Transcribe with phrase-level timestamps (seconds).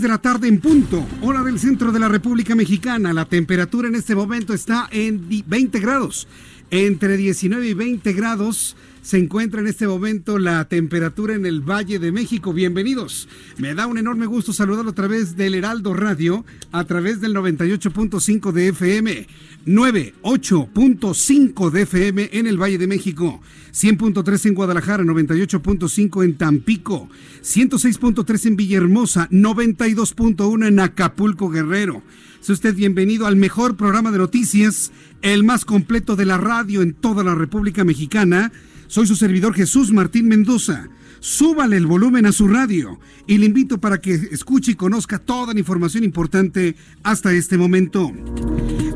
[0.00, 3.12] 6 de la tarde en punto, hora del centro de la República Mexicana.
[3.12, 6.26] La temperatura en este momento está en 20 grados.
[6.70, 11.98] Entre 19 y 20 grados se encuentra en este momento la temperatura en el Valle
[11.98, 12.54] de México.
[12.54, 13.28] Bienvenidos.
[13.58, 18.52] Me da un enorme gusto saludarlo a través del Heraldo Radio, a través del 98.5
[18.52, 19.26] de FM,
[19.66, 23.40] 98.5 de FM en el Valle de México,
[23.72, 27.08] 100.3 en Guadalajara, 98.5 en Tampico,
[27.42, 32.02] 106.3 en Villahermosa, 92.1 en Acapulco Guerrero.
[32.40, 36.94] Sea usted bienvenido al mejor programa de noticias, el más completo de la radio en
[36.94, 38.50] toda la República Mexicana.
[38.86, 40.88] Soy su servidor Jesús Martín Mendoza.
[41.20, 45.52] Súbale el volumen a su radio y le invito para que escuche y conozca toda
[45.52, 48.10] la información importante hasta este momento.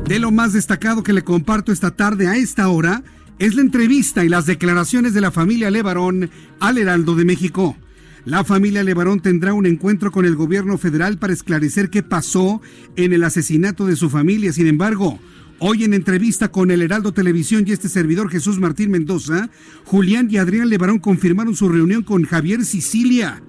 [0.07, 3.03] De lo más destacado que le comparto esta tarde a esta hora
[3.37, 7.77] es la entrevista y las declaraciones de la familia Levarón al Heraldo de México.
[8.25, 12.59] La familia Levarón tendrá un encuentro con el gobierno federal para esclarecer qué pasó
[12.95, 14.51] en el asesinato de su familia.
[14.51, 15.19] Sin embargo,
[15.59, 19.49] hoy en entrevista con el Heraldo Televisión y este servidor Jesús Martín Mendoza,
[19.85, 23.41] Julián y Adrián Levarón confirmaron su reunión con Javier Sicilia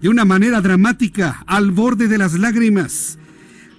[0.00, 3.18] de una manera dramática, al borde de las lágrimas.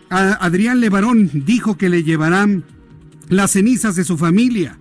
[0.10, 2.64] Adrián Levarón dijo que le llevarán
[3.30, 4.78] las cenizas de su familia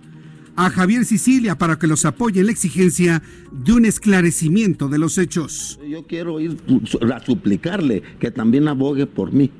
[0.55, 3.21] a Javier Sicilia para que los apoye en la exigencia
[3.51, 5.79] de un esclarecimiento de los hechos.
[5.87, 6.57] Yo quiero ir
[7.13, 9.51] a suplicarle que también abogue por mí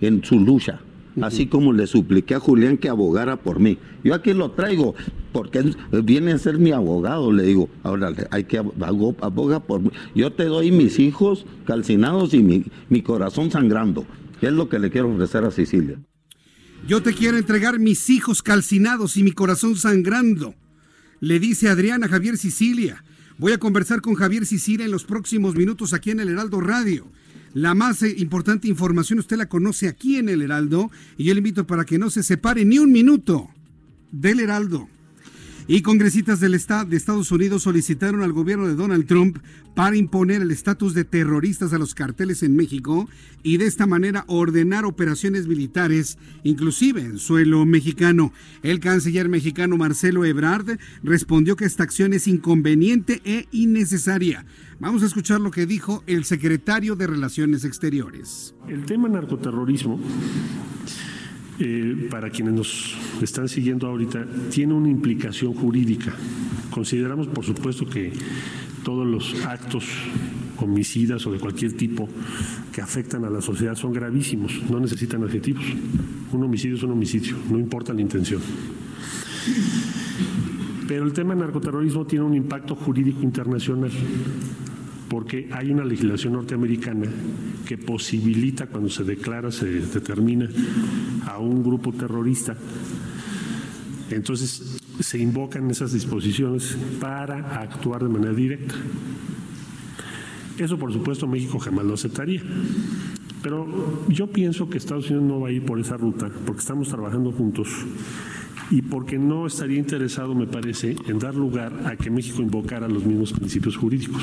[0.00, 0.80] en su lucha,
[1.20, 3.78] así como le supliqué a Julián que abogara por mí.
[4.04, 4.94] Yo aquí lo traigo
[5.32, 9.90] porque viene a ser mi abogado, le digo, ahora hay que abogar por mí.
[10.14, 14.06] Yo te doy mis hijos calcinados y mi, mi corazón sangrando.
[14.40, 15.98] Es lo que le quiero ofrecer a Sicilia.
[16.86, 20.54] Yo te quiero entregar mis hijos calcinados y mi corazón sangrando,
[21.20, 23.04] le dice Adriana Javier Sicilia.
[23.36, 27.10] Voy a conversar con Javier Sicilia en los próximos minutos aquí en el Heraldo Radio.
[27.54, 31.38] La más eh, importante información usted la conoce aquí en el Heraldo y yo le
[31.38, 33.48] invito para que no se separe ni un minuto
[34.12, 34.88] del Heraldo.
[35.72, 39.38] Y congresistas del de Estados Unidos solicitaron al gobierno de Donald Trump
[39.76, 43.08] para imponer el estatus de terroristas a los carteles en México
[43.44, 48.32] y de esta manera ordenar operaciones militares, inclusive en suelo mexicano.
[48.64, 54.44] El canciller mexicano Marcelo Ebrard respondió que esta acción es inconveniente e innecesaria.
[54.80, 58.56] Vamos a escuchar lo que dijo el secretario de Relaciones Exteriores.
[58.66, 60.00] El tema narcoterrorismo
[61.60, 66.14] eh, para quienes nos están siguiendo ahorita, tiene una implicación jurídica.
[66.70, 68.12] Consideramos, por supuesto, que
[68.82, 69.84] todos los actos
[70.58, 72.08] homicidas o de cualquier tipo
[72.72, 75.64] que afectan a la sociedad son gravísimos, no necesitan adjetivos.
[76.32, 78.40] Un homicidio es un homicidio, no importa la intención.
[80.88, 83.90] Pero el tema narcoterrorismo tiene un impacto jurídico internacional
[85.10, 87.08] porque hay una legislación norteamericana
[87.66, 90.48] que posibilita cuando se declara, se determina
[91.26, 92.56] a un grupo terrorista.
[94.08, 98.76] Entonces se invocan esas disposiciones para actuar de manera directa.
[100.56, 102.42] Eso por supuesto México jamás lo aceptaría.
[103.42, 106.88] Pero yo pienso que Estados Unidos no va a ir por esa ruta porque estamos
[106.88, 107.68] trabajando juntos
[108.70, 113.04] y porque no estaría interesado, me parece, en dar lugar a que México invocara los
[113.04, 114.22] mismos principios jurídicos.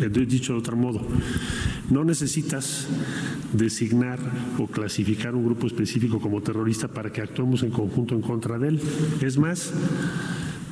[0.00, 1.06] Eh, dicho de otro modo,
[1.90, 2.88] no necesitas
[3.52, 4.18] designar
[4.58, 8.68] o clasificar un grupo específico como terrorista para que actuemos en conjunto en contra de
[8.68, 8.80] él.
[9.20, 9.72] Es más,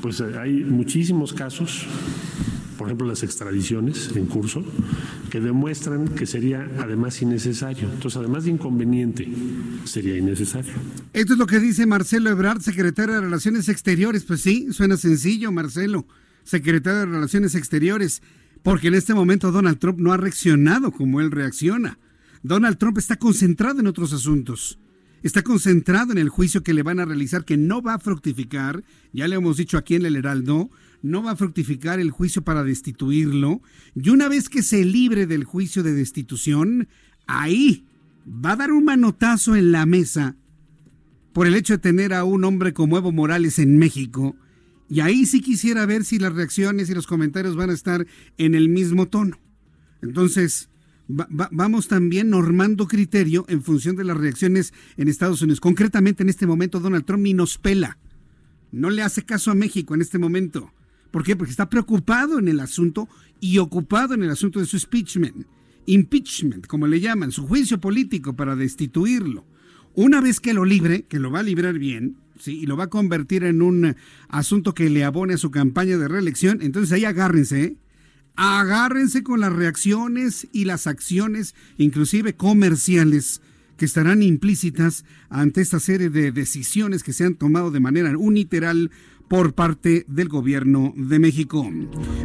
[0.00, 1.86] pues eh, hay muchísimos casos
[2.82, 4.64] por ejemplo, las extradiciones en curso,
[5.30, 7.88] que demuestran que sería además innecesario.
[7.88, 9.28] Entonces, además de inconveniente,
[9.84, 10.72] sería innecesario.
[11.12, 14.24] Esto es lo que dice Marcelo Ebrard, secretario de Relaciones Exteriores.
[14.24, 16.06] Pues sí, suena sencillo, Marcelo,
[16.42, 18.20] secretario de Relaciones Exteriores,
[18.62, 21.99] porque en este momento Donald Trump no ha reaccionado como él reacciona.
[22.43, 24.79] Donald Trump está concentrado en otros asuntos
[25.23, 28.82] está concentrado en el juicio que le van a realizar, que no va a fructificar,
[29.12, 30.70] ya le hemos dicho aquí en el Heraldo,
[31.03, 33.62] no va a fructificar el juicio para destituirlo,
[33.94, 36.88] y una vez que se libre del juicio de destitución,
[37.26, 37.85] ahí
[38.26, 40.37] va a dar un manotazo en la mesa
[41.32, 44.37] por el hecho de tener a un hombre como Evo Morales en México,
[44.93, 48.06] y ahí sí quisiera ver si las reacciones y los comentarios van a estar
[48.37, 49.41] en el mismo tono.
[50.03, 50.69] Entonces,
[51.09, 55.61] vamos también normando criterio en función de las reacciones en Estados Unidos.
[55.61, 57.97] Concretamente, en este momento, Donald Trump ni nos pela.
[58.71, 60.75] No le hace caso a México en este momento.
[61.11, 61.37] ¿Por qué?
[61.37, 63.09] Porque está preocupado en el asunto
[63.41, 65.47] y ocupado en el asunto de su impeachment.
[65.87, 69.47] Impeachment, como le llaman, su juicio político para destituirlo.
[69.94, 72.61] Una vez que lo libre, que lo va a librar bien, ¿sí?
[72.61, 73.96] y lo va a convertir en un
[74.29, 77.76] asunto que le abone a su campaña de reelección, entonces ahí agárrense, ¿eh?
[78.37, 83.40] agárrense con las reacciones y las acciones, inclusive comerciales,
[83.76, 88.90] que estarán implícitas ante esta serie de decisiones que se han tomado de manera unilateral
[89.32, 91.67] por parte del gobierno de México.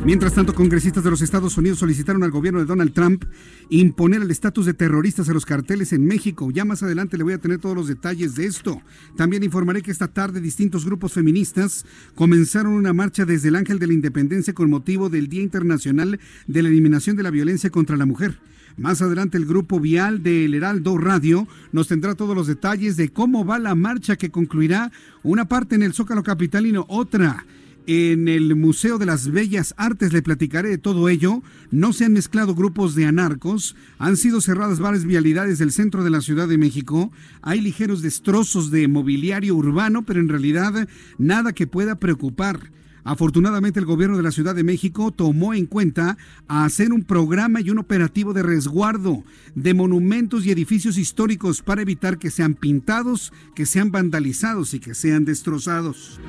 [0.04, 3.24] Mientras tanto, congresistas de los Estados Unidos solicitaron al gobierno de Donald Trump
[3.70, 6.52] imponer el estatus de terroristas a los carteles en México.
[6.52, 8.82] Ya más adelante le voy a tener todos los detalles de esto.
[9.16, 13.88] También informaré que esta tarde distintos grupos feministas comenzaron una marcha desde el Ángel de
[13.88, 18.06] la Independencia con motivo del Día Internacional de la Eliminación de la Violencia contra la
[18.06, 18.38] Mujer.
[18.78, 23.44] Más adelante el grupo Vial del Heraldo Radio nos tendrá todos los detalles de cómo
[23.44, 24.92] va la marcha que concluirá
[25.24, 27.44] una parte en el Zócalo Capitalino, otra
[27.88, 30.14] en el Museo de las Bellas Artes.
[30.14, 31.42] Le platicaré de todo ello.
[31.72, 33.76] No se han mezclado grupos de anarcos.
[33.98, 37.12] Han sido cerradas varias vialidades del centro de la Ciudad de México.
[37.42, 40.88] Hay ligeros destrozos de mobiliario urbano, pero en realidad
[41.18, 42.72] nada que pueda preocupar.
[43.08, 46.18] Afortunadamente el gobierno de la Ciudad de México tomó en cuenta
[46.50, 49.24] hacer un programa y un operativo de resguardo
[49.56, 54.94] de monumentos y edificios históricos para evitar que sean pintados, que sean vandalizados y que
[54.94, 56.20] sean destrozados.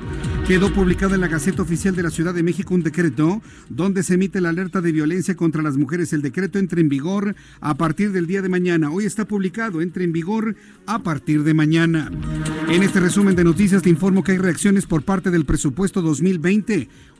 [0.47, 4.13] Quedó publicado en la Gaceta Oficial de la Ciudad de México un decreto donde se
[4.13, 6.13] emite la alerta de violencia contra las mujeres.
[6.13, 8.89] El decreto entra en vigor a partir del día de mañana.
[8.89, 10.55] Hoy está publicado, entra en vigor
[10.85, 12.09] a partir de mañana.
[12.69, 16.68] En este resumen de noticias te informo que hay reacciones por parte del presupuesto 2020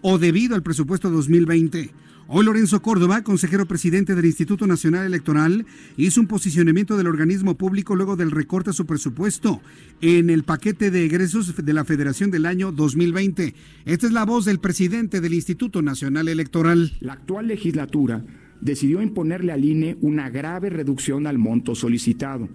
[0.01, 1.91] o debido al presupuesto 2020.
[2.31, 5.65] Hoy Lorenzo Córdoba, consejero presidente del Instituto Nacional Electoral,
[5.97, 9.61] hizo un posicionamiento del organismo público luego del recorte a su presupuesto
[10.01, 13.55] en el paquete de egresos de la Federación del año 2020.
[13.85, 16.93] Esta es la voz del presidente del Instituto Nacional Electoral.
[16.99, 18.23] La actual legislatura
[18.61, 22.47] decidió imponerle al INE una grave reducción al monto solicitado.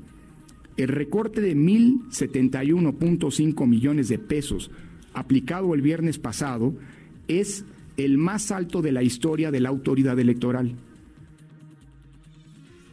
[0.77, 4.71] El recorte de 1.071.5 millones de pesos
[5.15, 6.75] aplicado el viernes pasado
[7.29, 7.65] es
[7.97, 10.75] el más alto de la historia de la autoridad electoral.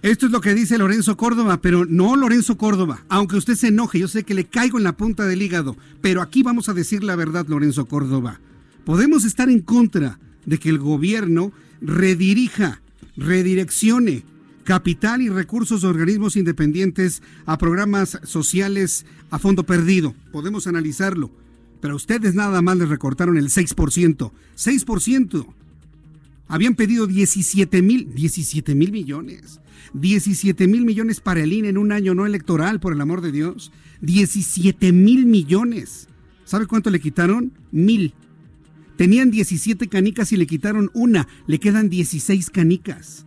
[0.01, 3.99] Esto es lo que dice Lorenzo Córdoba, pero no Lorenzo Córdoba, aunque usted se enoje,
[3.99, 7.03] yo sé que le caigo en la punta del hígado, pero aquí vamos a decir
[7.03, 8.39] la verdad, Lorenzo Córdoba.
[8.83, 11.51] Podemos estar en contra de que el gobierno
[11.81, 12.81] redirija,
[13.15, 14.23] redireccione
[14.63, 20.15] capital y recursos de organismos independientes a programas sociales a fondo perdido.
[20.31, 21.29] Podemos analizarlo
[21.81, 24.31] pero a ustedes nada más les recortaron el 6%.
[24.55, 25.45] 6%.
[26.47, 29.59] Habían pedido 17 mil, 17 mil millones.
[29.93, 33.31] 17 mil millones para el INE en un año no electoral, por el amor de
[33.31, 33.71] Dios.
[34.01, 36.07] 17 mil millones.
[36.45, 37.51] ¿Sabe cuánto le quitaron?
[37.71, 38.13] Mil.
[38.95, 41.27] Tenían 17 canicas y le quitaron una.
[41.47, 43.25] Le quedan 16 canicas.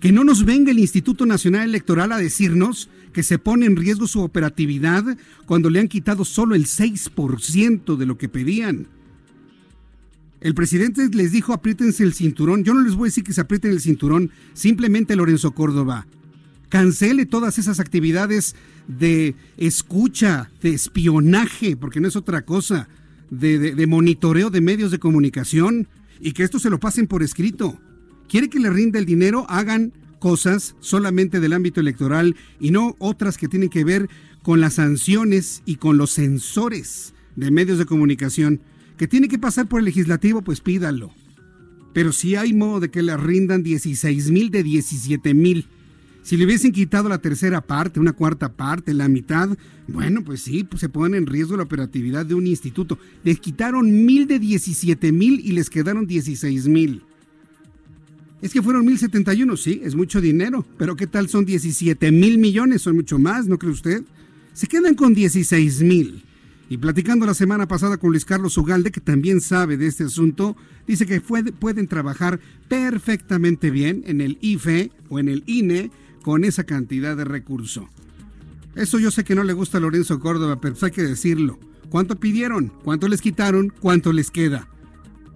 [0.00, 4.06] Que no nos venga el Instituto Nacional Electoral a decirnos que se pone en riesgo
[4.06, 8.88] su operatividad cuando le han quitado solo el 6% de lo que pedían.
[10.42, 12.62] El presidente les dijo apriétense el cinturón.
[12.62, 16.06] Yo no les voy a decir que se aprieten el cinturón, simplemente Lorenzo Córdoba.
[16.68, 18.54] Cancele todas esas actividades
[18.86, 22.86] de escucha, de espionaje, porque no es otra cosa,
[23.30, 25.88] de, de monitoreo de medios de comunicación
[26.20, 27.80] y que esto se lo pasen por escrito.
[28.28, 29.46] ¿Quiere que le rinda el dinero?
[29.48, 29.94] Hagan
[30.26, 34.10] cosas solamente del ámbito electoral y no otras que tienen que ver
[34.42, 38.60] con las sanciones y con los censores de medios de comunicación.
[38.96, 41.12] Que tiene que pasar por el legislativo, pues pídalo.
[41.92, 45.68] Pero si hay modo de que le rindan 16 mil de 17 mil.
[46.24, 49.56] Si le hubiesen quitado la tercera parte, una cuarta parte, la mitad,
[49.86, 52.98] bueno, pues sí, pues se ponen en riesgo la operatividad de un instituto.
[53.22, 57.04] Les quitaron mil de 17 mil y les quedaron 16 mil.
[58.42, 62.82] Es que fueron 1071, sí, es mucho dinero, pero ¿qué tal son 17 mil millones?
[62.82, 64.02] Son mucho más, ¿no cree usted?
[64.52, 66.22] Se quedan con 16 mil.
[66.68, 70.56] Y platicando la semana pasada con Luis Carlos Ugalde, que también sabe de este asunto,
[70.86, 75.90] dice que pueden trabajar perfectamente bien en el IFE o en el INE
[76.22, 77.88] con esa cantidad de recurso.
[78.74, 81.58] Eso yo sé que no le gusta a Lorenzo Córdoba, pero hay que decirlo.
[81.88, 82.72] ¿Cuánto pidieron?
[82.82, 83.72] ¿Cuánto les quitaron?
[83.80, 84.68] ¿Cuánto les queda?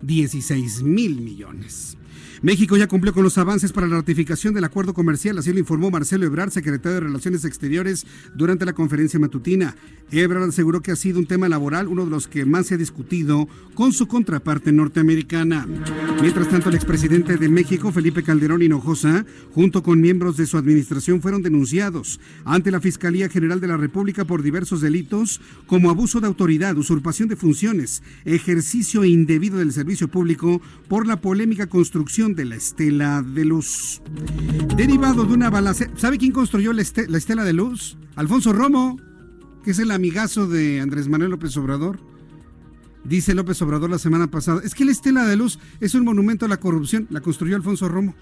[0.03, 1.97] 16 mil millones.
[2.43, 5.91] México ya cumplió con los avances para la ratificación del acuerdo comercial, así lo informó
[5.91, 9.77] Marcelo Ebrard, secretario de Relaciones Exteriores, durante la conferencia matutina.
[10.11, 12.79] Ebrard aseguró que ha sido un tema laboral uno de los que más se ha
[12.79, 15.67] discutido con su contraparte norteamericana.
[16.21, 19.25] Mientras tanto, el expresidente de México, Felipe Calderón Hinojosa,
[19.55, 24.25] junto con miembros de su administración, fueron denunciados ante la Fiscalía General de la República
[24.25, 30.61] por diversos delitos como abuso de autoridad, usurpación de funciones, ejercicio indebido del servicio público
[30.89, 34.03] por la polémica construcción de la estela de luz.
[34.77, 35.93] Derivado de una balacera.
[35.97, 37.97] ¿Sabe quién construyó la, estela de luz?
[38.17, 38.99] Alfonso Romo,
[39.63, 42.01] que es el amigazo de Andrés Manuel López Obrador.
[43.05, 46.47] Dice López Obrador la semana pasada, es que la estela de luz es un monumento
[46.47, 48.17] a la corrupción, la construyó Alfonso Romo,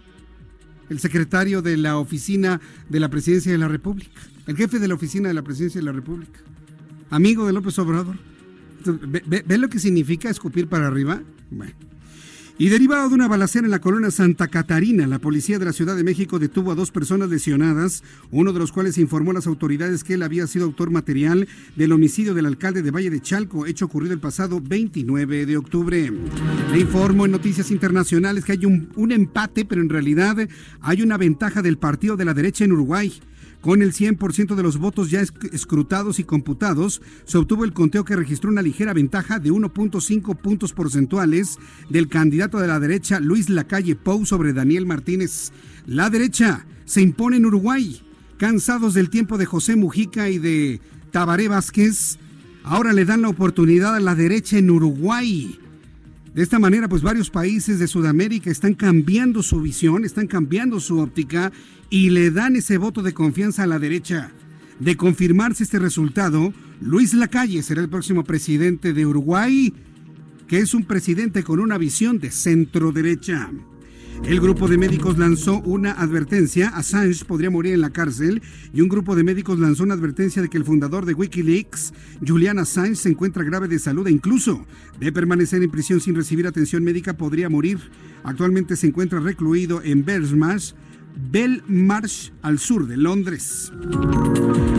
[0.91, 4.95] el secretario de la oficina de la presidencia de la República, el jefe de la
[4.95, 6.41] oficina de la presidencia de la República,
[7.09, 8.17] amigo de López Obrador.
[8.85, 11.23] ¿Ve, ve lo que significa escupir para arriba?
[11.51, 11.88] Bueno.
[12.61, 15.95] Y derivado de una balacera en la colonia Santa Catarina, la policía de la Ciudad
[15.95, 20.03] de México detuvo a dos personas lesionadas, uno de los cuales informó a las autoridades
[20.03, 21.47] que él había sido autor material
[21.77, 26.13] del homicidio del alcalde de Valle de Chalco, hecho ocurrido el pasado 29 de octubre.
[26.73, 30.37] Le informo en noticias internacionales que hay un, un empate, pero en realidad
[30.81, 33.13] hay una ventaja del partido de la derecha en Uruguay.
[33.61, 38.15] Con el 100% de los votos ya escrutados y computados, se obtuvo el conteo que
[38.15, 41.59] registró una ligera ventaja de 1.5 puntos porcentuales
[41.91, 45.53] del candidato de la derecha Luis Lacalle Pou sobre Daniel Martínez.
[45.87, 48.01] La derecha se impone en Uruguay.
[48.37, 52.19] Cansados del tiempo de José Mujica y de Tabaré Vázquez,
[52.63, 55.59] ahora le dan la oportunidad a la derecha en Uruguay.
[56.39, 61.01] De esta manera, pues varios países de Sudamérica están cambiando su visión, están cambiando su
[61.01, 61.51] óptica
[61.91, 64.31] y le dan ese voto de confianza a la derecha.
[64.79, 69.75] De confirmarse este resultado, Luis Lacalle será el próximo presidente de Uruguay,
[70.47, 73.51] que es un presidente con una visión de centro derecha.
[74.25, 78.43] El grupo de médicos lanzó una advertencia, Assange podría morir en la cárcel,
[78.75, 81.95] y un grupo de médicos lanzó una advertencia de que el fundador de Wikileaks,
[82.27, 84.67] Julian Assange, se encuentra grave de salud e incluso
[85.01, 87.79] de permanecer en prisión sin recibir atención médica podría morir.
[88.23, 90.05] Actualmente se encuentra recluido en
[91.17, 93.73] Belmarsh, Belmarsh, al sur de Londres.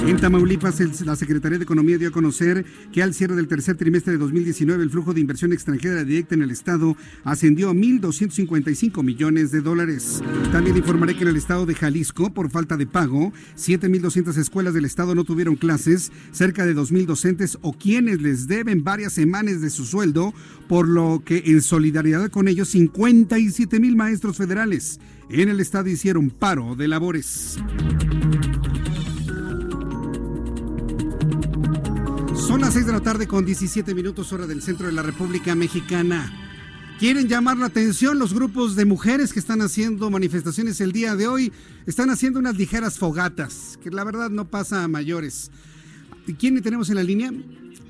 [0.07, 4.13] En Tamaulipas, la Secretaría de Economía dio a conocer que al cierre del tercer trimestre
[4.13, 9.51] de 2019 el flujo de inversión extranjera directa en el Estado ascendió a 1.255 millones
[9.51, 10.23] de dólares.
[10.51, 14.85] También informaré que en el Estado de Jalisco, por falta de pago, 7.200 escuelas del
[14.85, 19.69] Estado no tuvieron clases, cerca de 2.000 docentes o quienes les deben varias semanas de
[19.69, 20.33] su sueldo,
[20.67, 26.75] por lo que en solidaridad con ellos 57.000 maestros federales en el Estado hicieron paro
[26.75, 27.57] de labores.
[32.35, 35.53] Son las 6 de la tarde con 17 minutos hora del centro de la República
[35.53, 36.33] Mexicana.
[36.99, 41.27] Quieren llamar la atención los grupos de mujeres que están haciendo manifestaciones el día de
[41.27, 41.53] hoy.
[41.85, 45.51] Están haciendo unas ligeras fogatas, que la verdad no pasa a mayores.
[46.37, 47.31] ¿Quién tenemos en la línea?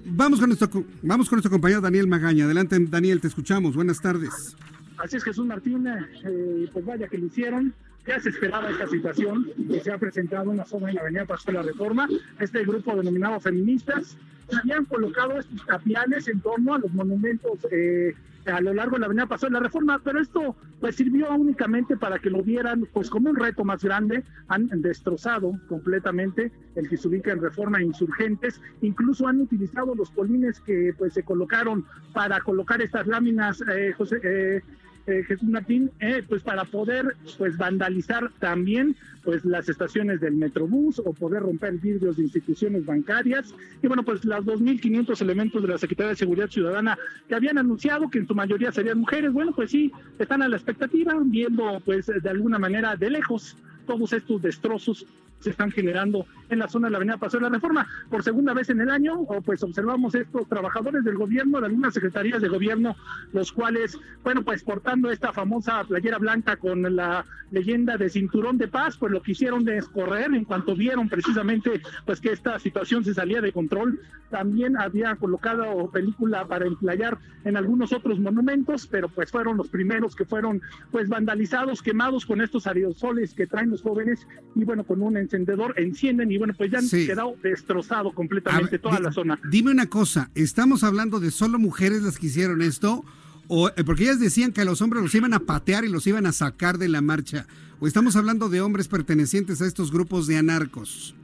[0.05, 2.45] Vamos con nuestro, vamos con nuestro compañero Daniel Magaña.
[2.45, 3.75] Adelante, Daniel, te escuchamos.
[3.75, 4.55] Buenas tardes.
[4.99, 7.73] Así es, Jesús Martín, eh, pues vaya que lo hicieron.
[8.05, 11.25] Ya se esperaba esta situación que se ha presentado en la zona de la Avenida
[11.25, 12.07] Pascual de la Reforma.
[12.39, 14.17] Este grupo denominado feministas
[14.57, 18.13] habían colocado estos tapiales en torno a los monumentos eh,
[18.45, 22.19] a lo largo de la Avenida de la Reforma, pero esto pues sirvió únicamente para
[22.19, 24.23] que lo vieran pues como un reto más grande.
[24.47, 28.61] Han destrozado completamente el que se ubica en Reforma Insurgentes.
[28.81, 34.19] Incluso han utilizado los polines que pues se colocaron para colocar estas láminas, eh, José.
[34.23, 34.61] Eh,
[35.09, 40.99] eh, Jesús Martín, eh, pues para poder pues vandalizar también pues las estaciones del Metrobús
[41.03, 43.53] o poder romper vidrios de instituciones bancarias.
[43.81, 46.97] Y bueno, pues las 2.500 elementos de la Secretaría de Seguridad Ciudadana
[47.27, 50.57] que habían anunciado que en su mayoría serían mujeres, bueno, pues sí, están a la
[50.57, 55.05] expectativa, viendo pues de alguna manera de lejos todos estos destrozos
[55.39, 57.87] se están generando en la zona de la Avenida Paseo de la Reforma.
[58.09, 62.41] Por segunda vez en el año, pues observamos estos trabajadores del gobierno, de algunas secretarías
[62.41, 62.95] de gobierno,
[63.33, 68.67] los cuales, bueno, pues portando esta famosa playera blanca con la leyenda de cinturón de
[68.67, 73.41] paz, pues lo quisieron descorrer en cuanto vieron precisamente pues que esta situación se salía
[73.41, 73.99] de control.
[74.29, 80.15] También había colocado película para emplayar en algunos otros monumentos, pero pues fueron los primeros
[80.15, 85.01] que fueron pues vandalizados, quemados con estos aerosoles que traen los jóvenes y bueno, con
[85.01, 89.39] un encendedor encienden y bueno, pues ya han quedado destrozado completamente toda la zona.
[89.49, 93.05] Dime una cosa, ¿estamos hablando de solo mujeres las que hicieron esto?
[93.47, 96.05] O, eh, porque ellas decían que a los hombres los iban a patear y los
[96.07, 97.47] iban a sacar de la marcha.
[97.79, 101.15] ¿O estamos hablando de hombres pertenecientes a estos grupos de anarcos?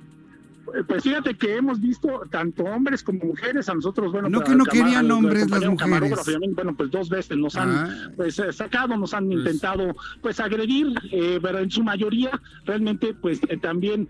[0.83, 4.65] Pues fíjate que hemos visto tanto hombres como mujeres, a nosotros, bueno, no que no
[4.65, 6.25] querían hombres las mujeres.
[6.53, 8.11] Bueno, pues dos veces nos han ah.
[8.15, 9.39] pues eh, sacado, nos han pues.
[9.39, 14.09] intentado pues agredir, eh, pero en su mayoría realmente pues eh, también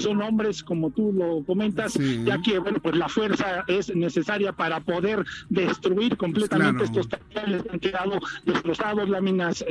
[0.00, 4.80] son hombres como tú lo comentas, ya que bueno, pues la fuerza es necesaria para
[4.80, 9.64] poder destruir completamente estos talleres han quedado destrozados, láminas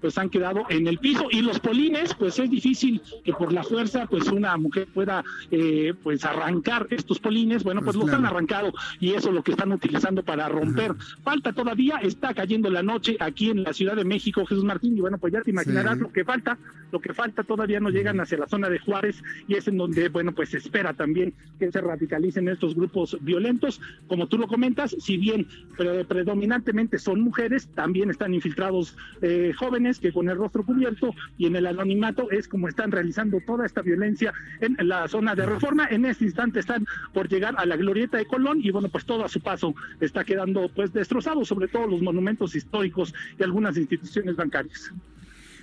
[0.00, 3.62] pues han quedado en el piso y los polines, pues es difícil que por la
[3.62, 5.24] fuerza pues una mujer pueda
[5.56, 9.44] eh, pues arrancar estos polines, bueno, pues, pues los han arrancado y eso es lo
[9.44, 10.94] que están utilizando para romper.
[11.22, 15.00] Falta todavía, está cayendo la noche aquí en la Ciudad de México, Jesús Martín, y
[15.00, 16.58] bueno, pues ya te imaginarás lo que falta,
[16.90, 20.08] lo que falta todavía no llegan hacia la zona de Juárez y es en donde,
[20.08, 23.80] bueno, pues se espera también que se radicalicen estos grupos violentos.
[24.08, 25.46] Como tú lo comentas, si bien
[25.76, 31.54] predominantemente son mujeres, también están infiltrados eh, jóvenes que con el rostro cubierto y en
[31.54, 35.86] el anonimato es como están realizando toda esta violencia en la zona de reforma.
[35.90, 39.24] En este instante están por llegar a la glorieta de Colón y bueno, pues todo
[39.24, 44.36] a su paso está quedando pues destrozado, sobre todo los monumentos históricos y algunas instituciones
[44.36, 44.92] bancarias.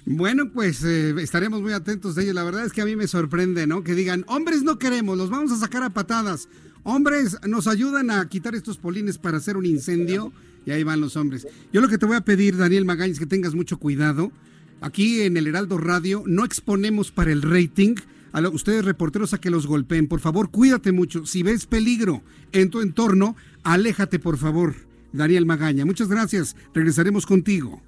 [0.05, 2.33] Bueno, pues eh, estaremos muy atentos de ello.
[2.33, 3.83] La verdad es que a mí me sorprende, ¿no?
[3.83, 6.49] Que digan, hombres no queremos, los vamos a sacar a patadas.
[6.83, 10.33] Hombres, nos ayudan a quitar estos polines para hacer un incendio.
[10.65, 11.47] Y ahí van los hombres.
[11.73, 14.31] Yo lo que te voy a pedir, Daniel Magañez, que tengas mucho cuidado.
[14.79, 17.95] Aquí en el Heraldo Radio no exponemos para el rating
[18.33, 20.07] a ustedes reporteros a que los golpeen.
[20.07, 21.25] Por favor, cuídate mucho.
[21.25, 22.21] Si ves peligro
[22.51, 24.75] en tu entorno, aléjate, por favor.
[25.13, 26.55] Daniel Magaña, muchas gracias.
[26.73, 27.81] Regresaremos contigo.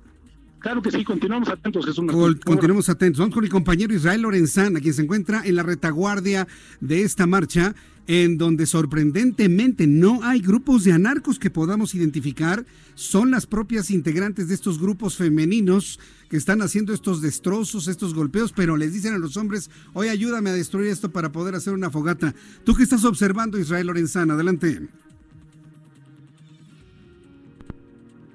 [0.64, 2.10] Claro que sí, continuamos atentos, Jesús.
[2.46, 3.20] continuamos atentos.
[3.20, 6.48] Vamos con mi compañero Israel Lorenzán, a quien se encuentra en la retaguardia
[6.80, 7.76] de esta marcha,
[8.08, 12.66] en donde sorprendentemente no hay grupos de anarcos que podamos identificar.
[12.96, 18.54] Son las propias integrantes de estos grupos femeninos que están haciendo estos destrozos, estos golpeos,
[18.54, 21.90] pero les dicen a los hombres, oye, ayúdame a destruir esto para poder hacer una
[21.90, 22.34] fogata.
[22.64, 24.32] ¿Tú qué estás observando, Israel Lorenzán?
[24.32, 24.88] Adelante.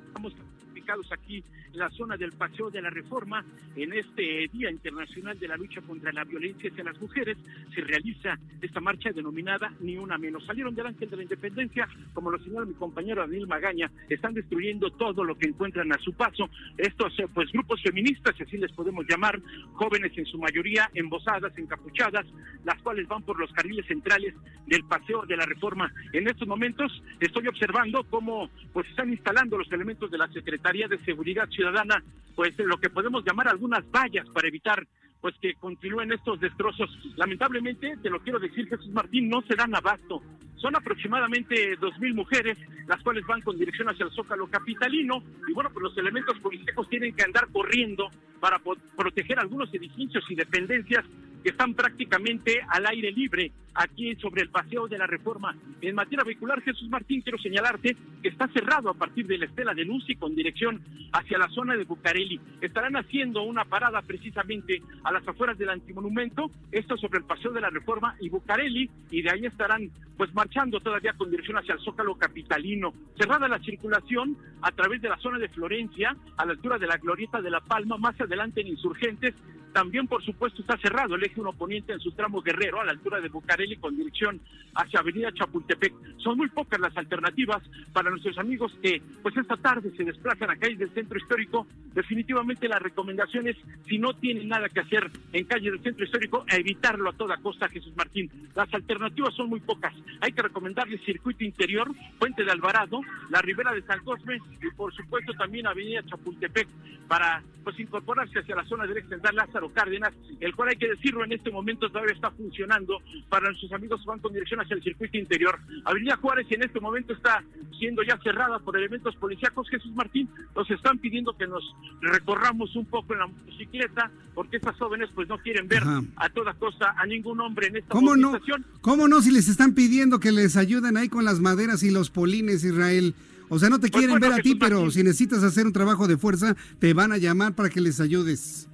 [0.08, 0.34] Estamos
[0.74, 1.42] ubicados aquí
[1.78, 3.44] la zona del Paseo de la Reforma.
[3.76, 7.38] En este Día Internacional de la Lucha contra la Violencia hacia las Mujeres
[7.74, 10.44] se realiza esta marcha denominada Ni Una Menos.
[10.44, 14.90] Salieron del Ángel de la Independencia, como lo señala mi compañero Daniel Magaña, están destruyendo
[14.90, 16.50] todo lo que encuentran a su paso.
[16.76, 19.40] Estos eh, pues grupos feministas, así les podemos llamar,
[19.74, 22.26] jóvenes en su mayoría, embosadas, encapuchadas,
[22.64, 24.34] las cuales van por los carriles centrales
[24.66, 25.92] del Paseo de la Reforma.
[26.12, 30.98] En estos momentos estoy observando cómo pues están instalando los elementos de la Secretaría de
[31.04, 32.02] Seguridad Ciudadana ciudadana,
[32.34, 34.86] pues lo que podemos llamar algunas vallas para evitar
[35.20, 36.90] pues que continúen estos destrozos.
[37.16, 40.22] Lamentablemente, te lo quiero decir, Jesús Martín, no se dan abasto.
[40.56, 45.52] Son aproximadamente dos mil mujeres, las cuales van con dirección hacia el Zócalo Capitalino, y
[45.52, 48.08] bueno, pues los elementos policíacos tienen que andar corriendo
[48.40, 48.60] para
[48.96, 51.04] proteger algunos edificios y dependencias
[51.42, 55.56] que están prácticamente al aire libre aquí sobre el paseo de la reforma.
[55.80, 59.72] En materia vehicular, Jesús Martín, quiero señalarte que está cerrado a partir de la Estela
[59.72, 60.80] de Luz y con dirección
[61.12, 62.40] hacia la zona de Bucareli.
[62.60, 67.60] Estarán haciendo una parada precisamente a las afueras del antimonumento, esto sobre el paseo de
[67.60, 71.80] la reforma y Bucareli, y de ahí estarán pues marchando todavía con dirección hacia el
[71.80, 72.92] Zócalo Capitalino.
[73.16, 76.96] Cerrada la circulación a través de la zona de Florencia, a la altura de la
[76.96, 79.36] Glorieta de la Palma, más adelante en Insurgentes,
[79.72, 82.92] también, por supuesto, está cerrado el eje 1 poniente en su tramo guerrero a la
[82.92, 84.40] altura de Bucareli con dirección
[84.74, 85.92] hacia Avenida Chapultepec.
[86.18, 90.56] Son muy pocas las alternativas para nuestros amigos que, pues, esta tarde se desplazan a
[90.56, 91.66] calles del centro histórico.
[91.94, 96.44] Definitivamente, la recomendación es, si no tienen nada que hacer en calles del centro histórico,
[96.48, 98.30] evitarlo a toda costa, Jesús Martín.
[98.54, 99.94] Las alternativas son muy pocas.
[100.20, 103.00] Hay que recomendarles circuito interior, Puente de Alvarado,
[103.30, 106.68] la Ribera de San Cosme y, por supuesto, también Avenida Chapultepec
[107.08, 111.24] para, pues, incorporarse hacia la zona de Extendar Lázaro Cárdenas, el cual hay que decirlo
[111.24, 114.82] en este momento todavía está funcionando para nuestros amigos que van con dirección hacia el
[114.82, 115.58] circuito interior.
[115.84, 117.42] Avenida Juárez en este momento está
[117.78, 119.68] siendo ya cerrada por elementos policíacos.
[119.68, 121.62] Jesús Martín nos están pidiendo que nos
[122.00, 125.82] recorramos un poco en la motocicleta, porque estas jóvenes pues no quieren ver
[126.16, 128.38] a toda costa a ningún hombre en esta ¿Cómo no?
[128.80, 132.10] ¿Cómo no si les están pidiendo que les ayuden ahí con las maderas y los
[132.10, 133.14] polines, Israel?
[133.48, 136.06] O sea, no te pues quieren ver a ti, pero si necesitas hacer un trabajo
[136.06, 138.68] de fuerza, te van a llamar para que les ayudes.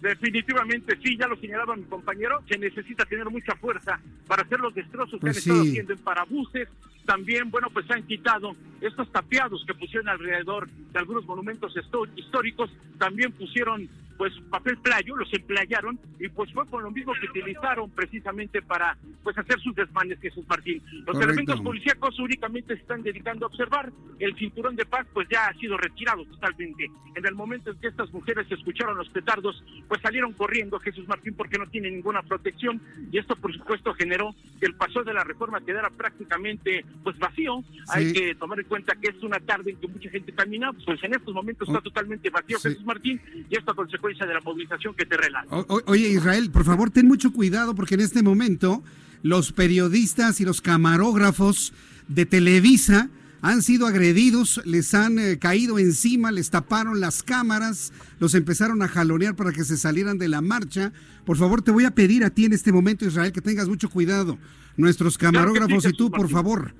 [0.00, 4.72] Definitivamente sí, ya lo señalaba mi compañero, se necesita tener mucha fuerza para hacer los
[4.72, 6.68] destrozos que han pues estado haciendo en parabuses.
[7.04, 11.74] También, bueno, pues se han quitado estos tapiados que pusieron alrededor de algunos monumentos
[12.16, 12.70] históricos.
[12.98, 17.88] También pusieron pues papel playo, los emplayaron y pues fue con lo mismo que utilizaron
[17.90, 20.82] precisamente para pues hacer sus desmanes, Jesús Martín.
[21.06, 25.46] Los elementos policíacos únicamente se están dedicando a observar, el cinturón de paz pues ya
[25.46, 26.90] ha sido retirado totalmente.
[27.14, 31.34] En el momento en que estas mujeres escucharon los petardos, pues salieron corriendo Jesús Martín
[31.34, 32.82] porque no tiene ninguna protección.
[33.12, 37.62] Y esto por supuesto generó que el paso de la reforma quedara prácticamente pues vacío.
[37.90, 41.02] Hay que tomar en cuenta que es una tarde en que mucha gente camina, pues
[41.04, 43.20] en estos momentos está totalmente vacío Jesús Martín.
[43.48, 43.74] Y esto a
[44.08, 45.66] consecuencia de la movilización que te relato.
[45.86, 48.82] oye, Israel, por favor, ten mucho cuidado porque en este momento
[49.22, 51.72] los periodistas y los camarógrafos
[52.08, 58.34] de Televisa han sido agredidos, les han eh, caído encima, les taparon las cámaras, los
[58.34, 60.92] empezaron a jalonear para que se salieran de la marcha.
[61.24, 63.90] Por favor, te voy a pedir a ti en este momento, Israel, que tengas mucho
[63.90, 64.38] cuidado.
[64.76, 66.74] Nuestros camarógrafos y tú, por favor,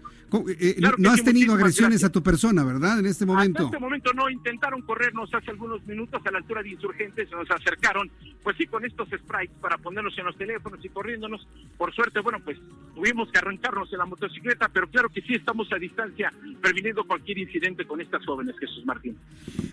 [0.48, 2.98] eh, eh, no has tenido agresiones a tu persona, ¿verdad?
[2.98, 3.62] En este momento.
[3.62, 7.34] En este momento no, intentaron corrernos hace algunos minutos a la altura de insurgentes, se
[7.34, 8.10] nos acercaron,
[8.42, 11.46] pues sí, con estos sprites para ponernos en los teléfonos y corriéndonos.
[11.76, 12.58] Por suerte, bueno, pues
[12.94, 17.38] tuvimos que arrancarnos en la motocicleta, pero claro que sí estamos a distancia previniendo cualquier
[17.38, 19.16] incidente con estas jóvenes, Jesús Martín.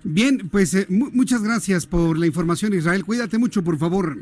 [0.04, 3.04] Bien, pues eh, muchas gracias por la información, Israel.
[3.04, 4.18] Cuídate mucho, por favor.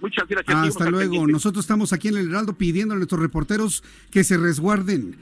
[0.00, 0.56] Muchas gracias.
[0.56, 1.28] Hasta luego.
[1.28, 5.16] Nosotros estamos aquí en el Heraldo pidiendo a nuestros reporteros que se resguarden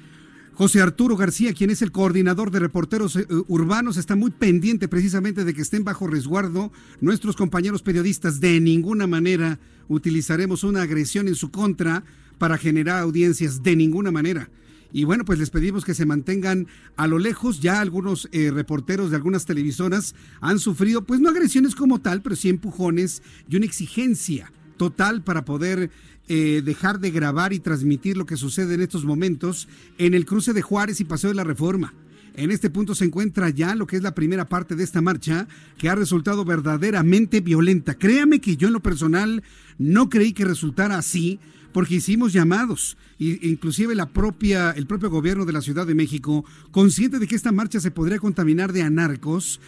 [0.61, 5.47] José Arturo García, quien es el coordinador de reporteros eh, urbanos, está muy pendiente precisamente
[5.47, 6.71] de que estén bajo resguardo
[7.01, 8.41] nuestros compañeros periodistas.
[8.41, 12.05] De ninguna manera utilizaremos una agresión en su contra
[12.37, 14.51] para generar audiencias, de ninguna manera.
[14.93, 17.61] Y bueno, pues les pedimos que se mantengan a lo lejos.
[17.63, 22.37] Ya algunos eh, reporteros de algunas televisoras han sufrido, pues no agresiones como tal, pero
[22.37, 25.91] sí empujones y una exigencia total para poder
[26.33, 29.67] eh, dejar de grabar y transmitir lo que sucede en estos momentos
[29.99, 31.93] en el cruce de Juárez y Paseo de la Reforma.
[32.35, 35.49] En este punto se encuentra ya lo que es la primera parte de esta marcha,
[35.77, 37.95] que ha resultado verdaderamente violenta.
[37.95, 39.43] Créame que yo en lo personal
[39.77, 41.41] no creí que resultara así,
[41.73, 46.45] porque hicimos llamados, e inclusive la propia, el propio gobierno de la Ciudad de México,
[46.71, 49.61] consciente de que esta marcha se podría contaminar de anarcos,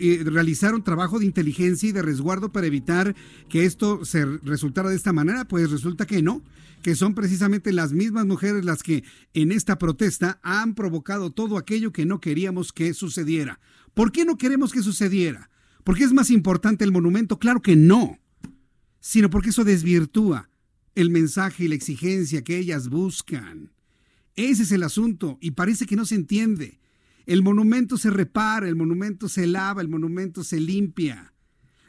[0.00, 3.14] eh, realizaron trabajo de inteligencia y de resguardo para evitar
[3.48, 6.42] que esto se resultara de esta manera, pues resulta que no,
[6.82, 11.92] que son precisamente las mismas mujeres las que en esta protesta han provocado todo aquello
[11.92, 13.60] que no queríamos que sucediera.
[13.94, 15.50] ¿Por qué no queremos que sucediera?
[15.84, 17.38] ¿Por qué es más importante el monumento?
[17.38, 18.18] Claro que no,
[19.00, 20.48] sino porque eso desvirtúa
[20.94, 23.72] el mensaje y la exigencia que ellas buscan.
[24.36, 26.80] Ese es el asunto y parece que no se entiende.
[27.26, 31.32] El monumento se repara, el monumento se lava, el monumento se limpia.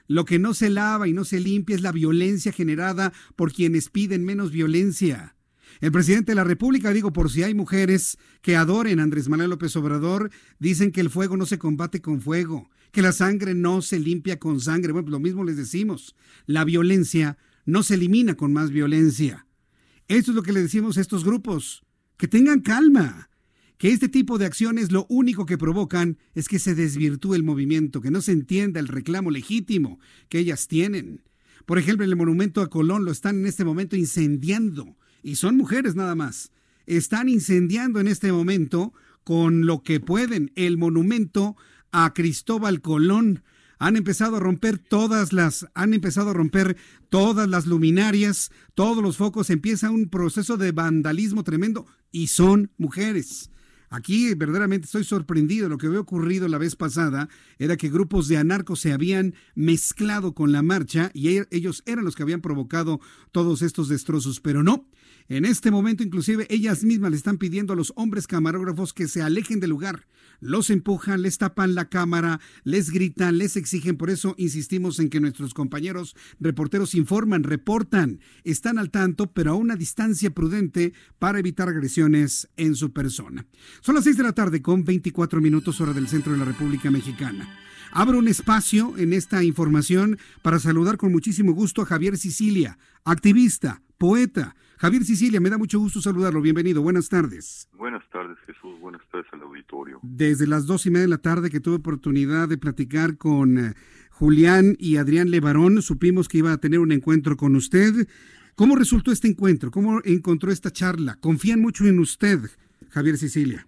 [0.08, 3.90] Lo que no se lava y no se limpia es la violencia generada por quienes
[3.90, 5.36] piden menos violencia.
[5.82, 9.50] El presidente de la República, digo, por si hay mujeres que adoren a Andrés Manuel
[9.50, 13.82] López Obrador, dicen que el fuego no se combate con fuego, que la sangre no
[13.82, 14.94] se limpia con sangre.
[14.94, 16.16] Bueno, pues lo mismo les decimos.
[16.46, 19.48] La violencia no se elimina con más violencia.
[20.08, 21.84] Esto es lo que le decimos a estos grupos,
[22.18, 23.30] que tengan calma,
[23.78, 28.02] que este tipo de acciones lo único que provocan es que se desvirtúe el movimiento,
[28.02, 30.00] que no se entienda el reclamo legítimo
[30.30, 31.24] que ellas tienen.
[31.66, 35.96] Por ejemplo, el monumento a Colón lo están en este momento incendiando, y son mujeres
[35.96, 36.52] nada más.
[36.86, 41.58] Están incendiando en este momento con lo que pueden el monumento
[41.92, 43.44] a Cristóbal Colón,
[43.86, 46.76] han empezado a romper todas las, han empezado a romper
[47.10, 53.52] todas las luminarias, todos los focos, empieza un proceso de vandalismo tremendo y son mujeres.
[53.92, 55.70] Aquí verdaderamente estoy sorprendido.
[55.70, 60.34] Lo que había ocurrido la vez pasada era que grupos de anarcos se habían mezclado
[60.34, 63.00] con la marcha y e, ellos eran los que habían provocado
[63.32, 64.90] todos estos destrozos, pero no.
[65.28, 69.24] En este momento, inclusive, ellas mismas le están pidiendo a los hombres camarógrafos que se
[69.24, 70.06] alejen del lugar.
[70.40, 73.98] Los empujan, les tapan la cámara, les gritan, les exigen.
[73.98, 79.56] Por eso insistimos en que nuestros compañeros reporteros informan, reportan, están al tanto, pero a
[79.56, 83.48] una distancia prudente para evitar agresiones en su persona.
[83.82, 86.92] Son las 6 de la tarde con 24 minutos hora del centro de la República
[86.92, 87.50] Mexicana.
[87.92, 93.82] Abro un espacio en esta información para saludar con muchísimo gusto a Javier Sicilia, activista,
[93.98, 94.56] poeta.
[94.86, 96.42] Javier Sicilia, me da mucho gusto saludarlo.
[96.42, 96.80] Bienvenido.
[96.84, 97.68] Buenas tardes.
[97.74, 98.80] Buenas tardes, Jesús.
[98.80, 100.00] Buenas tardes al auditorio.
[100.04, 103.74] Desde las dos y media de la tarde que tuve oportunidad de platicar con eh,
[104.12, 108.08] Julián y Adrián Levarón, supimos que iba a tener un encuentro con usted.
[108.54, 109.72] ¿Cómo resultó este encuentro?
[109.72, 111.18] ¿Cómo encontró esta charla?
[111.20, 112.42] ¿Confían mucho en usted,
[112.92, 113.66] Javier Sicilia?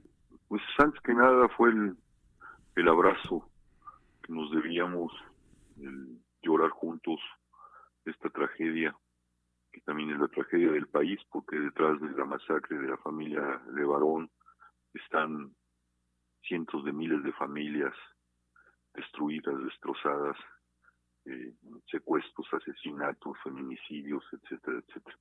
[0.50, 1.96] Pues antes que nada fue el,
[2.76, 3.44] el abrazo
[4.22, 5.12] que nos debíamos,
[5.82, 7.20] el llorar juntos
[8.06, 8.96] esta tragedia
[9.88, 13.86] también es la tragedia del país, porque detrás de la masacre de la familia de
[13.86, 14.30] Barón
[14.94, 15.56] están
[16.42, 17.94] cientos de miles de familias
[18.94, 20.36] destruidas, destrozadas,
[21.24, 21.54] eh,
[21.90, 25.18] secuestros, asesinatos, feminicidios, etcétera, etcétera.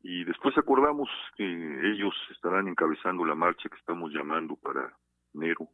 [0.00, 4.92] Y después acordamos que ellos estarán encabezando la marcha que estamos llamando para
[5.34, 5.68] enero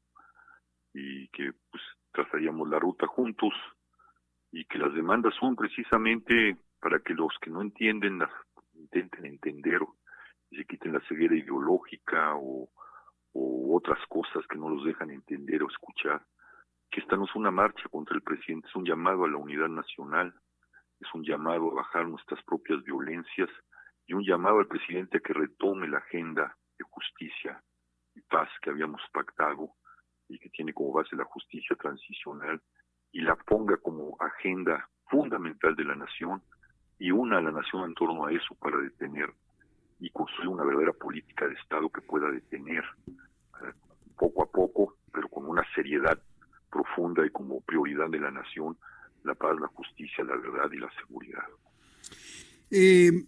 [0.93, 3.55] y que pues trazaríamos la ruta juntos
[4.53, 8.31] y que las demandas son precisamente para que los que no entienden las
[8.75, 9.81] intenten entender
[10.51, 12.69] y se quiten la ceguera ideológica o,
[13.73, 16.21] otras cosas que no los dejan entender o escuchar,
[16.90, 19.69] que esta no es una marcha contra el presidente, es un llamado a la unidad
[19.69, 20.35] nacional,
[20.99, 23.49] es un llamado a bajar nuestras propias violencias
[24.07, 27.62] y un llamado al presidente a que retome la agenda de justicia
[28.16, 29.71] y paz que habíamos pactado
[30.29, 32.61] y que tiene como base la justicia transicional
[33.12, 36.43] y la ponga como agenda fundamental de la nación
[37.01, 39.33] y una a la nación en torno a eso para detener
[39.99, 42.85] y construir una verdadera política de Estado que pueda detener
[43.63, 43.73] eh,
[44.17, 46.21] poco a poco, pero con una seriedad
[46.71, 48.77] profunda y como prioridad de la nación,
[49.25, 51.45] la paz, la justicia, la verdad y la seguridad.
[52.71, 53.25] Eh,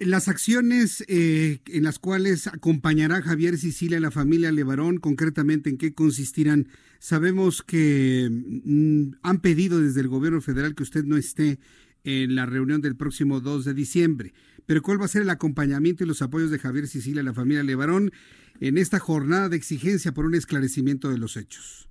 [0.00, 5.78] las acciones eh, en las cuales acompañará Javier Sicilia a la familia Levarón, concretamente en
[5.78, 6.68] qué consistirán.
[6.98, 11.60] Sabemos que mm, han pedido desde el gobierno federal que usted no esté
[12.04, 14.32] en la reunión del próximo 2 de diciembre.
[14.66, 17.34] Pero ¿cuál va a ser el acompañamiento y los apoyos de Javier Sicilia y la
[17.34, 18.12] familia Levarón
[18.60, 21.88] en esta jornada de exigencia por un esclarecimiento de los hechos?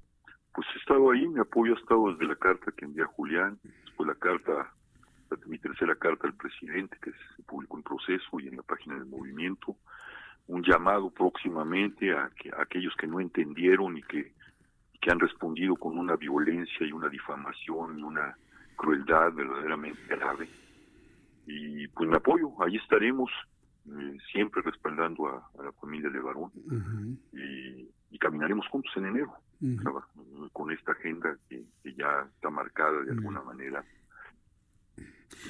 [0.54, 4.08] Pues he estado ahí, mi apoyo ha estado desde la carta que envía Julián, después
[4.08, 4.74] la carta,
[5.45, 9.06] mi tercera carta al presidente que se publicó en proceso y en la página del
[9.06, 9.76] movimiento,
[10.48, 14.34] un llamado próximamente a, que, aquellos que no entendieron y que,
[15.00, 18.36] que han respondido con una violencia y una difamación y una
[18.80, 20.50] crueldad verdaderamente grave.
[21.46, 23.30] Y pues me apoyo, ahí estaremos
[23.86, 26.52] eh, siempre respaldando a, la familia de Barón.
[27.34, 27.88] Y,
[28.20, 29.34] caminaremos juntos en enero
[30.52, 31.63] con esta agenda que,
[31.96, 33.82] ya está marcada de alguna manera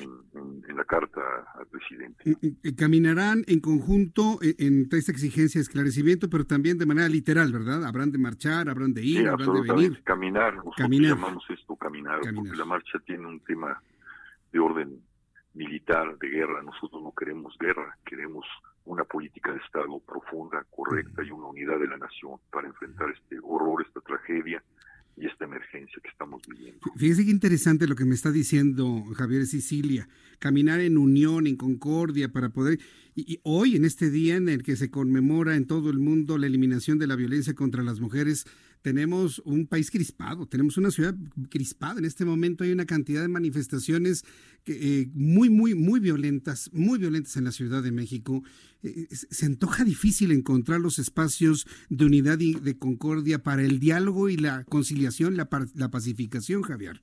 [0.02, 1.22] en, la carta
[1.56, 2.36] al presidente.
[2.78, 7.84] Caminarán en conjunto en, esta exigencia de esclarecimiento, pero también de manera literal, ¿verdad?
[7.86, 10.04] Habrán de marchar, habrán de ir, habrán de venir.
[10.04, 13.82] Caminar, nosotros llamamos esto caminar, porque la marcha tiene un tema
[14.52, 15.02] de orden
[15.54, 16.62] militar, de guerra.
[16.64, 18.46] Nosotros no queremos guerra, queremos
[18.86, 23.38] una política de Estado profunda, correcta y una unidad de la nación para enfrentar este
[23.44, 24.64] horror, esta tragedia
[25.20, 26.80] y esta emergencia que estamos viviendo.
[26.96, 30.08] Fíjese qué interesante lo que me está diciendo Javier Sicilia,
[30.40, 32.80] caminar en unión, en concordia para poder...
[33.16, 36.48] Y, hoy, en este día en el que se conmemora en todo el mundo la
[36.48, 38.46] eliminación de la violencia contra las mujeres,
[38.82, 41.14] tenemos un país crispado, tenemos una ciudad
[41.50, 42.00] crispada.
[42.00, 44.24] En este momento hay una cantidad de manifestaciones
[44.64, 48.42] que, eh, muy, muy, muy violentas, muy violentas en la Ciudad de México.
[48.84, 54.30] Eh, se antoja difícil encontrar los espacios de unidad y de concordia para el diálogo
[54.30, 57.02] y la conciliación, la pacificación, Javier.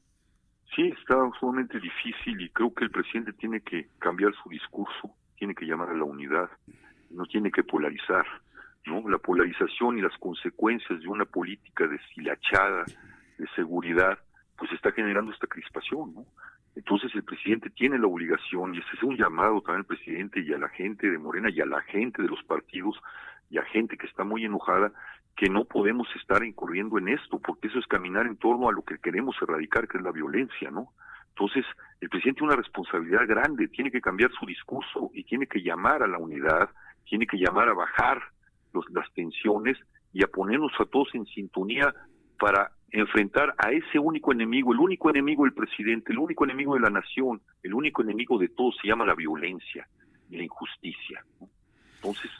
[0.76, 5.54] Sí, está sumamente difícil y creo que el presidente tiene que cambiar su discurso, tiene
[5.54, 6.50] que llamar a la unidad,
[7.10, 8.26] no tiene que polarizar
[8.86, 9.08] ¿no?
[9.08, 12.84] La polarización y las consecuencias de una política deshilachada
[13.38, 14.18] de seguridad,
[14.56, 16.26] pues está generando esta crispación, ¿no?
[16.74, 20.52] Entonces el presidente tiene la obligación, y ese es un llamado también al presidente y
[20.52, 23.00] a la gente de Morena y a la gente de los partidos
[23.50, 24.92] y a gente que está muy enojada,
[25.36, 28.82] que no podemos estar incurriendo en esto, porque eso es caminar en torno a lo
[28.82, 30.92] que queremos erradicar, que es la violencia, ¿no?
[31.30, 31.64] Entonces,
[32.00, 36.02] el presidente tiene una responsabilidad grande, tiene que cambiar su discurso y tiene que llamar
[36.02, 36.70] a la unidad,
[37.04, 38.22] tiene que llamar a bajar
[38.90, 39.78] las tensiones
[40.12, 41.94] y a ponernos a todos en sintonía
[42.38, 46.80] para enfrentar a ese único enemigo, el único enemigo del presidente, el único enemigo de
[46.80, 49.86] la nación, el único enemigo de todos se llama la violencia
[50.30, 51.24] y la injusticia.
[51.96, 52.30] Entonces,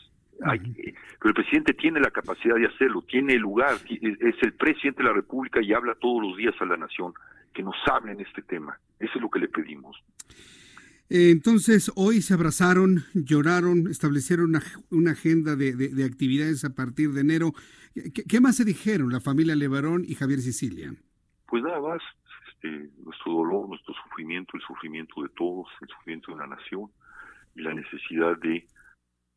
[0.43, 5.03] hay, pero el presidente tiene la capacidad de hacerlo, tiene el lugar, es el presidente
[5.03, 7.13] de la República y habla todos los días a la nación,
[7.53, 8.79] que nos hable en este tema.
[9.01, 9.97] Eso es lo que le pedimos.
[11.09, 17.53] Eh, entonces, hoy se abrazaron, lloraron, establecieron una, agenda de, actividades a partir de enero.
[17.95, 20.93] ¿Qué, más se dijeron la familia Levarón y Javier Sicilia?
[21.47, 22.03] Pues nada más,
[22.49, 26.91] este, nuestro dolor, nuestro sufrimiento, el sufrimiento de todos, el sufrimiento de una nación
[27.55, 28.67] y la necesidad de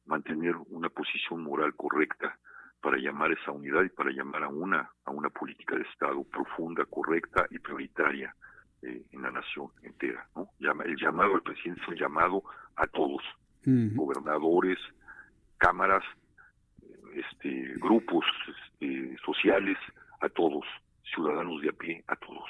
[0.06, 2.40] mantener una posición moral correcta
[2.82, 6.24] para llamar a esa unidad y para llamar a una a una política de Estado
[6.24, 8.34] profunda, correcta y prioritaria
[8.82, 10.28] eh, en la nación entera.
[10.36, 10.50] ¿no?
[10.60, 12.44] el llamado al presidente es un llamado
[12.76, 13.22] a todos,
[13.66, 14.78] gobernadores,
[15.58, 16.04] cámaras,
[17.14, 19.78] este, grupos este, sociales,
[20.22, 20.66] a todos,
[21.14, 22.50] ciudadanos de a pie, a todos.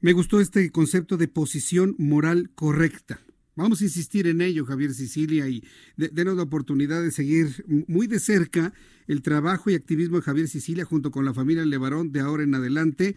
[0.00, 3.18] Me gustó este concepto de posición moral correcta.
[3.56, 5.62] Vamos a insistir en ello, Javier Sicilia, y
[5.96, 8.72] denos la oportunidad de seguir muy de cerca
[9.06, 12.54] el trabajo y activismo de Javier Sicilia junto con la familia Levarón de ahora en
[12.54, 13.14] adelante,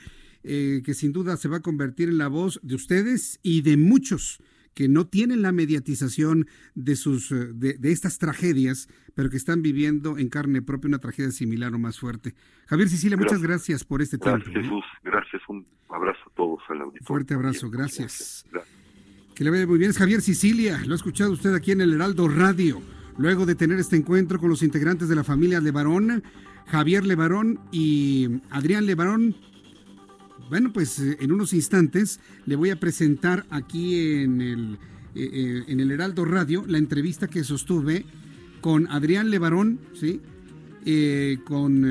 [0.47, 3.77] eh, que sin duda se va a convertir en la voz de ustedes y de
[3.77, 4.41] muchos
[4.73, 10.19] que no tienen la mediatización de sus eh, de, estas tragedias, pero que están viviendo
[10.19, 12.35] en carne propia una tragedia similar o más fuerte.
[12.67, 14.45] Javier Sicilia, muchas gracias por este tiempo.
[14.45, 14.85] Gracias, Jesús.
[15.03, 15.41] Gracias.
[15.47, 17.07] Un abrazo a todos al auditorio.
[17.07, 17.71] Fuerte abrazo.
[17.71, 18.45] Gracias.
[19.33, 19.89] Que le vaya muy bien.
[19.89, 20.79] Es Javier Sicilia.
[20.85, 22.79] Lo ha escuchado usted aquí en el Heraldo Radio.
[23.17, 26.23] Luego de tener este encuentro con los integrantes de la familia Levarón,
[26.67, 29.35] Javier Levarón y Adrián Levarón,
[30.49, 34.79] bueno, pues eh, en unos instantes le voy a presentar aquí en el,
[35.15, 38.05] eh, eh, en el Heraldo Radio la entrevista que sostuve
[38.61, 40.21] con Adrián Levarón, ¿sí?
[41.43, 41.83] con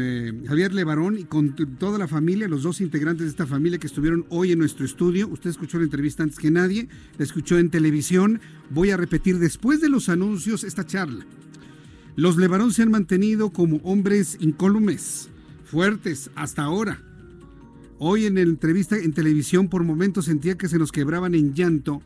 [0.47, 4.25] Javier Levarón y con toda la familia, los dos integrantes de esta familia que estuvieron
[4.31, 5.29] hoy en nuestro estudio.
[5.29, 6.89] Usted escuchó la entrevista antes que nadie,
[7.19, 8.41] la escuchó en televisión.
[8.71, 11.27] Voy a repetir después de los anuncios esta charla.
[12.15, 15.29] Los Levarón se han mantenido como hombres incólumes,
[15.67, 17.06] fuertes hasta ahora
[17.99, 22.03] Hoy en la entrevista en televisión por momentos sentía que se nos quebraban en llanto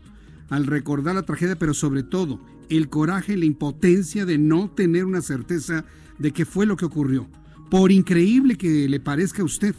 [0.48, 5.20] al recordar la tragedia, pero sobre todo el coraje la impotencia de no tener una
[5.20, 5.84] certeza
[6.18, 7.28] de qué fue lo que ocurrió.
[7.70, 9.74] Por increíble que le parezca a usted,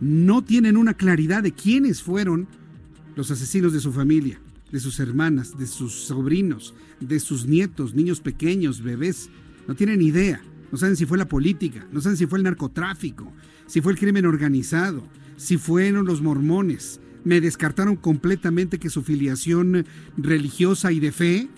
[0.00, 2.48] no tienen una claridad de quiénes fueron
[3.14, 8.22] los asesinos de su familia, de sus hermanas, de sus sobrinos, de sus nietos, niños
[8.22, 9.28] pequeños, bebés.
[9.68, 10.40] No tienen idea.
[10.70, 13.30] No saben si fue la política, no saben si fue el narcotráfico,
[13.66, 15.02] si fue el crimen organizado,
[15.36, 17.00] si fueron los mormones.
[17.24, 21.48] Me descartaron completamente que su filiación religiosa y de fe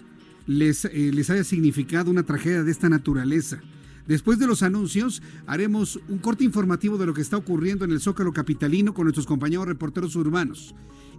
[0.47, 3.61] les, eh, les haya significado una tragedia de esta naturaleza.
[4.07, 8.01] Después de los anuncios, haremos un corte informativo de lo que está ocurriendo en el
[8.01, 10.75] Zócalo Capitalino con nuestros compañeros reporteros urbanos.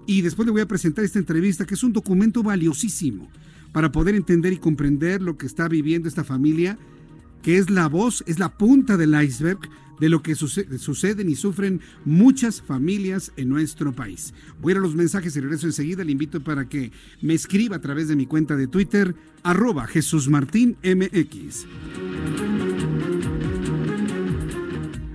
[0.06, 3.28] Y después le voy a presentar esta entrevista, que es un documento valiosísimo
[3.72, 6.78] para poder entender y comprender lo que está viviendo esta familia,
[7.41, 9.60] que es la voz, es la punta del iceberg
[9.99, 14.34] de lo que suceden y sufren muchas familias en nuestro país.
[14.62, 16.03] Voy a a los mensajes y regreso enseguida.
[16.03, 20.27] Le invito para que me escriba a través de mi cuenta de Twitter, arroba Jesús
[20.29, 21.65] Martín MX.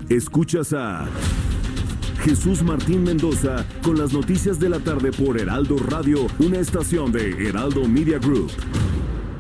[0.09, 1.09] Escuchas a
[2.25, 7.49] Jesús Martín Mendoza con las noticias de la tarde por Heraldo Radio, una estación de
[7.49, 8.51] Heraldo Media Group.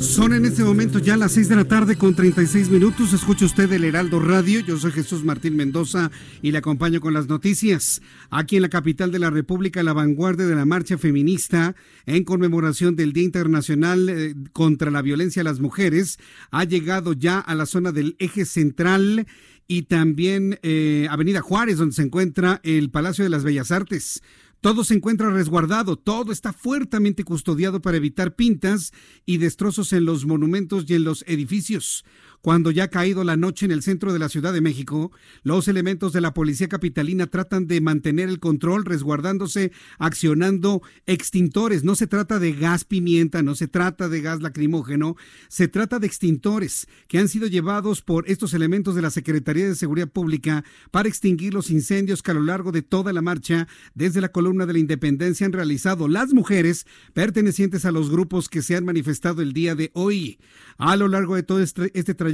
[0.00, 3.12] Son en este momento ya las 6 de la tarde con 36 minutos.
[3.12, 4.60] Escucha usted el Heraldo Radio.
[4.60, 6.10] Yo soy Jesús Martín Mendoza
[6.40, 8.00] y le acompaño con las noticias.
[8.30, 12.96] Aquí en la capital de la República, la vanguardia de la marcha feminista en conmemoración
[12.96, 16.18] del Día Internacional eh, contra la Violencia a las Mujeres
[16.50, 19.26] ha llegado ya a la zona del eje central
[19.68, 24.22] y también eh, Avenida Juárez, donde se encuentra el Palacio de las Bellas Artes.
[24.60, 28.92] Todo se encuentra resguardado, todo está fuertemente custodiado para evitar pintas
[29.24, 32.04] y destrozos en los monumentos y en los edificios.
[32.42, 35.68] Cuando ya ha caído la noche en el centro de la Ciudad de México, los
[35.68, 41.84] elementos de la policía capitalina tratan de mantener el control resguardándose, accionando extintores.
[41.84, 45.16] No se trata de gas pimienta, no se trata de gas lacrimógeno,
[45.48, 49.74] se trata de extintores que han sido llevados por estos elementos de la Secretaría de
[49.74, 54.22] Seguridad Pública para extinguir los incendios que a lo largo de toda la marcha desde
[54.22, 58.76] la columna de la Independencia han realizado las mujeres pertenecientes a los grupos que se
[58.76, 60.38] han manifestado el día de hoy.
[60.78, 62.29] A lo largo de todo este, este trayecto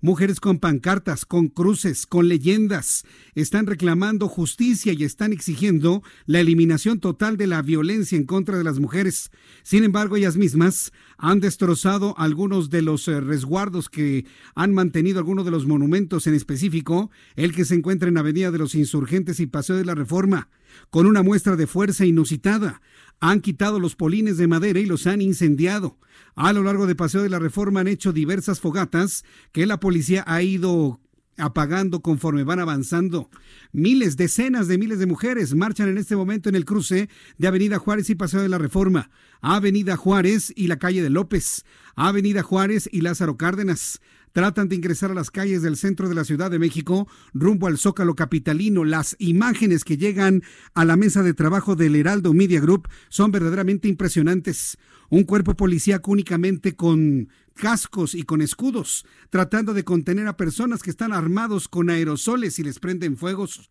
[0.00, 7.00] mujeres con pancartas, con cruces, con leyendas, están reclamando justicia y están exigiendo la eliminación
[7.00, 9.30] total de la violencia en contra de las mujeres.
[9.62, 15.44] Sin embargo, ellas mismas han destrozado algunos de los eh, resguardos que han mantenido algunos
[15.44, 19.46] de los monumentos en específico, el que se encuentra en Avenida de los Insurgentes y
[19.46, 20.48] Paseo de la Reforma,
[20.90, 22.80] con una muestra de fuerza inusitada.
[23.20, 25.98] Han quitado los polines de madera y los han incendiado.
[26.34, 30.24] A lo largo de Paseo de la Reforma han hecho diversas fogatas que la policía
[30.26, 31.00] ha ido
[31.38, 33.30] apagando conforme van avanzando.
[33.72, 37.08] Miles, decenas de miles de mujeres marchan en este momento en el cruce
[37.38, 39.10] de Avenida Juárez y Paseo de la Reforma,
[39.40, 41.64] Avenida Juárez y la calle de López,
[41.96, 44.00] Avenida Juárez y Lázaro Cárdenas.
[44.32, 47.78] Tratan de ingresar a las calles del centro de la Ciudad de México rumbo al
[47.78, 48.84] Zócalo Capitalino.
[48.84, 50.42] Las imágenes que llegan
[50.74, 54.78] a la mesa de trabajo del Heraldo Media Group son verdaderamente impresionantes.
[55.08, 60.90] Un cuerpo policíaco únicamente con cascos y con escudos, tratando de contener a personas que
[60.90, 63.70] están armados con aerosoles y les prenden fuegos,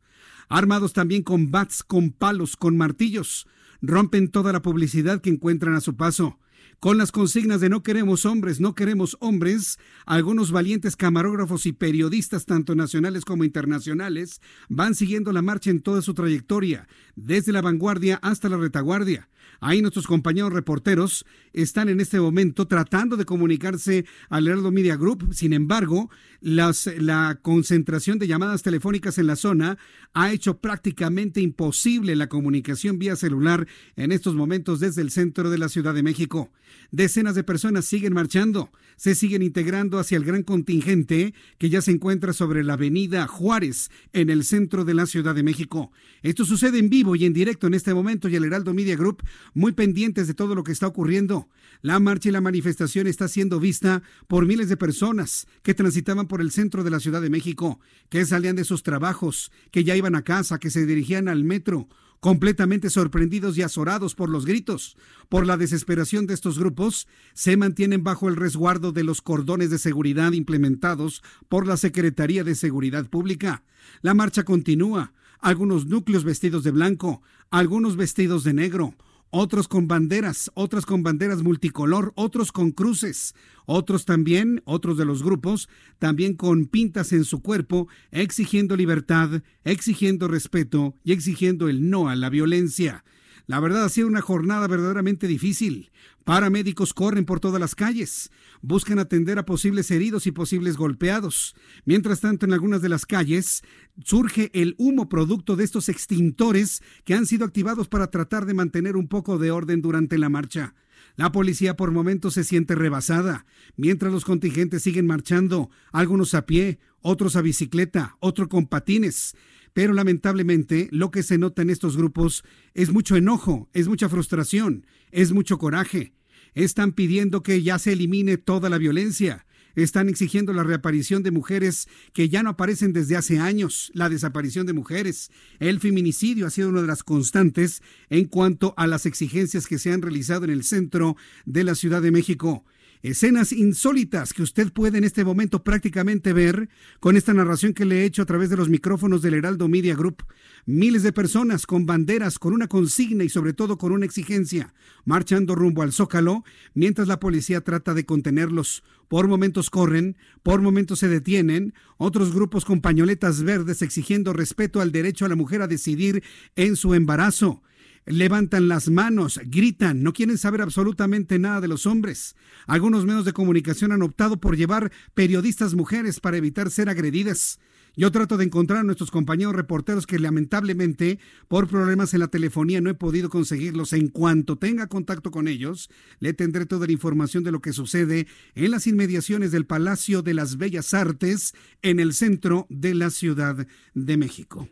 [0.49, 3.47] armados también con bats, con palos, con martillos,
[3.81, 6.37] rompen toda la publicidad que encuentran a su paso.
[6.79, 12.45] Con las consignas de no queremos hombres, no queremos hombres, algunos valientes camarógrafos y periodistas,
[12.45, 18.19] tanto nacionales como internacionales, van siguiendo la marcha en toda su trayectoria, desde la vanguardia
[18.21, 19.27] hasta la retaguardia.
[19.59, 25.33] Ahí nuestros compañeros reporteros están en este momento tratando de comunicarse al Heraldo Media Group.
[25.33, 26.11] Sin embargo,
[26.41, 29.77] la concentración de llamadas telefónicas en la zona
[30.13, 35.57] ha hecho prácticamente imposible la comunicación vía celular en estos momentos desde el centro de
[35.57, 36.51] la Ciudad de México.
[36.91, 41.91] Decenas de personas siguen marchando, se siguen integrando hacia el gran contingente que ya se
[41.91, 45.91] encuentra sobre la avenida Juárez, en el centro de la Ciudad de México.
[46.23, 49.23] Esto sucede en vivo y en directo en este momento y el Heraldo Media Group
[49.53, 51.49] muy pendientes de todo lo que está ocurriendo.
[51.81, 56.41] La marcha y la manifestación está siendo vista por miles de personas que transitaban por
[56.41, 60.15] el centro de la Ciudad de México, que salían de sus trabajos, que ya iban
[60.15, 61.87] a casa, que se dirigían al metro,
[62.19, 64.97] completamente sorprendidos y azorados por los gritos,
[65.29, 69.77] por la desesperación de estos grupos, se mantienen bajo el resguardo de los cordones de
[69.77, 73.63] seguridad implementados por la Secretaría de Seguridad Pública.
[74.01, 78.95] La marcha continúa, algunos núcleos vestidos de blanco, algunos vestidos de negro,
[79.29, 85.23] otros con banderas, otras con banderas multicolor, otros con cruces, otros también, otros de los
[85.23, 85.69] grupos,
[85.99, 92.15] también con pintas en su cuerpo, exigiendo libertad, exigiendo respeto y exigiendo el no a
[92.15, 93.03] la violencia.
[93.47, 95.89] La verdad ha sido una jornada verdaderamente difícil.
[96.25, 98.29] Paramédicos corren por todas las calles,
[98.61, 101.55] buscan atender a posibles heridos y posibles golpeados.
[101.85, 103.63] Mientras tanto, en algunas de las calles
[104.03, 108.97] surge el humo producto de estos extintores que han sido activados para tratar de mantener
[108.97, 110.75] un poco de orden durante la marcha.
[111.15, 113.45] La policía por momentos se siente rebasada,
[113.77, 119.35] mientras los contingentes siguen marchando, algunos a pie, otros a bicicleta, otros con patines.
[119.77, 124.87] Pero lamentablemente lo que se nota en estos grupos es mucho enojo, es mucha frustración,
[125.11, 126.13] es mucho coraje.
[126.55, 129.45] Están pidiendo que ya se elimine toda la violencia.
[129.75, 134.65] Están exigiendo la reaparición de mujeres que ya no aparecen desde hace años, la desaparición
[134.65, 135.29] de mujeres.
[135.59, 139.93] El feminicidio ha sido una de las constantes en cuanto a las exigencias que se
[139.93, 142.65] han realizado en el centro de la Ciudad de México.
[143.07, 146.67] Escenas insólitas que usted puede en este momento prácticamente ver
[146.99, 149.95] con esta narración que le he hecho a través de los micrófonos del Heraldo Media
[149.95, 150.25] Group.
[150.65, 154.73] Miles de personas con banderas, con una consigna y sobre todo con una exigencia,
[155.05, 156.43] marchando rumbo al Zócalo,
[156.73, 158.83] mientras la policía trata de contenerlos.
[159.07, 164.91] Por momentos corren, por momentos se detienen, otros grupos con pañoletas verdes exigiendo respeto al
[164.91, 166.23] derecho a la mujer a decidir
[166.57, 167.63] en su embarazo
[168.07, 172.35] levantan las manos, gritan, no quieren saber absolutamente nada de los hombres.
[172.65, 177.59] Algunos medios de comunicación han optado por llevar periodistas mujeres para evitar ser agredidas.
[177.99, 182.79] Yo trato de encontrar a nuestros compañeros reporteros que lamentablemente por problemas en la telefonía
[182.79, 183.91] no he podido conseguirlos.
[183.91, 185.89] En cuanto tenga contacto con ellos,
[186.19, 190.35] le tendré toda la información de lo que sucede en las inmediaciones del Palacio de
[190.35, 194.69] las Bellas Artes en el centro de la Ciudad de México.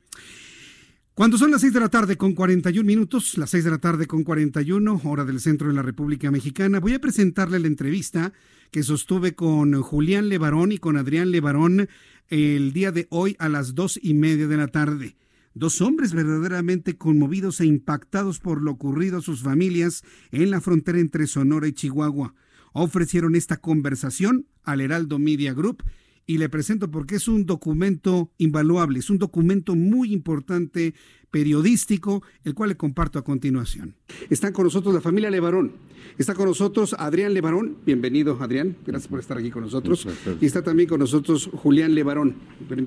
[1.15, 4.05] Cuando son las 6 de la tarde con 41 minutos, las 6 de la tarde
[4.05, 8.33] con 41, hora del centro de la República Mexicana, voy a presentarle la entrevista
[8.69, 11.87] que sostuve con Julián Levarón y con Adrián Levarón
[12.27, 15.15] el día de hoy a las dos y media de la tarde.
[15.53, 20.03] Dos hombres verdaderamente conmovidos e impactados por lo ocurrido a sus familias
[20.33, 22.33] en la frontera entre Sonora y Chihuahua.
[22.73, 25.81] Ofrecieron esta conversación al Heraldo Media Group
[26.27, 30.93] y le presento porque es un documento invaluable, es un documento muy importante
[31.35, 33.93] periodístico, el cual le comparto a continuación.
[34.29, 35.73] Están con nosotros la familia Levarón.
[36.17, 37.75] Está con nosotros Adrián Levarón.
[37.85, 38.77] Bienvenido, Adrián.
[38.85, 40.07] Gracias por estar aquí con nosotros.
[40.39, 42.35] Y está también con nosotros Julián Levarón.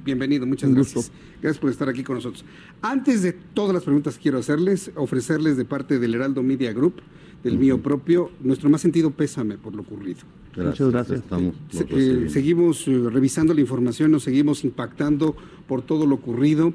[0.03, 1.13] Bienvenido, muchas gracias.
[1.43, 2.43] Gracias por estar aquí con nosotros.
[2.81, 7.03] Antes de todas las preguntas que quiero hacerles, ofrecerles de parte del Heraldo Media Group,
[7.43, 10.21] del mío propio, nuestro más sentido pésame por lo ocurrido.
[10.57, 11.21] Muchas gracias.
[11.21, 11.55] Estamos,
[11.91, 15.37] eh, seguimos eh, revisando la información, nos seguimos impactando
[15.67, 16.75] por todo lo ocurrido.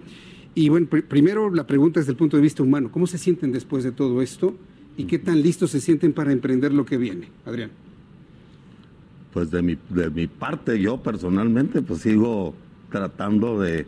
[0.56, 3.84] Y bueno, primero la pregunta desde el punto de vista humano, ¿cómo se sienten después
[3.84, 4.56] de todo esto
[4.98, 7.28] y qué tan listos se sienten para emprender lo que viene?
[7.46, 7.72] Adrián.
[9.34, 12.54] Pues de mi, de mi parte, yo personalmente, pues sigo
[12.92, 13.86] tratando de,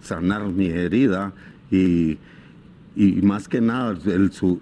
[0.00, 1.32] sanar mi herida
[1.70, 2.16] y,
[2.96, 4.58] y más que nada el, su,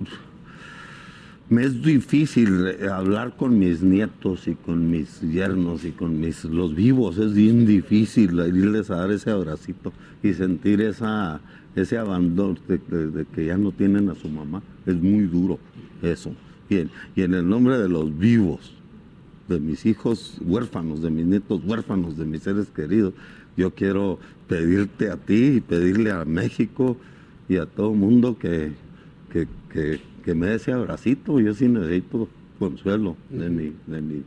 [1.48, 6.44] me es difícil eh, hablar con mis nietos y con mis yernos y con mis
[6.44, 11.40] los vivos, es bien difícil irles a dar ese abracito y sentir esa
[11.74, 14.62] ese abandono de, que ya no tienen a su mamá.
[14.84, 15.58] Es muy duro
[16.02, 16.34] eso.
[16.68, 18.74] Y en, y en el nombre de los vivos,
[19.48, 23.14] de mis hijos huérfanos, de mis nietos huérfanos, de mis seres queridos,
[23.56, 24.18] yo quiero
[24.48, 26.96] pedirte a ti y pedirle a México
[27.48, 28.72] y a todo mundo que,
[29.30, 34.22] que que me dé ese abracito, yo sí necesito consuelo de mi, de mi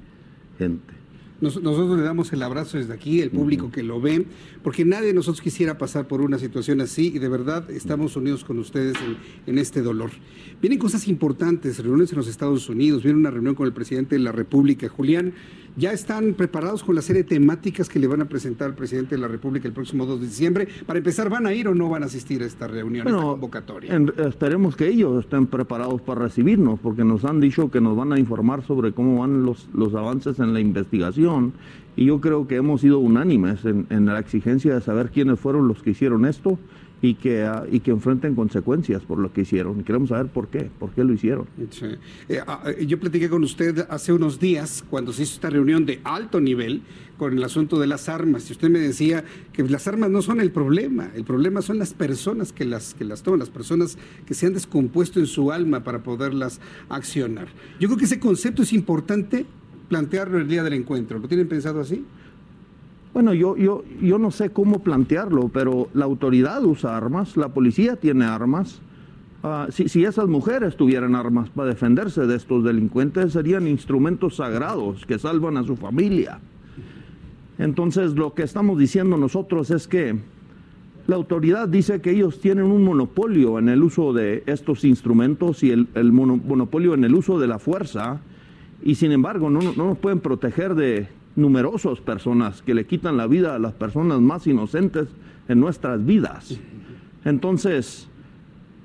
[0.57, 0.93] gente.
[1.39, 4.25] nosotros le damos el abrazo desde aquí, el público que lo ve,
[4.63, 8.43] porque nadie de nosotros quisiera pasar por una situación así y de verdad estamos unidos
[8.43, 9.17] con ustedes en,
[9.47, 10.11] en, este dolor.
[10.61, 14.19] Vienen cosas importantes, reuniones en los Estados Unidos, viene una reunión con el presidente de
[14.19, 15.33] la República, Julián
[15.78, 19.15] ya están preparados con la serie de temáticas que le van a presentar al presidente
[19.15, 20.67] de la República el próximo 2 de diciembre.
[20.86, 23.21] Para empezar, ¿van a ir o no van a asistir a esta reunión, a esta
[23.21, 23.95] convocatoria?
[24.28, 28.19] esperemos que ellos estén preparados para recibirnos, porque nos han dicho que nos van a
[28.19, 31.53] informar sobre cómo van los, los avances en la investigación.
[31.97, 35.67] Y yo creo que hemos sido unánimes en, en la exigencia de saber quiénes fueron
[35.67, 36.57] los que hicieron esto
[37.01, 39.83] y que, ah, y que enfrenten consecuencias por lo que hicieron.
[39.83, 41.47] Queremos saber por qué, por qué lo hicieron.
[42.29, 45.85] Eh, ah, eh, yo platiqué con usted hace unos días cuando se hizo esta reunión
[45.85, 46.81] de alto nivel
[47.17, 49.23] con el asunto de las armas y usted me decía
[49.53, 53.05] que las armas no son el problema, el problema son las personas que las, que
[53.05, 57.47] las toman, las personas que se han descompuesto en su alma para poderlas accionar.
[57.79, 59.45] Yo creo que ese concepto es importante
[59.87, 61.19] plantearlo el día del encuentro.
[61.19, 62.03] ¿Lo tienen pensado así?
[63.16, 67.95] Bueno, yo, yo, yo no sé cómo plantearlo, pero la autoridad usa armas, la policía
[67.95, 68.82] tiene armas.
[69.41, 75.05] Ah, si, si, esas mujeres tuvieran armas para defenderse de estos delincuentes, serían instrumentos sagrados
[75.05, 76.41] que salvan a su familia.
[77.57, 80.20] Entonces, lo que estamos diciendo nosotros es que
[81.07, 85.72] la autoridad dice que ellos tienen un monopolio en el uso de estos instrumentos y
[85.72, 88.20] el, el monopolio en el uso de la fuerza,
[88.84, 93.27] y sin embargo no, no nos pueden proteger de numerosas personas que le quitan la
[93.27, 95.07] vida a las personas más inocentes
[95.47, 96.57] en nuestras vidas.
[97.23, 98.07] Entonces,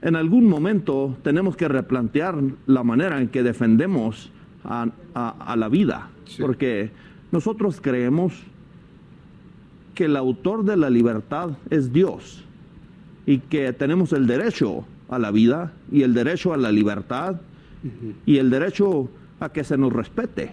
[0.02, 2.36] en algún momento tenemos que replantear
[2.66, 4.30] la manera en que defendemos
[4.64, 4.88] a,
[5.56, 6.90] la vida, porque
[7.32, 8.34] nosotros creemos
[9.94, 12.44] que el autor de la libertad es Dios
[13.26, 17.40] y que tenemos el derecho a la vida y el derecho a la libertad
[18.26, 19.08] y el derecho
[19.40, 20.52] a que se nos respete.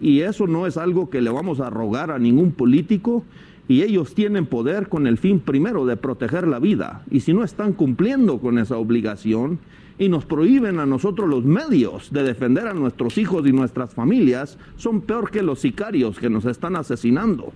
[0.00, 3.24] Y eso no es algo que le vamos a rogar a ningún político
[3.68, 7.02] y ellos tienen poder con el fin primero de proteger la vida.
[7.10, 9.58] Y si no están cumpliendo con esa obligación
[9.98, 14.58] y nos prohíben a nosotros los medios de defender a nuestros hijos y nuestras familias,
[14.76, 17.52] son peor que los sicarios que nos están asesinando.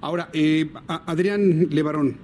[0.00, 2.16] Ahora, eh, Adrián Levarón,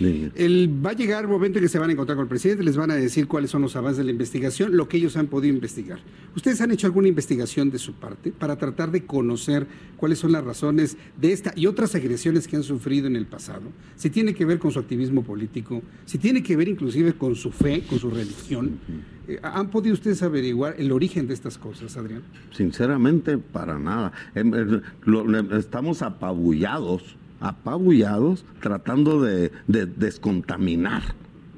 [0.00, 2.62] el, va a llegar el momento en que se van a encontrar con el presidente,
[2.62, 5.26] les van a decir cuáles son los avances de la investigación, lo que ellos han
[5.26, 5.98] podido investigar.
[6.34, 9.66] ¿Ustedes han hecho alguna investigación de su parte para tratar de conocer
[9.96, 13.64] cuáles son las razones de esta y otras agresiones que han sufrido en el pasado?
[13.96, 17.50] Si tiene que ver con su activismo político, si tiene que ver inclusive con su
[17.50, 18.78] fe, con su religión.
[19.28, 22.22] Eh, ¿Han podido ustedes averiguar el origen de estas cosas, Adrián?
[22.52, 24.12] Sinceramente, para nada.
[24.34, 31.02] Em, em, estamos apabullados apabullados tratando de, descontaminar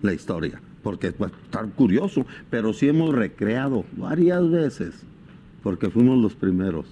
[0.03, 0.61] la historia.
[0.83, 4.95] Porque pues estar curioso, pero sí hemos recreado varias veces,
[5.63, 6.87] porque fuimos los primeros.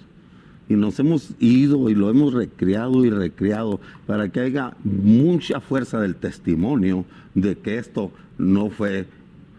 [0.68, 6.01] Y nos hemos ido y lo hemos recreado y recreado para que haya mucha fuerza
[6.01, 9.07] del testimonio de que esto no fue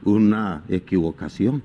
[0.03, 1.63] una equivocación,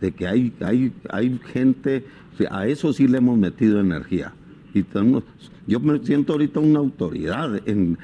[0.00, 2.06] de que hay, hay, hay gente,
[2.50, 4.32] a eso sí le hemos metido energía.
[4.72, 5.24] Y tenemos,
[5.68, 7.98] yo me siento ahorita una autoridad en,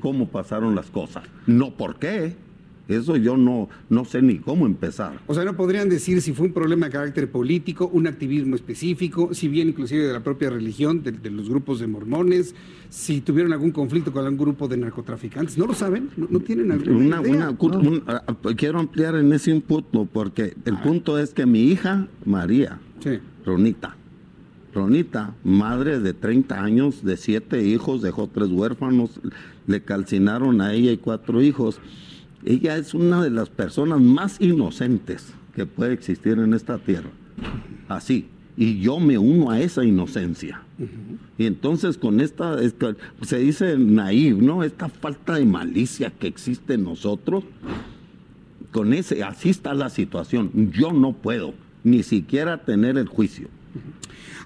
[0.00, 1.24] cómo pasaron las cosas.
[1.46, 2.34] No por qué,
[2.88, 5.20] Eso yo no, no sé ni cómo empezar.
[5.28, 9.32] O sea, no podrían decir si fue un problema de carácter político, un activismo específico,
[9.32, 12.54] si bien inclusive de la propia religión, de, los grupos de mormones,
[12.88, 15.56] si tuvieron algún conflicto con algún grupo de narcotraficantes.
[15.56, 16.10] ¿No lo saben?
[16.16, 17.54] ¿No, tienen alguna idea?
[18.08, 18.24] Ah,
[18.56, 22.80] quiero ampliar en ese punto, porque el punto es que mi hija, María,
[23.44, 23.96] Ronita,
[24.74, 29.20] Ronita, madre de 30 años, de siete hijos, dejó tres huérfanos,
[29.66, 31.80] le calcinaron a ella y cuatro hijos
[32.44, 37.10] ella es una de las personas más inocentes que puede existir en esta tierra.
[37.88, 38.28] Así.
[38.56, 40.62] Y yo me uno a esa inocencia.
[41.38, 42.56] Y entonces con esta,
[43.22, 44.64] se dice naive, ¿no?
[44.64, 47.44] Esta falta de malicia que existe en nosotros,
[48.70, 50.72] con ese, así está la situación.
[50.72, 51.54] Yo no puedo
[51.84, 53.48] ni siquiera tener el juicio.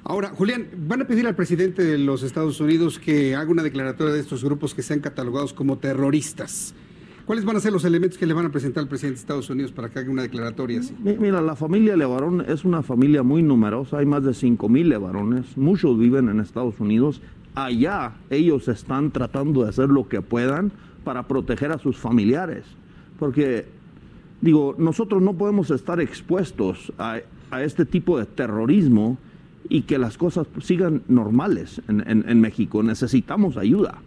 [0.07, 4.13] Ahora, Julián, van a pedir al presidente de los Estados Unidos que haga una declaratoria
[4.13, 6.75] de estos grupos que sean catalogados como terroristas.
[7.25, 9.49] ¿Cuáles van a ser los elementos que le van a presentar al presidente de Estados
[9.49, 10.95] Unidos para que haga una declaratoria así?
[11.03, 15.57] Mira, la familia Levarón es una familia muy numerosa, hay más de 5 mil Levarones,
[15.57, 17.23] muchos viven en Estados Unidos.
[17.55, 20.71] Allá ellos están tratando de hacer lo que puedan
[21.03, 22.65] para proteger a sus familiares,
[23.19, 23.65] porque
[24.43, 27.21] digo, nosotros no podemos estar expuestos a,
[27.63, 29.17] este tipo de terrorismo
[29.69, 32.83] y que las cosas sigan normales en México.
[32.83, 34.01] Necesitamos ayuda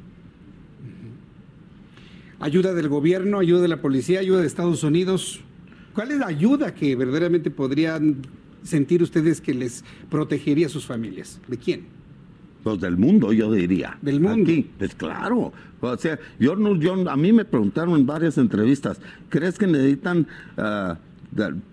[2.40, 5.42] ayuda del gobierno, ayuda de la policía, ayuda de Estados Unidos.
[5.94, 8.18] ¿Cuál es la ayuda que verdaderamente podrían
[8.64, 11.40] sentir ustedes que les protegería a sus familias?
[11.48, 11.86] ¿De quién?
[12.64, 13.98] Pues del mundo, yo diría.
[14.02, 14.52] Del mundo.
[14.78, 15.54] pues claro.
[15.80, 19.00] O sea, yo no, yo, a mí me preguntaron en varias entrevistas,
[19.30, 20.28] ¿crees que necesitan,
[20.58, 20.98] ah,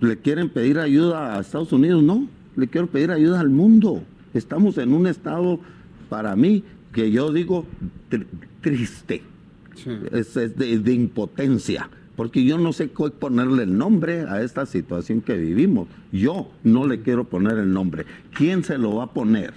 [0.01, 2.03] le quieren pedir ayuda a Estados Unidos?
[2.03, 4.03] No, le quiero pedir ayuda al mundo.
[4.33, 5.61] Estamos en un estado,
[6.09, 7.67] para mí, que yo digo
[8.61, 9.23] triste
[10.13, 15.37] es, de, impotencia, porque yo no sé cómo ponerle el nombre a esta situación que
[15.37, 15.89] vivimos.
[16.13, 18.07] Yo no le quiero poner el nombre.
[18.35, 19.55] ¿Quién se lo va a poner?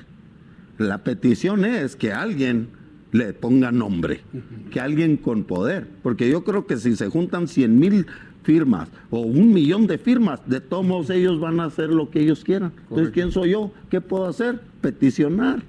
[0.77, 2.69] La petición es que alguien
[3.11, 4.21] le ponga nombre,
[4.69, 8.07] que alguien con poder, porque yo creo que si se juntan 100 mil
[8.47, 12.45] firmas o un millón de firmas, de todos ellos van a hacer lo que ellos
[12.45, 12.71] quieran.
[12.89, 13.71] Entonces, ¿quién soy yo?
[13.89, 14.61] ¿Qué puedo hacer?
[14.79, 15.61] Peticionar.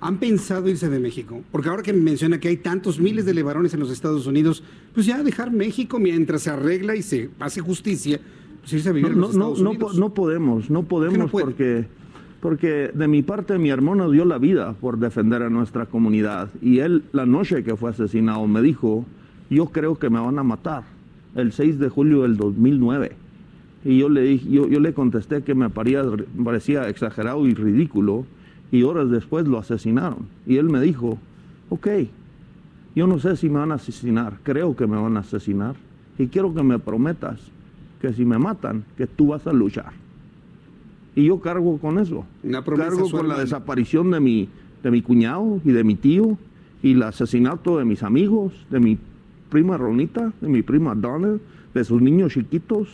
[0.00, 1.42] ¿Han pensado irse de México?
[1.52, 4.62] Porque ahora que me menciona que hay tantos miles de levarones en los Estados Unidos,
[4.94, 8.18] pues ya dejar México mientras se arregla y se hace justicia,
[8.60, 9.98] pues irse a vivir no, en los Estados Unidos.
[9.98, 11.84] No, podemos, no podemos porque,
[12.40, 16.78] porque de mi parte mi hermano dio la vida por defender a nuestra comunidad y
[16.78, 19.04] él la noche que fue asesinado me dijo,
[19.50, 20.93] yo creo que me van a matar
[21.34, 23.12] el 6 de julio del 2009.
[23.84, 28.24] Y yo le, dije, yo, yo le contesté que me parecía exagerado y ridículo
[28.70, 30.26] y horas después lo asesinaron.
[30.46, 31.18] Y él me dijo,
[31.68, 31.88] ok,
[32.96, 35.74] yo no sé si me van a asesinar, creo que me van a asesinar
[36.18, 37.40] y quiero que me prometas
[38.00, 39.92] que si me matan, que tú vas a luchar.
[41.16, 42.24] Y yo cargo con eso.
[42.76, 44.48] cargo con la desaparición de mi,
[44.82, 46.36] de mi cuñado y de mi tío
[46.82, 48.98] y el asesinato de mis amigos, de mi
[49.54, 51.38] prima Ronita, de mi prima Donna,
[51.74, 52.88] de sus niños chiquitos,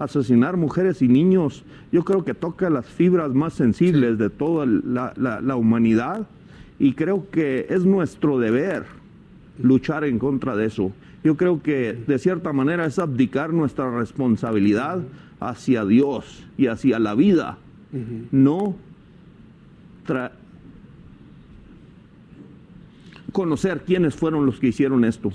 [0.00, 5.56] asesinar mujeres y niños, yo creo que toca las fibras más sensibles de toda la,
[5.56, 6.26] humanidad
[6.80, 8.86] y creo que es nuestro deber
[9.62, 10.90] luchar en contra de eso.
[11.22, 15.00] Yo creo que de cierta manera es abdicar nuestra responsabilidad
[15.38, 17.58] hacia Dios y hacia la vida,
[18.32, 18.74] no
[23.30, 25.30] conocer quiénes fueron los que hicieron esto.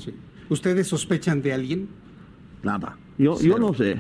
[0.50, 1.88] ¿Ustedes sospechan de alguien?
[2.64, 2.98] Nada.
[3.18, 4.00] Yo, yo no sé.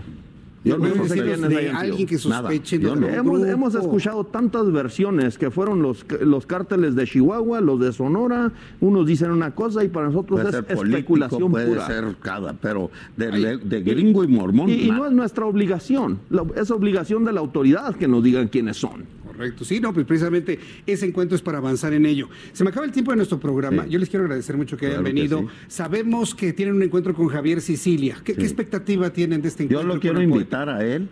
[0.64, 2.76] Yo no sé de alguien que sospeche.
[2.78, 8.52] hemos, escuchado tantas versiones que fueron los, los cárteles de Chihuahua, los de Sonora.
[8.82, 14.24] Unos dicen una cosa y para nosotros es especulación puede ser cada, pero de, gringo
[14.24, 14.70] y mormón.
[14.70, 16.20] Y, no es nuestra obligación.
[16.56, 19.06] Es obligación de la autoridad que nos digan quiénes son.
[19.39, 22.27] Correcto, sí, no, pues precisamente ese encuentro es para avanzar en ello.
[22.51, 23.87] Se me acaba el tiempo de nuestro programa.
[23.87, 25.47] Yo les quiero agradecer mucho que hayan venido.
[25.69, 28.17] Sabemos que tienen un encuentro con Javier Sicilia.
[28.21, 29.87] ¿Qué, expectativa tienen de este encuentro?
[29.87, 31.07] Yo lo quiero invitar a él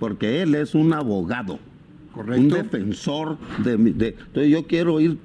[0.00, 1.60] porque él es un abogado.
[2.12, 2.40] Correcto.
[2.40, 5.16] Un defensor de, de, Entonces yo quiero ir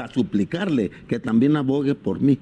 [0.00, 2.38] a suplicarle que también abogue por mí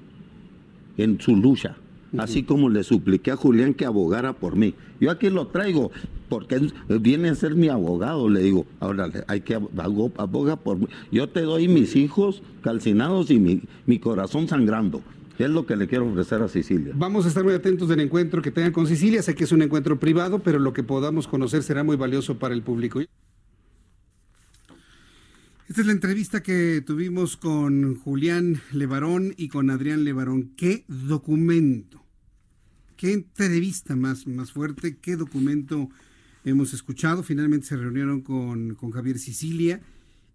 [0.95, 1.75] en su lucha
[2.17, 4.73] así como le supliqué a Julián que abogara por mí.
[4.99, 5.91] Yo aquí lo traigo
[6.27, 10.87] porque viene a ser mi abogado, le digo, ahora hay que abogar por mí.
[11.11, 15.01] Yo te doy mis hijos calcinados y mi, mi corazón sangrando.
[15.37, 16.93] Es lo que le quiero ofrecer a Sicilia.
[16.95, 19.21] Vamos a estar muy atentos del encuentro que tengan con Sicilia.
[19.21, 22.53] Sé que es un encuentro privado, pero lo que podamos conocer será muy valioso para
[22.53, 23.01] el público.
[25.67, 30.53] Esta es la entrevista que tuvimos con Julián Levarón y con Adrián Levarón.
[30.55, 32.05] ¿Qué documento?
[32.97, 35.89] qué entrevista más, más fuerte, qué documento
[36.45, 37.23] hemos escuchado.
[37.23, 39.81] Finalmente se reunieron con, con Javier Sicilia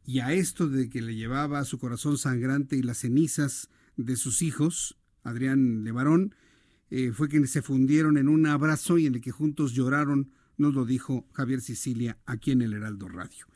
[0.04, 4.42] y a esto de que le llevaba su corazón sangrante y las cenizas de sus
[4.42, 6.34] hijos, Adrián Levarón,
[6.90, 10.74] eh, fue que se fundieron en un abrazo y en el que juntos lloraron, nos
[10.74, 13.46] lo dijo Javier Sicilia aquí en el Heraldo Radio.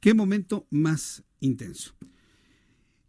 [0.00, 1.94] Qué momento más intenso.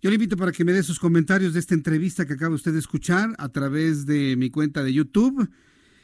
[0.01, 2.73] Yo le invito para que me dé sus comentarios de esta entrevista que acaba usted
[2.73, 5.49] de escuchar a través de mi cuenta de YouTube,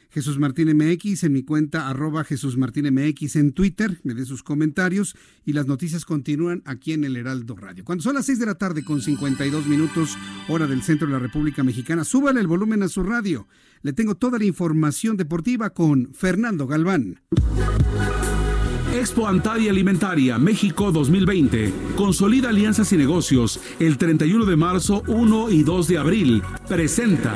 [0.09, 4.43] Jesús Martín MX, en mi cuenta arroba Jesús Martín MX en Twitter, me dé sus
[4.43, 7.83] comentarios y las noticias continúan aquí en el Heraldo Radio.
[7.83, 11.19] Cuando son las 6 de la tarde con 52 minutos, hora del centro de la
[11.19, 13.47] República Mexicana, súbale el volumen a su radio.
[13.81, 17.21] Le tengo toda la información deportiva con Fernando Galván.
[18.93, 21.71] Expo Antadia Alimentaria México 2020.
[21.95, 26.41] Consolida alianzas y negocios el 31 de marzo, 1 y 2 de abril.
[26.67, 27.35] Presenta.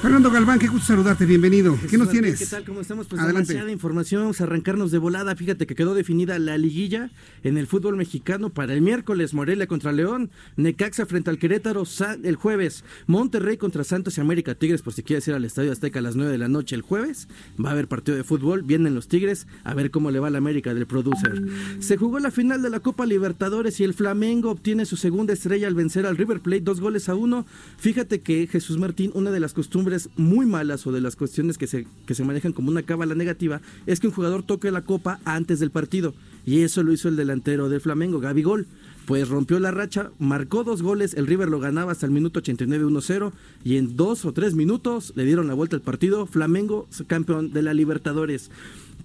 [0.00, 1.78] Fernando Galván, qué gusto saludarte, bienvenido.
[1.90, 2.38] ¿Qué nos tienes?
[2.38, 2.64] ¿Qué tal?
[2.64, 3.06] ¿Cómo estamos?
[3.06, 3.48] Pues Adelante.
[3.48, 5.36] demasiada información, vamos a arrancarnos de volada.
[5.36, 7.10] Fíjate que quedó definida la liguilla
[7.42, 11.84] en el fútbol mexicano para el miércoles, Morelia contra León, Necaxa frente al Querétaro
[12.22, 15.98] el jueves, Monterrey contra Santos y América Tigres, por si quieres ir al Estadio Azteca
[15.98, 17.28] a las 9 de la noche el jueves,
[17.62, 20.30] va a haber partido de fútbol, vienen los Tigres, a ver cómo le va a
[20.30, 21.42] la América del producer.
[21.80, 25.66] Se jugó la final de la Copa Libertadores y el Flamengo obtiene su segunda estrella
[25.66, 27.44] al vencer al River Plate dos goles a uno.
[27.76, 31.66] Fíjate que Jesús Martín, una de las costumbres muy malas o de las cuestiones que
[31.66, 35.20] se, que se manejan como una cábala negativa es que un jugador toque la copa
[35.24, 36.14] antes del partido.
[36.46, 38.66] Y eso lo hizo el delantero del Flamengo, Gabigol.
[39.06, 42.84] Pues rompió la racha, marcó dos goles, el River lo ganaba hasta el minuto 89
[42.84, 43.32] 1-0
[43.64, 46.26] y en dos o tres minutos le dieron la vuelta al partido.
[46.26, 48.50] Flamengo campeón de la Libertadores.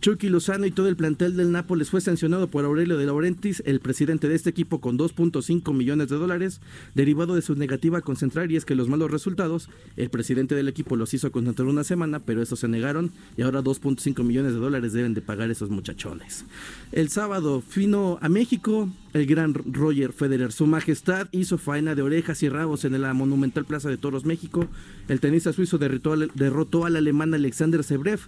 [0.02, 3.80] Chucky Lozano y todo el plantel del Nápoles fue sancionado por Aurelio de Laurentiis, el
[3.80, 6.62] presidente de este equipo, con 2.5 millones de dólares,
[6.94, 8.52] derivado de su negativa a concentrar.
[8.52, 12.20] Y es que los malos resultados, el presidente del equipo los hizo concentrar una semana,
[12.20, 16.46] pero estos se negaron y ahora 2.5 millones de dólares deben de pagar esos muchachones.
[16.92, 22.44] El sábado, fino a México, el gran Roger Federer, su majestad, hizo faena de orejas
[22.44, 24.68] y rabos en la monumental Plaza de Toros México.
[25.08, 28.20] El tenista suizo derrotó al, alemán Alexander Zverev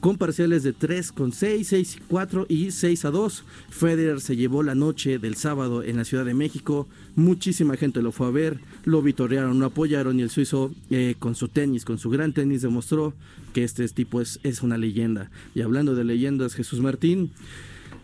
[0.00, 3.44] con parciales de 3 con 6, 6 y 4 y 6 a 2.
[3.68, 6.88] Federer se llevó la noche del sábado en la Ciudad de México.
[7.16, 11.34] Muchísima gente lo fue a ver, lo vitorearon, lo apoyaron y el suizo eh, con
[11.34, 13.14] su tenis, con su gran tenis demostró
[13.52, 15.30] que este tipo es, es una leyenda.
[15.54, 17.32] Y hablando de leyendas, Jesús Martín.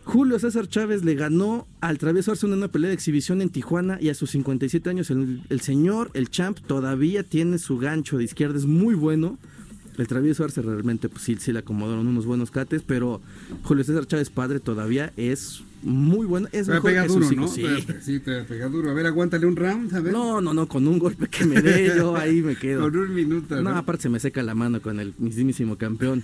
[0.04, 4.08] Julio César Chávez le ganó al travieso Arce una pelea de exhibición en Tijuana y
[4.08, 8.66] a sus 57 años el señor, el champ, todavía tiene su gancho de izquierda, es
[8.66, 9.36] muy bueno
[9.98, 13.20] el travieso Arce realmente, pues sí, sí le acomodaron unos buenos cates, pero
[13.62, 16.48] Julio César Chávez padre todavía es muy bueno.
[16.52, 17.48] Es te pega duro, ¿no?
[17.48, 17.64] Sí.
[18.00, 18.90] sí, te pega duro.
[18.90, 20.12] A ver, aguántale un round, a ver.
[20.12, 22.82] No, no, no, con un golpe que me dé yo ahí me quedo.
[22.90, 23.60] con un minuto.
[23.62, 26.22] No, aparte se me seca la mano con el mismísimo campeón.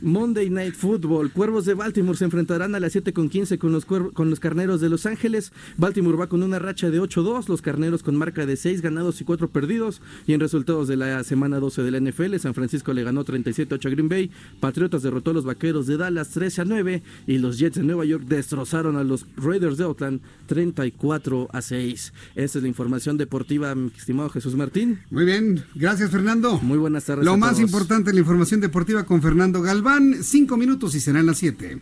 [0.00, 1.30] Monday Night Football.
[1.32, 4.80] Cuervos de Baltimore se enfrentarán a las 7 con 15 con los, con los Carneros
[4.80, 5.52] de Los Ángeles.
[5.76, 9.24] Baltimore va con una racha de 8-2, los Carneros con marca de 6 ganados y
[9.24, 10.02] 4 perdidos.
[10.26, 13.86] Y en resultados de la semana 12 de la NFL, San Francisco le ganó 37-8
[13.86, 14.30] a Green Bay,
[14.60, 18.93] Patriotas derrotó a los Vaqueros de Dallas 13-9 y los Jets de Nueva York destrozaron
[18.96, 22.12] a los Raiders de Oakland 34 a 6.
[22.34, 25.00] Esa es la información deportiva, mi estimado Jesús Martín.
[25.10, 26.58] Muy bien, gracias Fernando.
[26.60, 27.24] Muy buenas tardes.
[27.24, 31.80] Lo más importante, la información deportiva con Fernando Galván cinco minutos y serán las siete.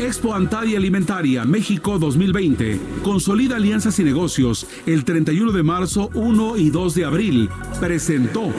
[0.00, 2.80] Expo Antadia Alimentaria México 2020.
[3.02, 7.50] Consolida alianzas y negocios el 31 de marzo, 1 y 2 de abril.
[7.78, 8.50] Presentó.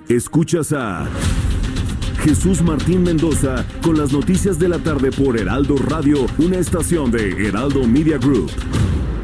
[0.08, 1.06] Escuchas a
[2.24, 7.46] Jesús Martín Mendoza con las noticias de la tarde por Heraldo Radio, una estación de
[7.46, 8.50] Heraldo Media Group.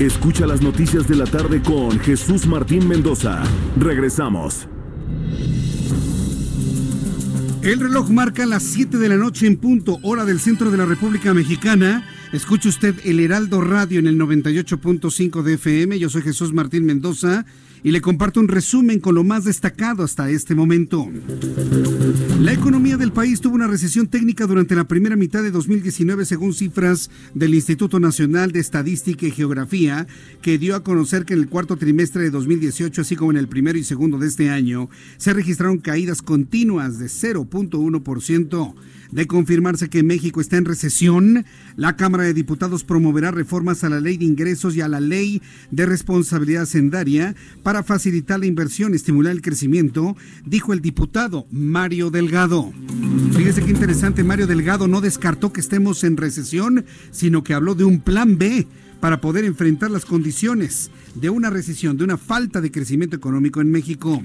[0.00, 3.42] Escucha las noticias de la tarde con Jesús Martín Mendoza.
[3.78, 4.66] Regresamos.
[7.60, 10.86] El reloj marca las 7 de la noche en punto, hora del centro de la
[10.86, 12.08] República Mexicana.
[12.32, 15.98] Escucha usted el Heraldo Radio en el 98.5 de FM.
[15.98, 17.44] Yo soy Jesús Martín Mendoza
[17.82, 21.08] y le comparto un resumen con lo más destacado hasta este momento.
[22.40, 26.54] La economía del país tuvo una recesión técnica durante la primera mitad de 2019 según
[26.54, 30.06] cifras del Instituto Nacional de Estadística y Geografía,
[30.42, 33.48] que dio a conocer que en el cuarto trimestre de 2018, así como en el
[33.48, 38.74] primero y segundo de este año, se registraron caídas continuas de 0.1%.
[39.12, 43.98] De confirmarse que México está en recesión, la Cámara de Diputados promoverá reformas a la
[43.98, 47.34] ley de ingresos y a la ley de responsabilidad sendaria
[47.70, 52.72] para facilitar la inversión y estimular el crecimiento, dijo el diputado Mario Delgado.
[53.36, 57.84] Fíjese qué interesante, Mario Delgado no descartó que estemos en recesión, sino que habló de
[57.84, 58.66] un plan B
[58.98, 63.70] para poder enfrentar las condiciones de una recesión, de una falta de crecimiento económico en
[63.70, 64.20] México.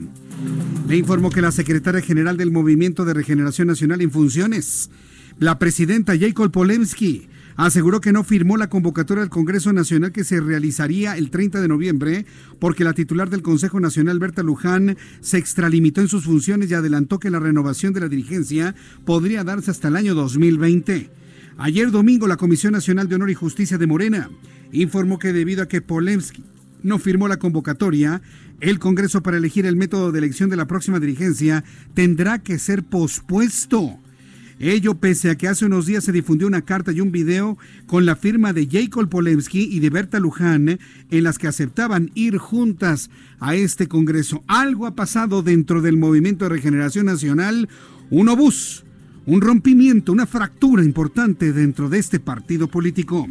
[0.88, 4.90] Le informó que la secretaria general del Movimiento de Regeneración Nacional en funciones,
[5.38, 10.42] la presidenta Jacob Polemski, aseguró que no firmó la convocatoria del Congreso Nacional que se
[10.42, 12.26] realizaría el 30 de noviembre
[12.60, 17.20] porque la titular del Consejo Nacional, Berta Luján, se extralimitó en sus funciones y adelantó
[17.20, 18.76] que la renovación de la dirigencia
[19.06, 21.10] podría darse hasta el año 2020.
[21.58, 24.30] Ayer domingo la Comisión Nacional de Honor y Justicia de Morena
[24.72, 26.44] informó que debido a que Polemski
[26.84, 28.22] no firmó la convocatoria,
[28.60, 32.84] el Congreso para elegir el método de elección de la próxima dirigencia tendrá que ser
[32.84, 34.00] pospuesto.
[34.60, 38.06] Ello pese a que hace unos días se difundió una carta y un video con
[38.06, 40.80] la firma de Jacob Polemski y de Berta Luján
[41.10, 44.44] en las que aceptaban ir juntas a este Congreso.
[44.48, 47.68] Algo ha pasado dentro del Movimiento de Regeneración Nacional,
[48.10, 48.86] un obús,
[49.26, 53.28] un rompimiento, una fractura importante dentro de este partido político.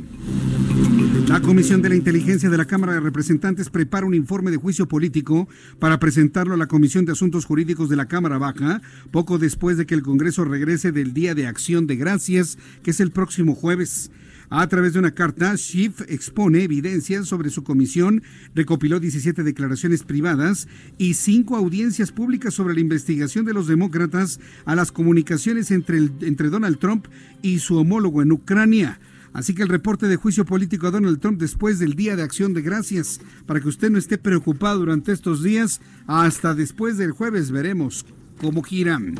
[1.34, 4.86] La Comisión de la Inteligencia de la Cámara de Representantes prepara un informe de juicio
[4.86, 5.48] político
[5.80, 8.80] para presentarlo a la Comisión de Asuntos Jurídicos de la Cámara Baja,
[9.10, 13.00] poco después de que el Congreso regrese del Día de Acción de Gracias, que es
[13.00, 14.12] el próximo jueves.
[14.48, 18.22] A través de una carta, Schiff expone evidencias sobre su comisión,
[18.54, 20.68] recopiló 17 declaraciones privadas
[20.98, 26.12] y cinco audiencias públicas sobre la investigación de los demócratas a las comunicaciones entre, el,
[26.20, 27.08] entre Donald Trump
[27.42, 29.00] y su homólogo en Ucrania.
[29.34, 32.54] Así que el reporte de juicio político a Donald Trump después del Día de Acción
[32.54, 37.50] de Gracias, para que usted no esté preocupado durante estos días, hasta después del jueves
[37.50, 38.06] veremos
[38.40, 39.16] cómo giran.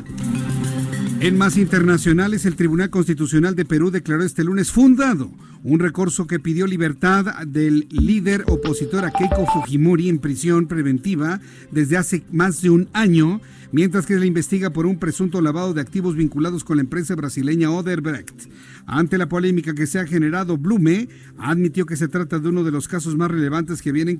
[1.19, 5.31] En más internacionales, el Tribunal Constitucional de Perú declaró este lunes fundado
[5.65, 11.41] un recurso que pidió libertad del líder opositor a Keiko Fujimori en prisión preventiva
[11.71, 13.41] desde hace más de un año,
[13.75, 17.13] mientras que se le investiga por un presunto lavado de activos vinculados con la empresa
[17.13, 18.47] brasileña Oderbrecht.
[18.85, 22.71] Ante la polémica que se ha generado, Blume admitió que se trata de uno de
[22.71, 24.15] los casos más relevantes que vienen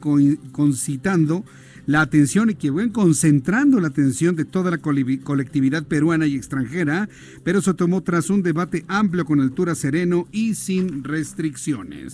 [0.51, 1.45] concitando
[1.86, 7.08] la atención y que vienen concentrando la atención de toda la colectividad peruana y extranjera,
[7.45, 12.14] pero se tomó tras un debate amplio con altura sereno y sin restricciones.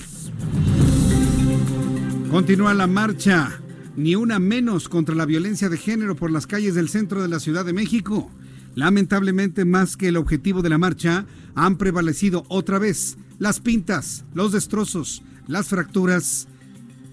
[2.30, 3.60] Continúa la marcha,
[3.96, 7.40] ni una menos contra la violencia de género por las calles del centro de la
[7.40, 8.32] Ciudad de México.
[8.76, 11.26] Lamentablemente, más que el objetivo de la marcha,
[11.56, 16.48] han prevalecido otra vez las pintas, los destrozos, las fracturas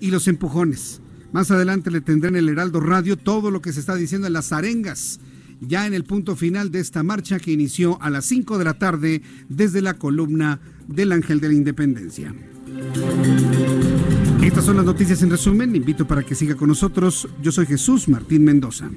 [0.01, 1.01] y los empujones.
[1.33, 4.33] Más adelante le tendré en el Heraldo Radio todo lo que se está diciendo en
[4.33, 5.21] las arengas,
[5.61, 8.75] ya en el punto final de esta marcha que inició a las 5 de la
[8.75, 12.35] tarde desde la columna del Ángel de la Independencia.
[14.49, 15.77] Estas son las noticias en resumen.
[15.77, 17.29] invito para que siga con nosotros.
[17.43, 18.89] Yo soy Jesús Martín Mendoza.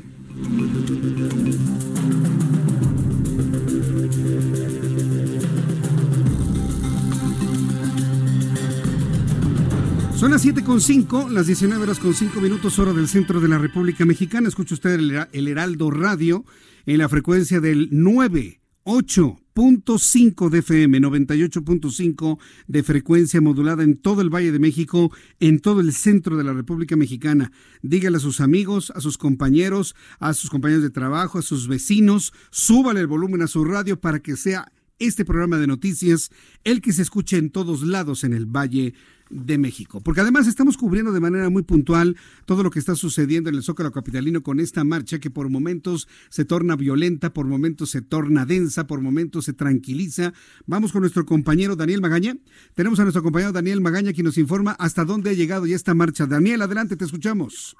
[10.15, 14.05] Son las 7.5, las 19 horas con 5 minutos hora del centro de la República
[14.05, 14.47] Mexicana.
[14.47, 14.97] Escucha usted
[15.33, 16.45] el, Heraldo Radio
[16.85, 24.29] en la frecuencia del 98 98.5 de FM, 98.5 de frecuencia modulada en todo el
[24.29, 27.51] Valle de México, en todo el centro de la República Mexicana.
[27.81, 32.33] Dígale a sus amigos, a sus compañeros, a sus compañeros de trabajo, a sus vecinos,
[32.49, 36.29] súbale el volumen a su radio para que sea este programa de noticias
[36.63, 38.93] el que se escuche en todos lados en el Valle
[39.31, 40.01] de México.
[40.01, 43.63] Porque además estamos cubriendo de manera muy puntual todo lo que está sucediendo en el
[43.63, 48.45] Zócalo Capitalino con esta marcha que por momentos se torna violenta, por momentos se torna
[48.45, 50.33] densa, por momentos se tranquiliza.
[50.65, 52.37] Vamos con nuestro compañero Daniel Magaña.
[52.75, 55.93] Tenemos a nuestro compañero Daniel Magaña quien nos informa hasta dónde ha llegado ya esta
[55.93, 56.27] marcha.
[56.27, 57.75] Daniel, adelante, te escuchamos.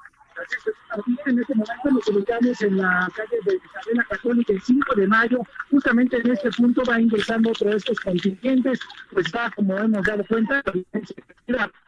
[1.25, 5.39] En este momento nos ubicamos en la calle de Isabela Católica el 5 de mayo.
[5.69, 8.79] Justamente en este punto va ingresando otro de estos contingentes.
[9.11, 10.61] Pues va, como hemos dado cuenta,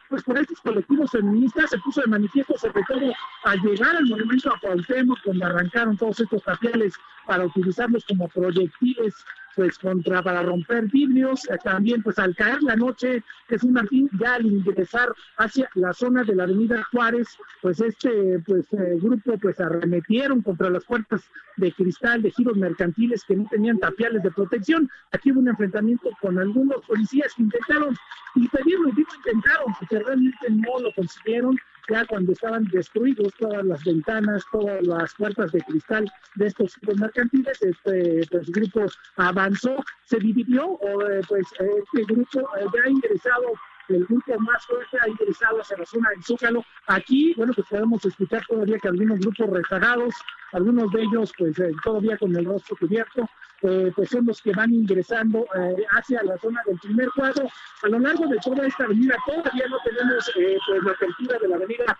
[0.08, 3.12] pues por estos colectivos feministas se puso de manifiesto sobre todo
[3.44, 6.94] al llegar al monumento a Cuauhtémoc, donde arrancaron todos estos tapiales
[7.26, 9.14] para utilizarlos como proyectiles
[9.56, 14.34] pues contra para romper vidrios, eh, también pues al caer la noche, Jesús Martín, ya
[14.34, 17.28] al ingresar hacia la zona de la avenida Juárez,
[17.62, 21.22] pues este pues eh, grupo pues arremetieron contra las puertas
[21.56, 24.90] de cristal de giros mercantiles que no tenían tapiales de protección.
[25.12, 27.96] Aquí hubo un enfrentamiento con algunos policías que intentaron
[28.34, 31.56] impedirlo, y intentaron, porque realmente no lo consiguieron,
[31.88, 37.60] ya cuando estaban destruidos todas las ventanas, todas las puertas de cristal de estos mercantiles,
[37.62, 38.86] este pues, grupo
[39.16, 43.52] avanzó, se dividió, o, eh, pues este grupo eh, ya ingresado
[43.88, 46.64] el grupo más fuerte ha ingresado hacia la zona del Zócalo.
[46.86, 50.14] Aquí, bueno, pues podemos escuchar todavía que algunos grupos rezagados,
[50.52, 53.28] algunos de ellos pues eh, todavía con el rostro cubierto,
[53.62, 57.48] eh, pues son los que van ingresando eh, hacia la zona del primer cuadro.
[57.82, 61.56] A lo largo de toda esta avenida todavía no tenemos pues la apertura de la
[61.56, 61.98] avenida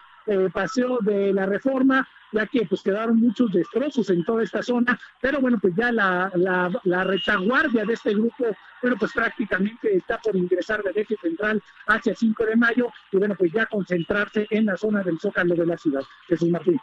[0.55, 5.41] Paseo de la Reforma, ya que pues quedaron muchos destrozos en toda esta zona, pero
[5.41, 8.45] bueno, pues ya la, la, retaguardia de este grupo,
[8.83, 13.37] bueno, pues prácticamente está por ingresar del eje central hacia 5 de mayo y bueno,
[13.39, 16.03] pues ya concentrarse en la zona del zócalo de la ciudad.
[16.29, 16.81] Jesús Martín.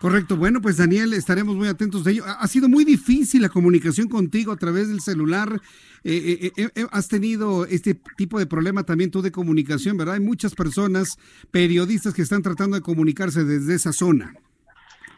[0.00, 0.38] Correcto.
[0.38, 2.24] Bueno, pues Daniel, estaremos muy atentos de ello.
[2.26, 5.60] Ha sido muy difícil la comunicación contigo a través del celular.
[6.04, 10.14] Eh, eh, eh, has tenido este tipo de problema también tú de comunicación, ¿verdad?
[10.14, 11.18] Hay muchas personas,
[11.50, 14.32] periodistas que están tratando de comunicarse desde esa zona.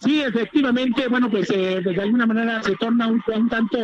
[0.03, 3.78] Sí, efectivamente, bueno, pues de alguna manera se torna un, tanto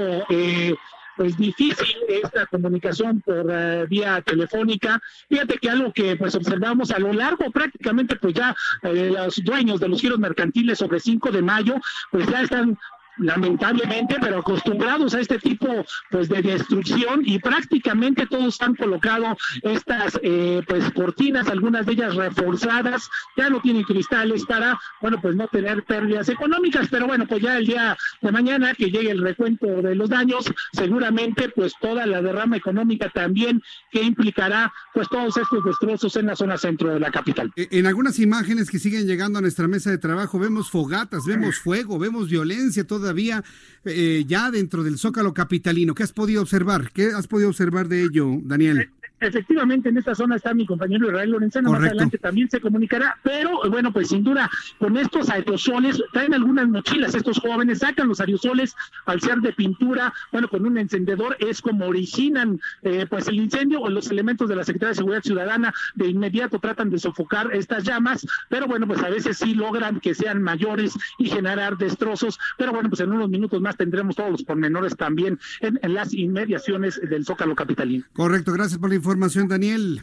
[1.18, 5.02] pues difícil esta comunicación por eh, vía telefónica.
[5.28, 9.80] Fíjate que algo que pues observamos a lo largo prácticamente pues ya eh, los dueños
[9.80, 11.74] de los giros mercantiles sobre 5 de mayo
[12.12, 12.78] pues ya están
[13.18, 20.18] lamentablemente, pero acostumbrados a este tipo pues de destrucción y prácticamente todos han colocado estas
[20.22, 25.48] eh, pues cortinas, algunas de ellas reforzadas, ya no tienen cristales para, bueno, pues no
[25.48, 29.66] tener pérdidas económicas, pero bueno, pues ya el día de mañana que llegue el recuento
[29.66, 35.64] de los daños, seguramente pues toda la derrama económica también que implicará pues todos estos
[35.64, 37.52] destrozos en la zona centro de la capital.
[37.56, 41.58] E, en algunas imágenes que siguen llegando a nuestra mesa de trabajo vemos fogatas, vemos
[41.58, 43.42] fuego, vemos violencia, toda todavía
[43.86, 45.94] eh, ya dentro del Zócalo capitalino.
[45.94, 46.90] ¿Qué has podido observar?
[46.92, 48.90] ¿Qué has podido observar de ello, Daniel?
[49.20, 53.60] Efectivamente, en esta zona está mi compañero Israel Lorenzano, más adelante también se comunicará, pero
[53.68, 54.48] bueno, pues sin duda,
[54.78, 60.12] con estos aerosoles, traen algunas mochilas estos jóvenes, sacan los aerosoles al ser de pintura,
[60.30, 64.54] bueno, con un encendedor es como originan eh, pues el incendio o los elementos de
[64.54, 69.02] la Secretaría de Seguridad Ciudadana de inmediato tratan de sofocar estas llamas, pero bueno, pues
[69.02, 73.28] a veces sí logran que sean mayores y generar destrozos, pero bueno, pues en unos
[73.28, 78.04] minutos más tendremos todos los pormenores también en, en las inmediaciones del Zócalo Capitalino.
[78.12, 80.02] Correcto, gracias por la información información, Daniel.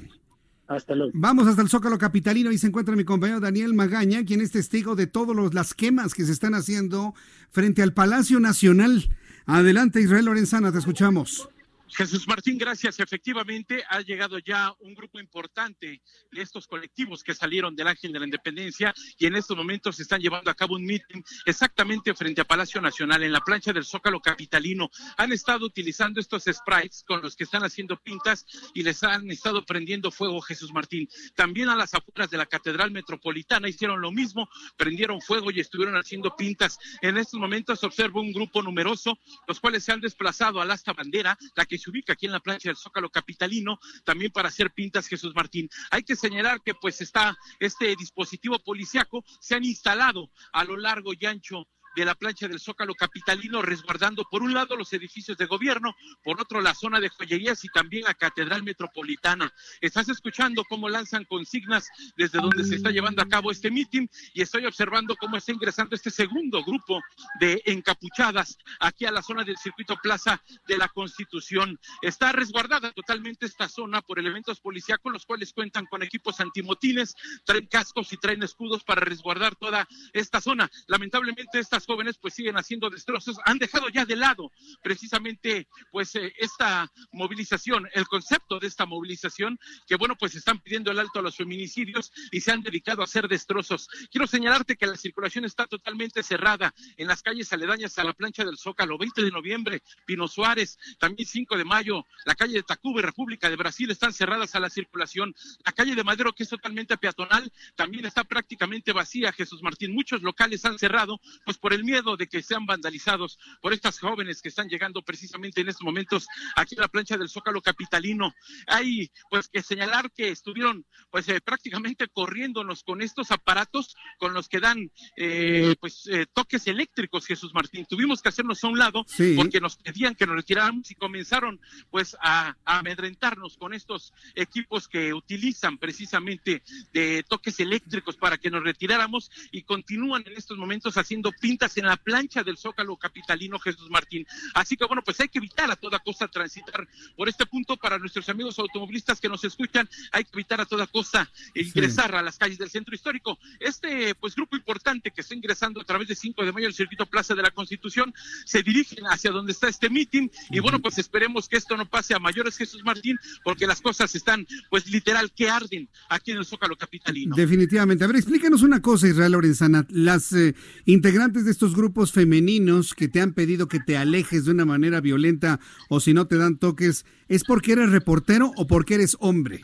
[0.68, 1.12] Hasta luego.
[1.14, 4.95] Vamos hasta el Zócalo Capitalino y se encuentra mi compañero Daniel Magaña, quien es testigo
[4.95, 7.14] de todas las quemas que se están haciendo
[7.51, 9.16] frente al Palacio Nacional.
[9.45, 11.49] Adelante, Israel Lorenzana, te escuchamos.
[11.89, 12.99] Jesús Martín, gracias.
[12.99, 18.19] Efectivamente, ha llegado ya un grupo importante de estos colectivos que salieron del Ángel de
[18.19, 22.41] la Independencia y en estos momentos se están llevando a cabo un meeting exactamente frente
[22.41, 24.89] a Palacio Nacional, en la plancha del Zócalo Capitalino.
[25.17, 29.63] Han estado utilizando estos sprites con los que están haciendo pintas y les han estado
[29.63, 31.07] prendiendo fuego, Jesús Martín.
[31.36, 35.95] También a las afueras de la Catedral Metropolitana hicieron lo mismo, prendieron fuego y estuvieron
[35.95, 36.77] haciendo pintas.
[37.01, 39.17] En estos momentos observo un grupo numeroso,
[39.47, 42.39] los cuales se han desplazado al asta bandera, la que se ubica aquí en la
[42.39, 45.69] plancha del Zócalo Capitalino, también para hacer pintas Jesús Martín.
[45.91, 51.11] Hay que señalar que pues está este dispositivo policiaco, se han instalado a lo largo
[51.13, 55.45] y ancho de la plancha del Zócalo Capitalino, resguardando por un lado los edificios de
[55.45, 59.53] gobierno, por otro la zona de joyerías y también la Catedral Metropolitana.
[59.81, 64.41] Estás escuchando cómo lanzan consignas desde donde se está llevando a cabo este mitin y
[64.41, 67.01] estoy observando cómo está ingresando este segundo grupo
[67.39, 71.79] de encapuchadas aquí a la zona del circuito Plaza de la Constitución.
[72.01, 77.67] Está resguardada totalmente esta zona por elementos policíacos, los cuales cuentan con equipos antimotines, traen
[77.67, 80.69] cascos y traen escudos para resguardar toda esta zona.
[80.87, 86.91] Lamentablemente jóvenes pues siguen haciendo destrozos, han dejado ya de lado precisamente pues eh, esta
[87.11, 91.36] movilización, el concepto de esta movilización, que bueno pues están pidiendo el alto a los
[91.36, 93.88] feminicidios y se han dedicado a hacer destrozos.
[94.11, 98.43] Quiero señalarte que la circulación está totalmente cerrada en las calles aledañas a la plancha
[98.43, 102.99] del Zócalo, 20 de noviembre, Pino Suárez, también 5 de mayo, la calle de Tacuba
[102.99, 105.36] y República de Brasil están cerradas a la circulación.
[105.65, 109.93] La calle de Madero, que es totalmente peatonal, también está prácticamente vacía, Jesús Martín.
[109.93, 114.41] Muchos locales han cerrado, pues por el miedo de que sean vandalizados por estas jóvenes
[114.41, 118.34] que están llegando precisamente en estos momentos aquí a la plancha del Zócalo Capitalino.
[118.67, 124.49] Hay pues que señalar que estuvieron pues eh, prácticamente corriéndonos con estos aparatos con los
[124.49, 127.86] que dan eh, pues eh, toques eléctricos, Jesús Martín.
[127.88, 129.05] Tuvimos que hacernos a un lado
[129.36, 131.59] porque nos pedían que nos retiráramos y comenzaron
[131.91, 136.63] pues a, a amedrentarnos con estos equipos que utilizan precisamente
[136.93, 141.86] de toques eléctricos para que nos retiráramos y continúan en estos momentos haciendo pintas en
[141.86, 144.26] la plancha del Zócalo Capitalino Jesús Martín.
[144.53, 147.97] Así que bueno, pues hay que evitar a toda costa transitar por este punto para
[147.97, 152.38] nuestros amigos automovilistas que nos escuchan, hay que evitar a toda costa ingresar a las
[152.38, 153.38] calles del centro histórico.
[153.59, 157.05] Este pues grupo importante que está ingresando a través de 5 de mayo al circuito
[157.05, 158.13] Plaza de la Constitución
[158.45, 162.13] se dirigen hacia donde está este meeting y bueno, pues esperemos que esto no pase
[162.13, 166.45] a mayores Jesús Martín porque las cosas están pues literal que arden aquí en el
[166.45, 167.36] Zócalo Capitalino.
[167.36, 168.03] Definitivamente.
[168.03, 169.86] A ver, explícanos una cosa, Israel Lorenzana.
[169.89, 170.55] Las eh,
[170.86, 174.99] integrantes de estos grupos femeninos que te han pedido que te alejes de una manera
[174.99, 179.62] violenta o si no te dan toques, ¿es porque eres reportero o porque eres hombre?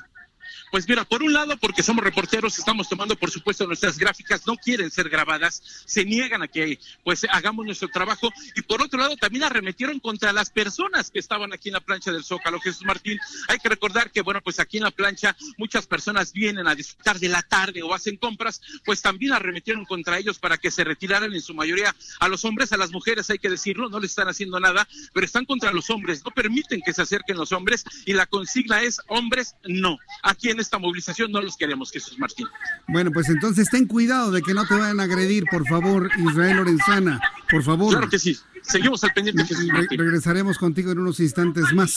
[0.72, 4.56] Pues mira, por un lado, porque somos reporteros, estamos tomando, por supuesto, nuestras gráficas, no
[4.56, 8.32] quieren ser grabadas, se niegan a que pues hagamos nuestro trabajo.
[8.56, 12.14] Y por otro lado, también arremetieron contra las personas que estaban aquí en la plancha
[12.14, 13.20] del Zócalo, Jesús Martín.
[13.50, 17.20] Hay que recordar que, bueno, pues aquí en la plancha muchas personas vienen a disfrutar
[17.20, 21.34] de la tarde o hacen compras, pues también arremetieron contra ellos para que se retiraran
[21.34, 24.30] en su mayoría a los hombres, a las mujeres, hay que decirlo, no le están
[24.30, 28.14] haciendo nada, pero están contra los hombres, no permiten que se acerquen los hombres y
[28.14, 29.98] la consigna es hombres no.
[30.24, 32.48] Aquí en esta movilización no los queremos, Jesús Martín.
[32.88, 36.58] Bueno, pues entonces ten cuidado de que no te vayan a agredir, por favor, Israel
[36.58, 37.92] Lorenzana, por favor.
[37.92, 38.38] Claro que sí.
[38.62, 40.00] Seguimos al pendiente, Jesús Martín.
[40.00, 41.96] regresaremos contigo en unos instantes más.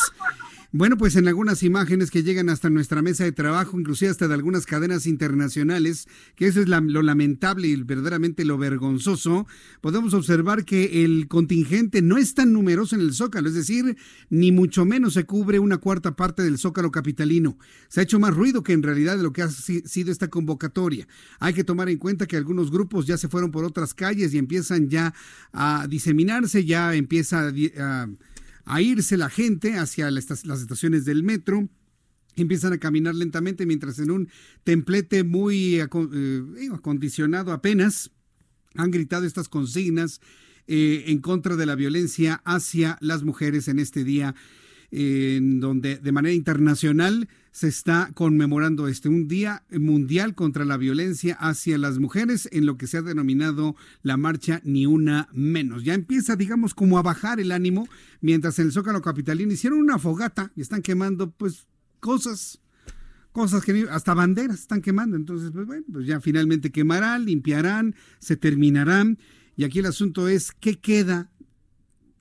[0.76, 4.34] Bueno, pues en algunas imágenes que llegan hasta nuestra mesa de trabajo, inclusive hasta de
[4.34, 9.46] algunas cadenas internacionales, que eso es lo lamentable y verdaderamente lo vergonzoso,
[9.80, 13.96] podemos observar que el contingente no es tan numeroso en el Zócalo, es decir,
[14.30, 17.56] ni mucho menos se cubre una cuarta parte del Zócalo capitalino.
[17.86, 21.06] Se ha hecho más ruido que en realidad de lo que ha sido esta convocatoria.
[21.38, 24.38] Hay que tomar en cuenta que algunos grupos ya se fueron por otras calles y
[24.38, 25.14] empiezan ya
[25.52, 28.08] a diseminarse, ya empieza a a
[28.80, 31.68] irse la gente hacia las estaciones del metro.
[32.36, 34.28] Empiezan a caminar lentamente mientras en un
[34.64, 35.88] templete muy eh,
[36.72, 38.10] acondicionado apenas
[38.74, 40.20] han gritado estas consignas
[40.66, 44.34] eh, en contra de la violencia hacia las mujeres en este día
[44.96, 51.34] en donde de manera internacional se está conmemorando este un día mundial contra la violencia
[51.34, 55.82] hacia las mujeres en lo que se ha denominado la marcha ni una menos.
[55.82, 57.88] Ya empieza, digamos, como a bajar el ánimo,
[58.20, 61.66] mientras en el Zócalo Capitalino hicieron una fogata y están quemando pues
[61.98, 62.60] cosas
[63.32, 65.16] cosas que hasta banderas están quemando.
[65.16, 69.18] Entonces, pues bueno, pues ya finalmente quemarán, limpiarán, se terminarán.
[69.56, 71.32] Y aquí el asunto es qué queda,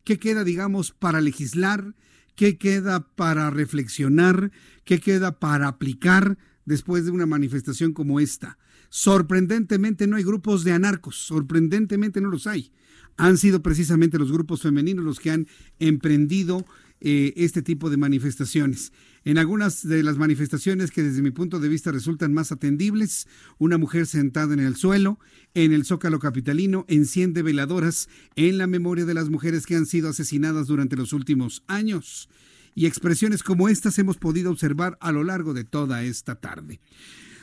[0.03, 1.93] qué queda, digamos, para legislar,
[2.35, 4.51] ¿Qué queda para reflexionar?
[4.83, 8.57] ¿Qué queda para aplicar después de una manifestación como esta?
[8.89, 12.71] Sorprendentemente no hay grupos de anarcos, sorprendentemente no los hay.
[13.17, 15.47] Han sido precisamente los grupos femeninos los que han
[15.79, 16.65] emprendido
[17.01, 18.91] eh, este tipo de manifestaciones.
[19.25, 23.77] En algunas de las manifestaciones que desde mi punto de vista resultan más atendibles, una
[23.77, 25.17] mujer sentada en el suelo,
[25.53, 30.09] en el zócalo capitalino, enciende veladoras en la memoria de las mujeres que han sido
[30.09, 32.27] asesinadas durante los últimos años.
[32.75, 36.81] Y expresiones como estas hemos podido observar a lo largo de toda esta tarde.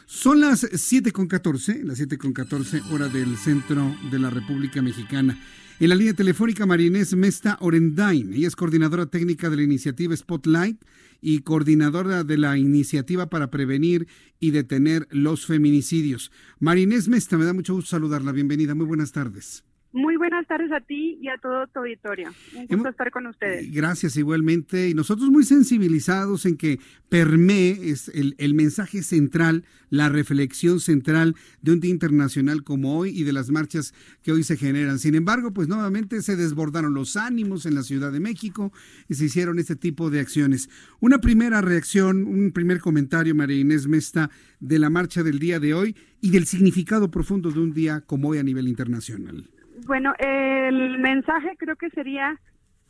[0.05, 5.41] Son las 7.14, las 7.14 hora del centro de la República Mexicana.
[5.79, 8.35] En la línea telefónica, Marinés Mesta Orendain.
[8.35, 10.79] Ella es coordinadora técnica de la iniciativa Spotlight
[11.21, 14.09] y coordinadora de la iniciativa para prevenir
[14.39, 16.31] y detener los feminicidios.
[16.59, 18.33] Marinés Mesta, me da mucho gusto saludarla.
[18.33, 19.65] Bienvenida, muy buenas tardes.
[19.93, 22.31] Muy buenas tardes a ti y a todo tu auditorio.
[22.55, 23.73] Un gusto estar con ustedes.
[23.73, 24.89] Gracias igualmente.
[24.89, 26.79] Y nosotros muy sensibilizados en que
[27.09, 33.11] permee es el, el, mensaje central, la reflexión central de un día internacional como hoy
[33.19, 33.93] y de las marchas
[34.23, 35.01] que hoy se generan.
[35.01, 38.73] Sin embargo, pues nuevamente se desbordaron los ánimos en la Ciudad de México
[39.09, 40.71] y se hicieron este tipo de acciones.
[41.01, 45.75] Una primera reacción, un primer comentario, María Inés Mesta, de la marcha del día de
[45.75, 49.51] hoy y del significado profundo de un día como hoy a nivel internacional.
[49.87, 52.39] Bueno, el mensaje creo que sería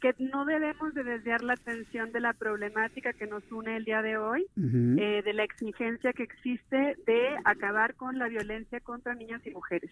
[0.00, 4.02] que no debemos de desviar la atención de la problemática que nos une el día
[4.02, 9.46] de hoy, eh, de la exigencia que existe de acabar con la violencia contra niñas
[9.46, 9.90] y mujeres.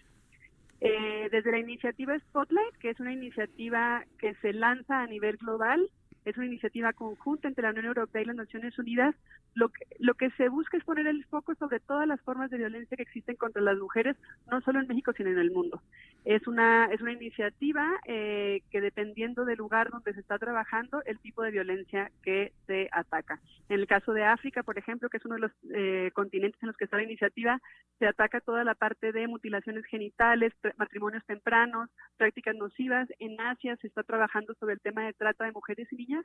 [0.81, 5.89] Eh, desde la iniciativa Spotlight, que es una iniciativa que se lanza a nivel global,
[6.29, 9.15] es una iniciativa conjunta entre la Unión Europea y las Naciones Unidas.
[9.55, 12.57] Lo que, lo que se busca es poner el foco sobre todas las formas de
[12.57, 14.15] violencia que existen contra las mujeres,
[14.49, 15.81] no solo en México, sino en el mundo.
[16.25, 21.17] Es una, es una iniciativa eh, que dependiendo del lugar donde se está trabajando, el
[21.19, 23.39] tipo de violencia que se ataca.
[23.69, 26.67] En el caso de África, por ejemplo, que es uno de los eh, continentes en
[26.67, 27.59] los que está la iniciativa,
[27.97, 33.07] se ataca toda la parte de mutilaciones genitales, matrimonios tempranos, prácticas nocivas.
[33.19, 36.18] En Asia se está trabajando sobre el tema de trata de mujeres y niñas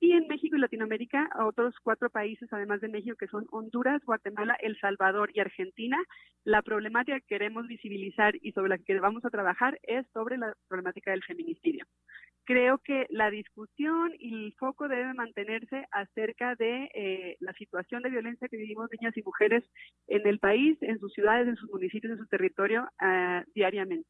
[0.00, 4.56] y en México y Latinoamérica otros cuatro países, además de México, que son Honduras, Guatemala,
[4.60, 5.98] El Salvador y Argentina.
[6.44, 10.54] La problemática que queremos visibilizar y sobre la que vamos a trabajar es sobre la
[10.68, 11.84] problemática del feminicidio.
[12.44, 18.10] Creo que la discusión y el foco debe mantenerse acerca de eh, la situación de
[18.10, 19.62] violencia que vivimos niñas y mujeres
[20.08, 24.08] en el país, en sus ciudades, en sus municipios, en su territorio uh, diariamente.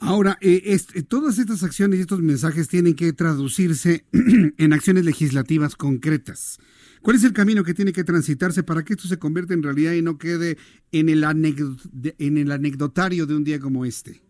[0.00, 4.06] Ahora, eh, eh, todas estas acciones y estos mensajes tienen que traducirse
[4.56, 6.58] en acciones legislativas concretas.
[7.02, 9.92] ¿Cuál es el camino que tiene que transitarse para que esto se convierta en realidad
[9.92, 10.56] y no quede
[10.92, 14.22] en el, en el anecdotario de un día como este?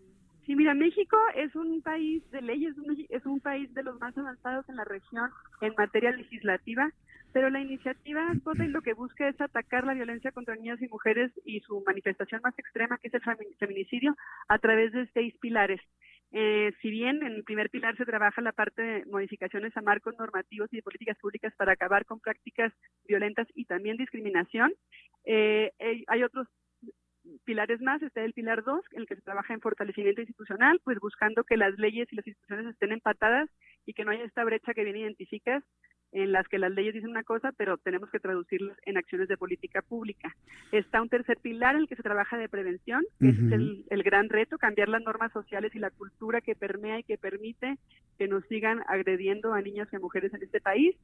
[0.44, 2.74] Sí, mira, México es un país de leyes,
[3.08, 5.30] es un país de los más avanzados en la región
[5.60, 6.92] en materia legislativa
[7.32, 11.32] pero la iniciativa y lo que busca es atacar la violencia contra niñas y mujeres
[11.44, 13.22] y su manifestación más extrema, que es el
[13.58, 14.16] feminicidio,
[14.48, 15.80] a través de seis pilares.
[16.32, 20.14] Eh, si bien en el primer pilar se trabaja la parte de modificaciones a marcos
[20.16, 22.72] normativos y de políticas públicas para acabar con prácticas
[23.06, 24.72] violentas y también discriminación,
[25.24, 25.72] eh,
[26.06, 26.46] hay otros
[27.44, 30.98] pilares más, está el pilar 2, en el que se trabaja en fortalecimiento institucional, pues
[31.00, 33.48] buscando que las leyes y las instituciones estén empatadas
[33.86, 35.64] y que no haya esta brecha que bien identificas
[36.12, 39.36] en las que las leyes dicen una cosa, pero tenemos que traducirlas en acciones de
[39.36, 40.34] política pública.
[40.72, 44.02] Está un tercer pilar en el que se trabaja de prevención, que es el, el,
[44.02, 47.78] gran reto, cambiar las normas sociales y la cultura que permea y que permite
[48.18, 50.96] que nos sigan agrediendo a niñas y a mujeres en este país.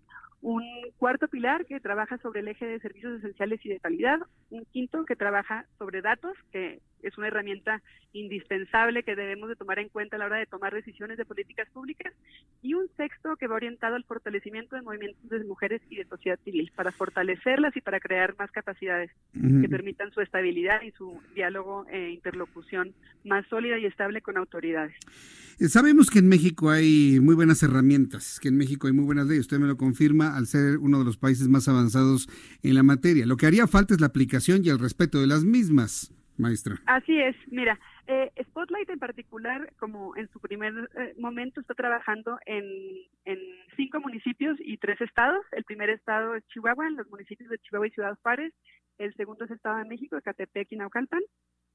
[0.42, 0.64] Un
[0.98, 4.18] cuarto pilar que trabaja sobre el eje de servicios esenciales y de calidad.
[4.50, 7.82] Un quinto que trabaja sobre datos, que es una herramienta
[8.12, 11.68] indispensable que debemos de tomar en cuenta a la hora de tomar decisiones de políticas
[11.70, 12.12] públicas.
[12.62, 16.38] Y un sexto que va orientado al fortalecimiento de movimientos de mujeres y de sociedad
[16.44, 21.86] civil, para fortalecerlas y para crear más capacidades que permitan su estabilidad y su diálogo
[21.90, 22.94] e interlocución
[23.24, 24.94] más sólida y estable con autoridades.
[25.58, 29.26] Eh, sabemos que en México hay muy buenas herramientas, que en México hay muy buenas
[29.26, 32.28] leyes, usted me lo confirma al ser uno de los países más avanzados
[32.62, 33.26] en la materia.
[33.26, 36.76] Lo que haría falta es la aplicación y el respeto de las mismas maestra.
[36.86, 42.38] Así es, mira, eh, Spotlight en particular, como en su primer eh, momento, está trabajando
[42.46, 42.64] en,
[43.76, 45.44] cinco municipios y tres estados.
[45.52, 48.54] El primer estado es Chihuahua, en los municipios de Chihuahua y Ciudad Juárez.
[48.98, 51.20] El segundo es Estado de México, Ecatepec y Naucalpan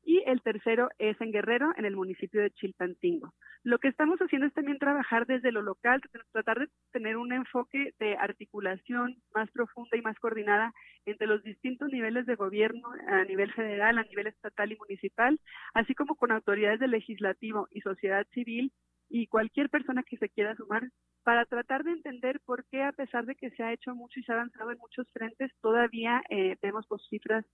[0.03, 3.33] y el tercero es en Guerrero, en el municipio de Chilpancingo.
[3.63, 6.01] Lo que estamos haciendo es también trabajar desde lo local,
[6.31, 10.73] tratar de tener un enfoque de articulación más profunda y más coordinada
[11.05, 15.39] entre los distintos niveles de gobierno a nivel federal, a nivel estatal y municipal,
[15.73, 18.71] así como con autoridades del legislativo y sociedad civil
[19.09, 20.89] y cualquier persona que se quiera sumar
[21.23, 24.23] para tratar de entender por qué a pesar de que se ha hecho mucho y
[24.23, 27.45] se ha avanzado en muchos frentes, todavía eh, vemos pues, cifras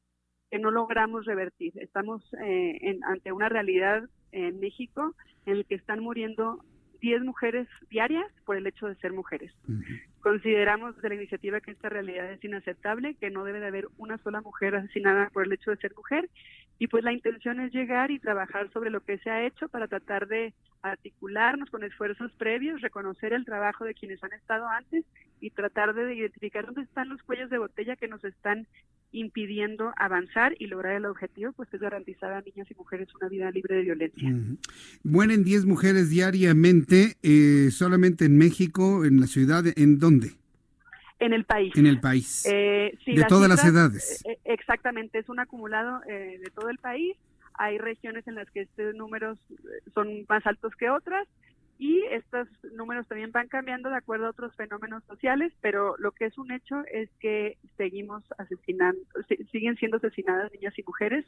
[0.50, 1.74] que no logramos revertir.
[1.76, 5.16] Estamos eh, en, ante una realidad en México
[5.46, 6.64] en la que están muriendo
[7.00, 9.54] 10 mujeres diarias por el hecho de ser mujeres.
[10.22, 14.18] Consideramos de la iniciativa que esta realidad es inaceptable, que no debe de haber una
[14.20, 16.30] sola mujer asesinada por el hecho de ser mujer
[16.80, 19.88] y pues la intención es llegar y trabajar sobre lo que se ha hecho para
[19.88, 25.06] tratar de articularnos con esfuerzos previos, reconocer el trabajo de quienes han estado antes
[25.40, 28.68] y tratar de identificar dónde están los cuellos de botella que nos están
[29.18, 33.52] impidiendo avanzar y lograr el objetivo, pues es garantizar a niñas y mujeres una vida
[33.52, 34.30] libre de violencia.
[35.04, 40.32] Mueren 10 mujeres diariamente, eh, solamente en México, en la ciudad, ¿en dónde?
[41.20, 41.76] En el país.
[41.76, 42.46] En el país.
[42.46, 44.24] Eh, de todas las edades.
[44.26, 47.18] Eh, exactamente, es un acumulado de todo el país.
[47.60, 49.40] hay regiones en las que estos números
[49.96, 51.28] son más altos que otras
[51.80, 56.26] y estos números también van cambiando de acuerdo a otros fenómenos sociales, pero lo que
[56.26, 59.00] es un hecho es que seguimos asesinando,
[59.52, 61.26] siguen siendo asesinadas niñas y mujeres,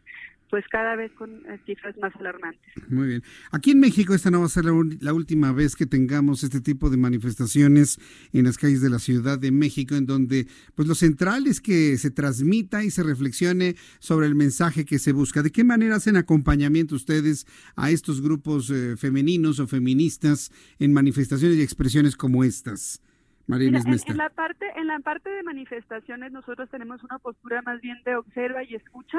[0.50, 2.62] pues cada vez con eh, cifras más alarmantes.
[2.90, 3.24] Muy bien.
[3.52, 6.90] Aquí en México esta no va a ser la, última vez que tengamos este tipo
[6.90, 8.00] de manifestaciones
[8.34, 11.98] en las calles de la Ciudad de México, en donde pues lo central es que
[11.98, 15.44] se transmita y se reflexione sobre el mensaje que se busca.
[15.44, 17.46] ¿De qué manera hacen acompañamiento ustedes
[17.76, 20.39] a estos grupos eh, femeninos o feministas?
[20.80, 23.02] En manifestaciones y expresiones como estas?
[23.48, 27.98] María en, la parte en la parte de manifestaciones nosotros tenemos una postura más bien
[28.06, 29.18] de observa y escucha.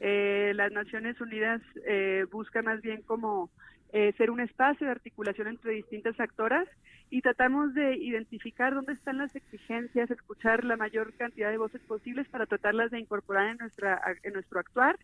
[0.00, 3.48] Eh, las Naciones Unidas eh, busca más bien como
[3.94, 6.68] eh, ser un espacio de articulación entre distintas actoras
[7.10, 12.28] y tratamos de identificar dónde están las exigencias, escuchar la mayor cantidad de voces posibles
[12.28, 14.98] para tratarlas de incorporar en nuestra en nuestro actuar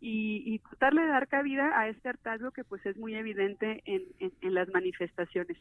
[0.00, 4.02] y, y tratar de dar cabida a este hartazgo que pues es muy evidente en,
[4.18, 5.56] en, las manifestaciones.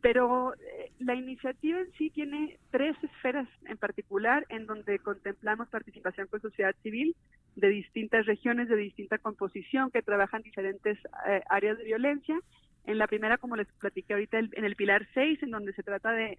[0.00, 6.28] Pero eh, la iniciativa en sí tiene tres esferas en particular en donde contemplamos participación
[6.28, 7.14] con sociedad civil
[7.56, 10.98] de distintas regiones, de distinta composición, que trabajan diferentes
[11.28, 12.38] eh, áreas de violencia
[12.84, 16.12] en la primera, como les platiqué ahorita, en el pilar 6, en donde se trata
[16.12, 16.38] de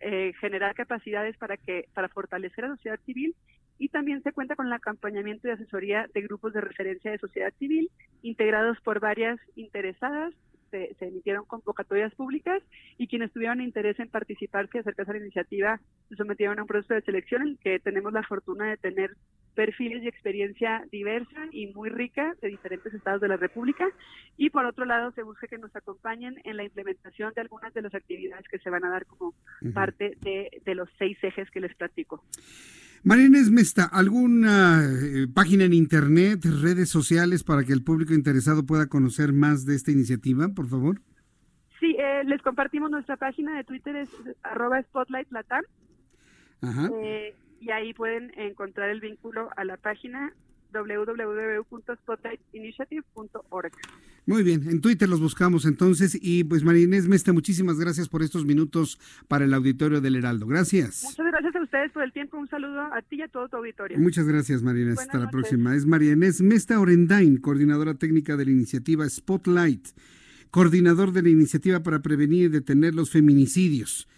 [0.00, 3.34] eh, generar capacidades para que para fortalecer la sociedad civil
[3.78, 7.52] y también se cuenta con el acompañamiento y asesoría de grupos de referencia de sociedad
[7.58, 7.90] civil
[8.22, 10.34] integrados por varias interesadas
[10.70, 12.62] se, emitieron convocatorias públicas
[12.98, 16.68] y quienes tuvieron interés en participar y acercarse a la iniciativa se sometieron a un
[16.68, 19.16] proceso de selección en el que tenemos la fortuna de tener
[19.54, 23.86] perfiles y experiencia diversa y muy rica de diferentes estados de la República
[24.36, 27.82] y por otro lado se busca que nos acompañen en la implementación de algunas de
[27.82, 29.34] las actividades que se van a dar como
[29.74, 32.22] parte de, de los seis ejes que les platico.
[33.02, 38.66] María Inés Mesta, ¿alguna eh, página en internet, redes sociales para que el público interesado
[38.66, 41.00] pueda conocer más de esta iniciativa, por favor?
[41.78, 44.10] Sí, eh, les compartimos nuestra página de Twitter, es
[44.42, 45.64] arroba spotlightlatam.
[47.02, 50.34] Eh, y ahí pueden encontrar el vínculo a la página
[50.72, 53.72] www.spotlightinitiative.org.
[54.26, 58.22] Muy bien, en Twitter los buscamos entonces y pues María Inés Mesta, muchísimas gracias por
[58.22, 60.46] estos minutos para el auditorio del Heraldo.
[60.46, 61.04] Gracias.
[61.04, 61.29] Muchas
[61.70, 63.96] ustedes por el tiempo, un saludo a ti y a todo tu auditorio.
[63.96, 65.76] Muchas gracias María Inés, hasta la próxima.
[65.76, 69.86] Es María Inés Mesta Orendain, coordinadora técnica de la iniciativa Spotlight,
[70.50, 74.08] coordinador de la iniciativa para prevenir y detener los feminicidios.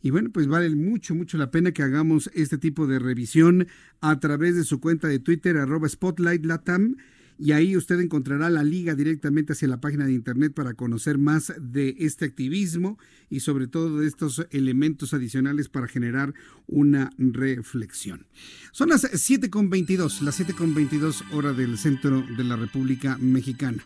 [0.00, 3.68] Y bueno, pues vale mucho, mucho la pena que hagamos este tipo de revisión
[4.00, 6.96] a través de su cuenta de Twitter, arroba Spotlight Latam.
[7.38, 11.52] Y ahí usted encontrará la liga directamente hacia la página de internet para conocer más
[11.60, 12.98] de este activismo
[13.30, 16.34] y sobre todo de estos elementos adicionales para generar
[16.66, 18.26] una reflexión.
[18.72, 23.84] Son las 7.22, las 7.22 hora del centro de la República Mexicana.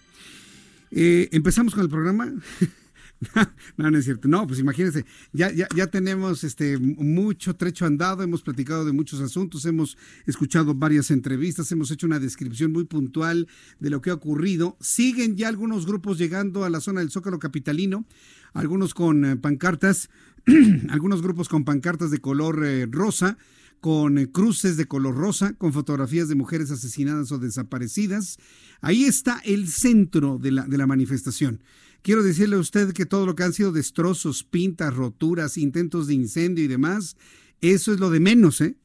[0.91, 2.33] Eh, Empezamos con el programa.
[3.77, 4.29] no, no es cierto.
[4.29, 9.21] No, pues imagínense, ya, ya, ya tenemos este mucho trecho andado, hemos platicado de muchos
[9.21, 13.49] asuntos, hemos escuchado varias entrevistas, hemos hecho una descripción muy puntual
[13.81, 14.77] de lo que ha ocurrido.
[14.81, 18.07] Siguen ya algunos grupos llegando a la zona del Zócalo Capitalino,
[18.53, 20.11] algunos con eh, pancartas,
[20.91, 23.39] algunos grupos con pancartas de color eh, rosa
[23.81, 28.39] con eh, cruces de color rosa, con fotografías de mujeres asesinadas o desaparecidas.
[28.81, 31.63] Ahí está el centro de la, de la manifestación.
[32.07, 36.15] Quiero decirle a usted que todo lo que han sido destrozos, pintas, roturas, intentos de
[36.15, 37.17] incendio y demás,
[37.61, 38.79] eso es lo de menos, ¿eh?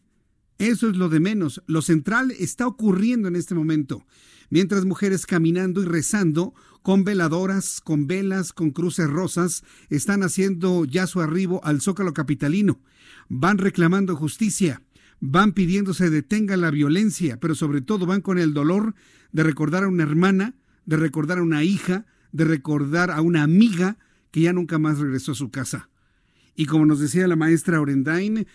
[0.57, 1.61] Eso es lo de menos.
[1.68, 4.07] Lo central está ocurriendo en este momento.
[4.49, 11.06] Mientras mujeres caminando y rezando con veladoras, con velas, con cruces rosas, están haciendo ya
[11.06, 12.81] su arribo al zócalo capitalino.
[13.30, 14.81] Van reclamando justicia,
[15.19, 18.95] van pidiéndose detenga la violencia, pero sobre todo van con el dolor
[19.31, 20.56] de recordar a una hermana,
[20.88, 23.98] de recordar a una hija, de recordar a una amiga
[24.32, 25.90] que ya nunca más regresó a su casa.
[26.56, 28.48] Y como nos decía la maestra Orendain,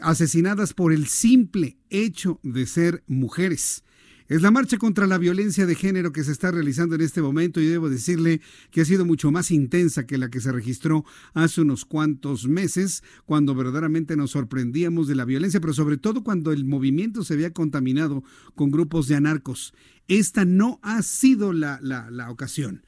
[0.00, 3.82] asesinadas por el simple hecho de ser mujeres.
[4.28, 7.60] Es la marcha contra la violencia de género que se está realizando en este momento
[7.60, 8.40] y debo decirle
[8.72, 13.04] que ha sido mucho más intensa que la que se registró hace unos cuantos meses,
[13.24, 17.52] cuando verdaderamente nos sorprendíamos de la violencia, pero sobre todo cuando el movimiento se había
[17.52, 18.24] contaminado
[18.56, 19.72] con grupos de anarcos.
[20.08, 22.82] Esta no ha sido la, la ocasión.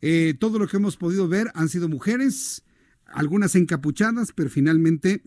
[0.00, 2.64] Eh, todo lo que hemos podido ver han sido mujeres,
[3.06, 5.22] algunas encapuchadas, pero finalmente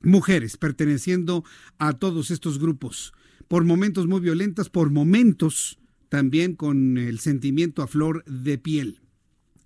[0.00, 1.44] mujeres perteneciendo
[1.78, 3.12] a todos estos grupos.
[3.48, 9.00] Por momentos muy violentas, por momentos también con el sentimiento a flor de piel.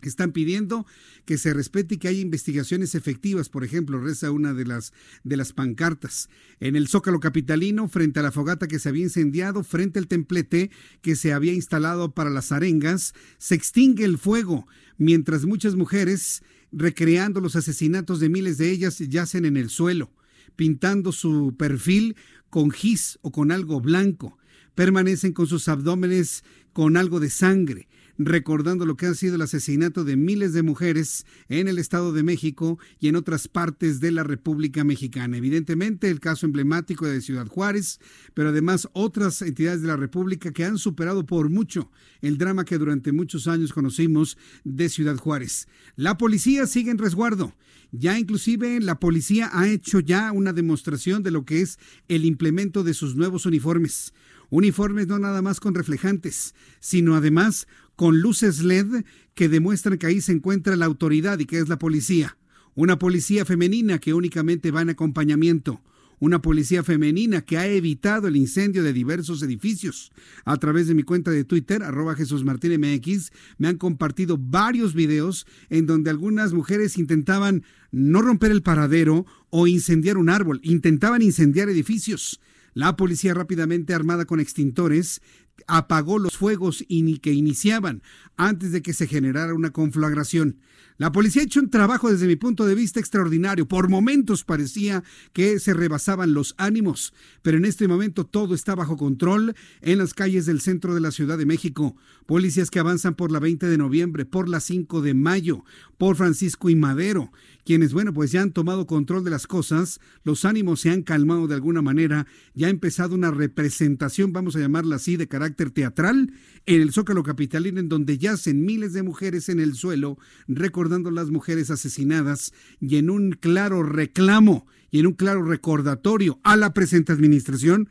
[0.08, 0.86] Están pidiendo
[1.24, 4.92] que se respete y que haya investigaciones efectivas, por ejemplo, reza una de las
[5.24, 6.28] de las pancartas.
[6.60, 10.70] En el Zócalo capitalino, frente a la fogata que se había incendiado, frente al templete
[11.00, 14.66] que se había instalado para las arengas, se extingue el fuego,
[14.98, 16.42] mientras muchas mujeres,
[16.72, 20.10] recreando los asesinatos de miles de ellas, yacen en el suelo,
[20.56, 22.16] pintando su perfil
[22.50, 24.38] con gis o con algo blanco.
[24.74, 27.88] Permanecen con sus abdómenes con algo de sangre
[28.24, 32.22] recordando lo que ha sido el asesinato de miles de mujeres en el Estado de
[32.22, 35.36] México y en otras partes de la República Mexicana.
[35.36, 38.00] Evidentemente, el caso emblemático de Ciudad Juárez,
[38.34, 41.90] pero además otras entidades de la República que han superado por mucho
[42.20, 45.68] el drama que durante muchos años conocimos de Ciudad Juárez.
[45.96, 47.54] La policía sigue en resguardo.
[47.90, 51.78] Ya inclusive la policía ha hecho ya una demostración de lo que es
[52.08, 54.14] el implemento de sus nuevos uniformes.
[54.48, 57.66] Uniformes no nada más con reflejantes, sino además
[57.96, 59.04] con luces LED
[59.34, 62.36] que demuestran que ahí se encuentra la autoridad y que es la policía.
[62.74, 65.82] Una policía femenina que únicamente va en acompañamiento.
[66.20, 70.12] Una policía femenina que ha evitado el incendio de diversos edificios.
[70.44, 74.94] A través de mi cuenta de Twitter, arroba Jesús Martín MX, me han compartido varios
[74.94, 81.22] videos en donde algunas mujeres intentaban no romper el paradero o incendiar un árbol, intentaban
[81.22, 82.40] incendiar edificios.
[82.74, 85.20] La policía rápidamente armada con extintores
[85.66, 86.84] apagó los fuegos
[87.22, 88.02] que iniciaban
[88.36, 90.58] antes de que se generara una conflagración.
[90.98, 93.66] La policía ha hecho un trabajo desde mi punto de vista extraordinario.
[93.66, 95.02] Por momentos parecía
[95.32, 97.12] que se rebasaban los ánimos,
[97.42, 101.10] pero en este momento todo está bajo control en las calles del centro de la
[101.10, 101.96] Ciudad de México.
[102.26, 105.64] Policías que avanzan por la 20 de noviembre, por la 5 de mayo,
[105.98, 107.32] por Francisco y Madero,
[107.64, 111.46] quienes, bueno, pues ya han tomado control de las cosas, los ánimos se han calmado
[111.46, 116.32] de alguna manera, ya ha empezado una representación, vamos a llamarla así, de carácter teatral
[116.66, 120.18] en el Zócalo Capitalino, en donde yacen miles de mujeres en el suelo,
[120.48, 126.56] recordando las mujeres asesinadas y en un claro reclamo y en un claro recordatorio a
[126.56, 127.88] la presente administración,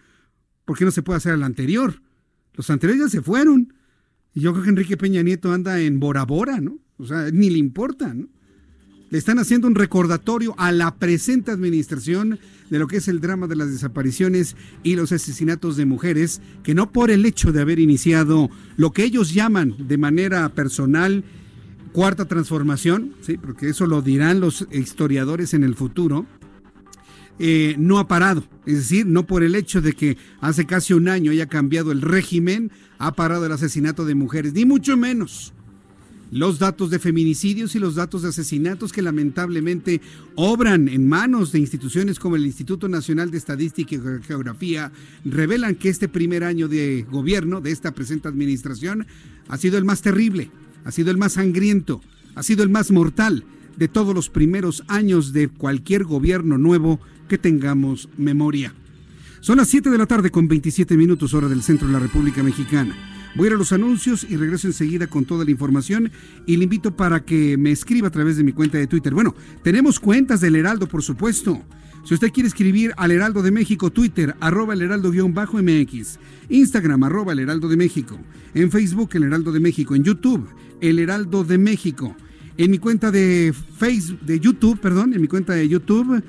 [0.66, 2.02] porque no se puede hacer al anterior.
[2.54, 3.74] Los anteriores ya se fueron.
[4.34, 6.80] Y yo creo que Enrique Peña Nieto anda en Bora Bora, ¿no?
[6.98, 8.30] O sea, ni le importa, ¿no?
[9.12, 12.40] Le están haciendo un recordatorio a la presente administración
[12.70, 16.74] de lo que es el drama de las desapariciones y los asesinatos de mujeres, que
[16.74, 21.26] no por el hecho de haber iniciado lo que ellos llaman de manera personal
[21.92, 23.38] cuarta transformación, ¿sí?
[23.38, 26.26] porque eso lo dirán los historiadores en el futuro,
[27.38, 28.46] eh, no ha parado.
[28.66, 32.02] Es decir, no por el hecho de que hace casi un año haya cambiado el
[32.02, 35.54] régimen, ha parado el asesinato de mujeres, ni mucho menos
[36.32, 40.02] los datos de feminicidios y los datos de asesinatos que lamentablemente
[40.36, 44.92] obran en manos de instituciones como el Instituto Nacional de Estadística y Geografía
[45.26, 49.06] revelan que este primer año de gobierno de esta presente administración
[49.50, 50.50] ha sido el más terrible,
[50.86, 52.02] ha sido el más sangriento,
[52.34, 53.44] ha sido el más mortal
[53.78, 58.74] de todos los primeros años de cualquier gobierno nuevo que tengamos memoria.
[59.42, 62.44] Son las 7 de la tarde con 27 minutos hora del centro de la República
[62.44, 62.96] Mexicana.
[63.36, 66.12] Voy a ir a los anuncios y regreso enseguida con toda la información
[66.46, 69.14] y le invito para que me escriba a través de mi cuenta de Twitter.
[69.14, 71.64] Bueno, tenemos cuentas del Heraldo, por supuesto.
[72.04, 77.40] Si usted quiere escribir al Heraldo de México, Twitter, arroba el Heraldo-MX, Instagram, arroba el
[77.40, 78.20] Heraldo de México,
[78.54, 80.48] en Facebook, el Heraldo de México, en YouTube,
[80.82, 82.16] el Heraldo de México,
[82.58, 86.22] en mi cuenta de Facebook, de YouTube, perdón, en mi cuenta de YouTube,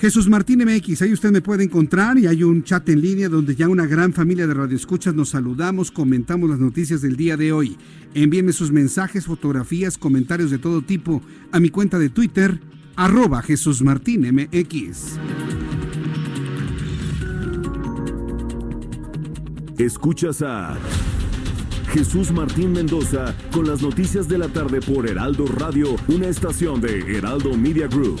[0.00, 3.56] Jesús Martín MX, ahí usted me puede encontrar y hay un chat en línea donde
[3.56, 7.76] ya una gran familia de radioescuchas nos saludamos, comentamos las noticias del día de hoy.
[8.14, 11.20] Envíenme sus mensajes, fotografías, comentarios de todo tipo
[11.50, 12.60] a mi cuenta de Twitter,
[12.94, 15.18] arroba Jesús Martín MX.
[19.78, 20.78] Escuchas a
[21.92, 27.16] Jesús Martín Mendoza con las noticias de la tarde por Heraldo Radio, una estación de
[27.16, 28.20] Heraldo Media Group.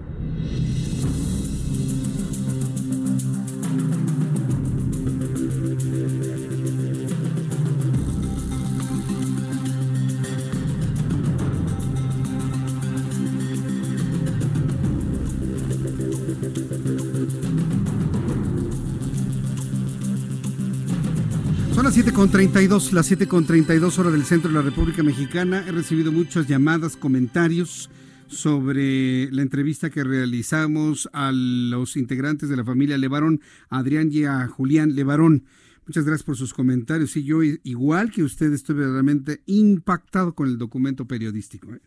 [21.91, 25.65] Las 7.32, las 7.32 horas del centro de la República Mexicana.
[25.67, 27.89] He recibido muchas llamadas, comentarios
[28.27, 34.47] sobre la entrevista que realizamos a los integrantes de la familia Levarón, Adrián y a
[34.47, 35.43] Julián Levarón.
[35.85, 37.17] Muchas gracias por sus comentarios.
[37.17, 41.73] Y yo, igual que usted, estoy verdaderamente impactado con el documento periodístico.
[41.73, 41.81] ¿eh?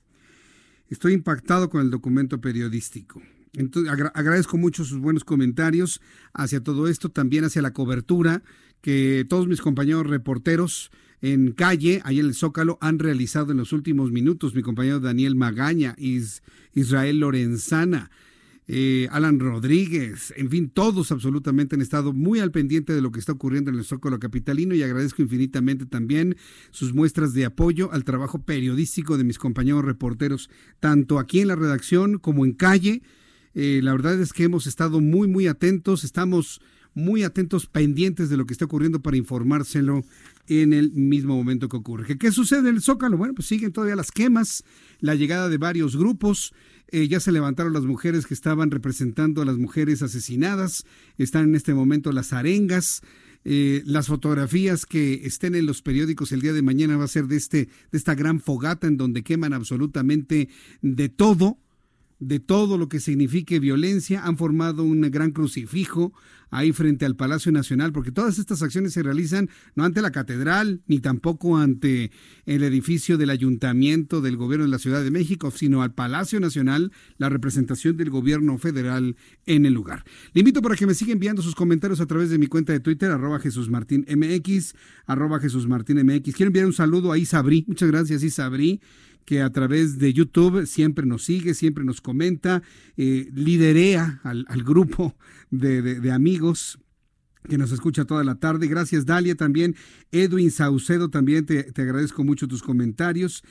[0.91, 3.23] Estoy impactado con el documento periodístico.
[3.55, 6.03] Entonces, agradezco mucho sus buenos comentarios
[6.35, 8.43] hacia todo esto, también hacia la cobertura
[8.81, 10.91] que todos mis compañeros reporteros
[11.21, 14.55] en calle, ahí en el Zócalo, han realizado en los últimos minutos.
[14.55, 15.97] Mi compañero Daniel Magaña,
[16.75, 18.11] Israel Lorenzana,
[18.67, 23.21] eh, Alan Rodríguez, en fin, todos absolutamente han estado muy al pendiente de lo que
[23.21, 26.37] está ocurriendo en el Zócalo Capitalino y agradezco infinitamente también
[26.71, 30.49] sus muestras de apoyo al trabajo periodístico de mis compañeros reporteros,
[30.81, 33.03] tanto aquí en la redacción como en calle.
[33.55, 36.61] Eh, la verdad es que hemos estado muy, muy atentos, estamos
[36.95, 40.05] muy atentos, pendientes de lo que está ocurriendo para informárselo
[40.47, 42.19] en el mismo momento que ocurre.
[42.19, 43.17] ¿Qué, sucede en el Zócalo?
[43.17, 44.65] Bueno, pues siguen todavía las quemas,
[45.01, 46.53] la llegada de varios grupos,
[46.89, 50.85] eh, ya se levantaron las mujeres que estaban representando a las mujeres asesinadas,
[51.19, 53.03] están en este momento las arengas,
[53.45, 57.27] eh, las fotografías que estén en los periódicos el día de mañana va a ser
[57.27, 60.49] de este de esta gran fogata en donde queman absolutamente
[60.81, 61.59] de todo
[62.27, 66.13] de todo lo que signifique violencia, han formado un gran crucifijo
[66.51, 70.83] ahí frente al Palacio Nacional, porque todas estas acciones se realizan no ante la catedral,
[70.87, 72.13] ni tampoco ante
[72.47, 76.93] el edificio del ayuntamiento del gobierno de la Ciudad de México, sino al Palacio Nacional,
[77.19, 80.05] la representación del gobierno federal en el lugar.
[80.33, 82.81] Le invito para que me siga enviando sus comentarios a través de mi cuenta de
[82.81, 84.75] Twitter, arroba Jesús Martín MX,
[85.07, 86.35] arroba Jesús Martín MX.
[86.35, 88.81] Quiero enviar un saludo a Isabri, muchas gracias Isabri
[89.25, 92.63] que a través de YouTube siempre nos sigue, siempre nos comenta,
[92.97, 95.17] eh, liderea al, grupo
[95.51, 96.79] de, amigos
[97.49, 98.67] que nos escucha toda la tarde.
[98.67, 99.75] Gracias, Dalia, también.
[100.13, 103.43] Edwin Saucedo, también te, agradezco mucho tus comentarios.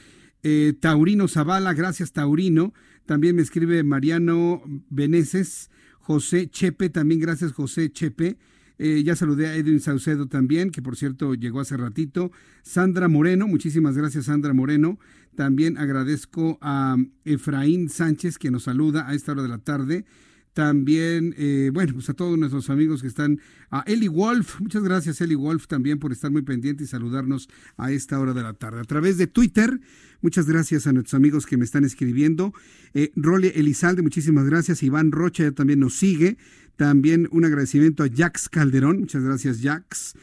[0.44, 2.74] Eh, Taurino Zavala, gracias, Taurino.
[3.06, 5.70] También me escribe Mariano Beneces.
[6.00, 8.38] José Chepe, también gracias, José Chepe.
[8.78, 12.32] Eh, ya saludé a Edwin Saucedo también, que por cierto llegó hace ratito.
[12.64, 15.00] Sandra Moreno, muchísimas gracias Sandra Moreno.
[15.36, 20.06] También agradezco a Efraín Sánchez que nos saluda a esta hora de la tarde.
[20.54, 23.40] También, eh, bueno, pues a todos nuestros amigos que están,
[23.72, 27.92] a Eli Wolf, muchas gracias Eli Wolf también por estar muy pendiente y saludarnos a
[27.92, 28.80] esta hora de la tarde.
[28.80, 29.80] A través de Twitter,
[30.22, 32.54] muchas gracias a nuestros amigos que me están escribiendo.
[32.94, 34.84] Eh, Role Elizalde, muchísimas gracias.
[34.84, 36.38] Iván Rocha ya también nos sigue.
[36.76, 40.14] También un agradecimiento a Jax Calderón, muchas gracias Jax.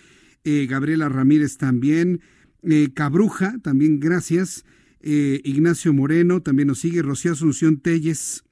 [0.45, 2.21] Eh, Gabriela Ramírez también.
[2.63, 4.65] Eh, Cabruja, también gracias.
[5.03, 7.03] Ignacio Moreno también nos sigue.
[7.03, 8.45] Rocío Asunción Telles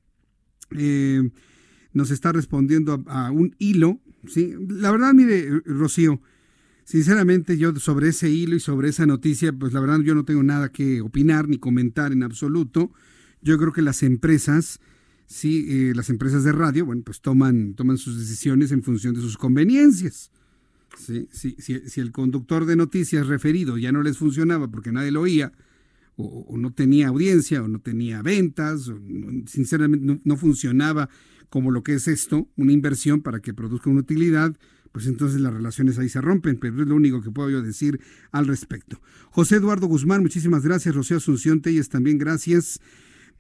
[1.93, 4.01] nos está respondiendo a, un hilo.
[4.27, 4.55] ¿sí?
[4.69, 6.21] La verdad, mire, Rocío,
[6.85, 10.43] sinceramente yo sobre ese hilo y sobre esa noticia, pues la verdad yo no tengo
[10.43, 12.93] nada que opinar ni comentar en absoluto.
[13.43, 14.81] Yo creo que las empresas,
[15.27, 19.21] sí, eh, las empresas de radio, bueno, pues toman, toman sus decisiones en función de
[19.21, 20.31] sus conveniencias.
[20.99, 21.29] ¿sí?
[21.33, 25.53] Si, si, el conductor de noticias referido ya no les funcionaba porque nadie lo oía,
[26.19, 28.99] o, no tenía audiencia, o no tenía ventas, o
[29.47, 31.09] sinceramente no funcionaba
[31.49, 34.57] como lo que es esto, una inversión para que produzca una utilidad,
[34.93, 38.01] pues entonces las relaciones ahí se rompen, pero es lo único que puedo yo decir
[38.33, 39.01] al respecto.
[39.31, 40.95] José Eduardo Guzmán, muchísimas gracias.
[40.95, 42.81] Rocío Asunción Telles, también gracias.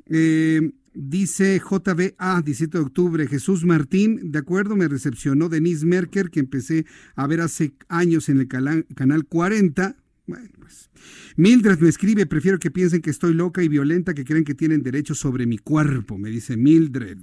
[0.06, 6.40] Eh, dice JBA, 17 de octubre, Jesús Martín, de acuerdo, me recepcionó Denise Merker, que
[6.40, 9.96] empecé a ver hace años en el canal 40.
[10.28, 10.90] Bueno, pues.
[11.36, 14.82] Mildred me escribe, prefiero que piensen que estoy loca y violenta, que creen que tienen
[14.82, 17.18] derecho sobre mi cuerpo, me dice Mildred.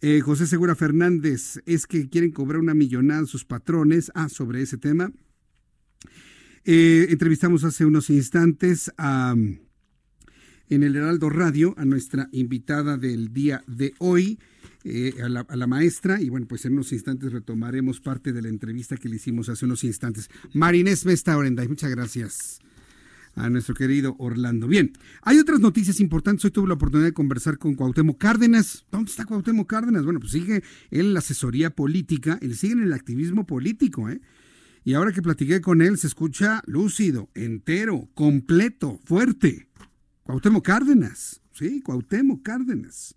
[0.00, 4.12] Eh, José Segura Fernández, es que quieren cobrar una millonada sus patrones.
[4.14, 5.12] Ah, sobre ese tema.
[6.64, 13.64] Eh, entrevistamos hace unos instantes a, en el Heraldo Radio a nuestra invitada del día
[13.66, 14.38] de hoy,
[14.86, 18.98] eh, a, la, maestra, y bueno, pues en unos instantes retomaremos parte de la entrevista
[18.98, 20.28] que le hicimos hace unos instantes.
[20.52, 22.60] Marinés Mesta Orenday, muchas gracias
[23.34, 24.68] a nuestro querido Orlando.
[24.68, 24.92] Bien,
[25.22, 26.44] hay otras noticias importantes.
[26.44, 28.84] Hoy tuve la oportunidad de conversar con Cuauhtémoc Cárdenas.
[28.90, 30.04] ¿Dónde está Cuauhtémoc Cárdenas?
[30.04, 34.20] Bueno, pues sigue en la asesoría política, él sigue en el activismo político, ¿eh?
[34.84, 39.66] Y ahora que platiqué con él, se escucha lúcido, entero, completo, fuerte.
[40.24, 43.14] Cuauhtémoc Cárdenas, sí, Cuauhtémoc Cárdenas.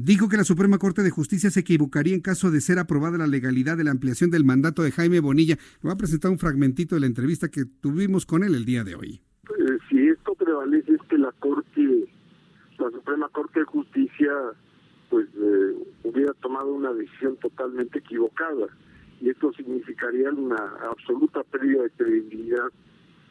[0.00, 3.26] Dijo que la Suprema Corte de Justicia se equivocaría en caso de ser aprobada la
[3.26, 5.56] legalidad de la ampliación del mandato de Jaime Bonilla.
[5.56, 8.84] Le voy a presentar un fragmentito de la entrevista que tuvimos con él el día
[8.84, 9.20] de hoy.
[9.50, 12.08] Eh, si esto prevalece es que la Corte,
[12.78, 14.30] la Suprema Corte de Justicia,
[15.10, 18.68] pues eh, hubiera tomado una decisión totalmente equivocada.
[19.20, 20.62] y esto significaría una
[20.92, 22.68] absoluta pérdida de credibilidad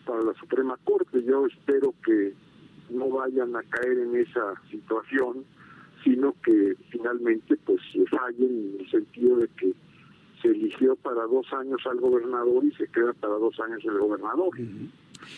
[0.06, 1.24] para la Suprema Corte.
[1.24, 2.34] Yo espero que
[2.90, 5.46] no vayan a caer en esa situación,
[6.08, 9.74] sino que finalmente pues fallen en el sentido de que
[10.42, 14.52] se eligió para dos años al gobernador y se queda para dos años el gobernador,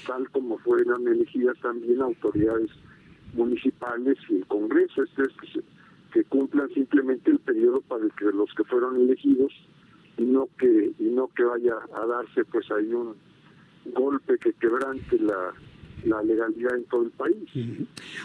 [0.05, 2.69] tal como fueron elegidas también autoridades
[3.33, 5.61] municipales y el Congreso, este es que,
[6.13, 9.51] que cumplan simplemente el periodo para el que los que fueron elegidos
[10.17, 13.15] y no que y no que vaya a darse pues ahí un
[13.85, 15.53] golpe que quebrante la
[16.05, 17.35] la legalidad en todo el país.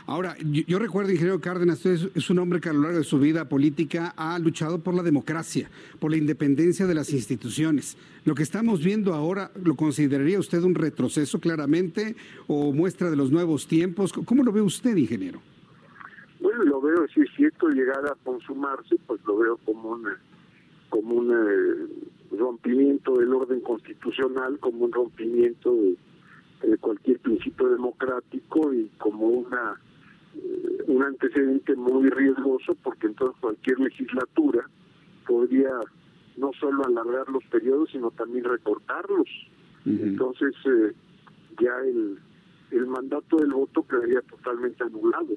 [0.06, 3.18] Ahora, yo, recuerdo, ingeniero Cárdenas, usted es, un hombre que a lo largo de su
[3.18, 5.68] vida política ha luchado por la democracia,
[5.98, 7.96] por la independencia de las instituciones.
[8.24, 13.30] Lo que estamos viendo ahora, ¿lo consideraría usted un retroceso claramente o muestra de los
[13.30, 14.12] nuevos tiempos?
[14.12, 15.40] ¿Cómo lo ve usted, ingeniero?
[16.40, 20.04] Bueno, lo veo, si es cierto, llegar a consumarse, pues lo veo como un,
[20.88, 25.96] como un eh, rompimiento del orden constitucional, como un rompimiento de
[26.80, 29.80] cualquier principio democrático y como una
[30.36, 34.68] eh, un antecedente muy riesgoso porque entonces cualquier legislatura
[35.26, 35.70] podría
[36.36, 39.28] no solo alargar los periodos sino también recortarlos
[39.86, 40.92] entonces eh,
[41.60, 42.18] ya el
[42.76, 45.36] el mandato del voto quedaría totalmente anulado.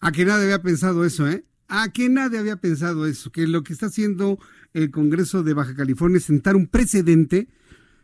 [0.00, 1.44] A que nadie había pensado eso, ¿eh?
[1.68, 4.38] A que nadie había pensado eso, que lo que está haciendo
[4.74, 7.48] el Congreso de Baja California es sentar un precedente,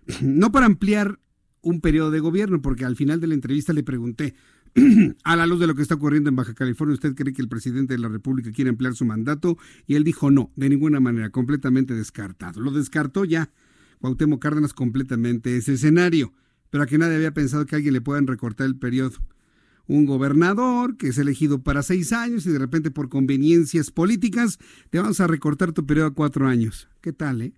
[0.22, 1.18] no para ampliar
[1.62, 4.34] un periodo de gobierno, porque al final de la entrevista le pregunté,
[5.24, 7.48] a la luz de lo que está ocurriendo en Baja California, ¿usted cree que el
[7.48, 9.58] presidente de la República quiere emplear su mandato?
[9.86, 12.60] Y él dijo no, de ninguna manera, completamente descartado.
[12.60, 13.50] Lo descartó ya
[13.98, 16.32] Cuauhtémoc Cárdenas completamente ese escenario,
[16.70, 19.16] pero a que nadie había pensado que a alguien le puedan recortar el periodo.
[19.86, 24.58] Un gobernador que es elegido para seis años y de repente por conveniencias políticas
[24.90, 26.88] te vamos a recortar tu periodo a cuatro años.
[27.00, 27.54] ¿Qué tal, eh?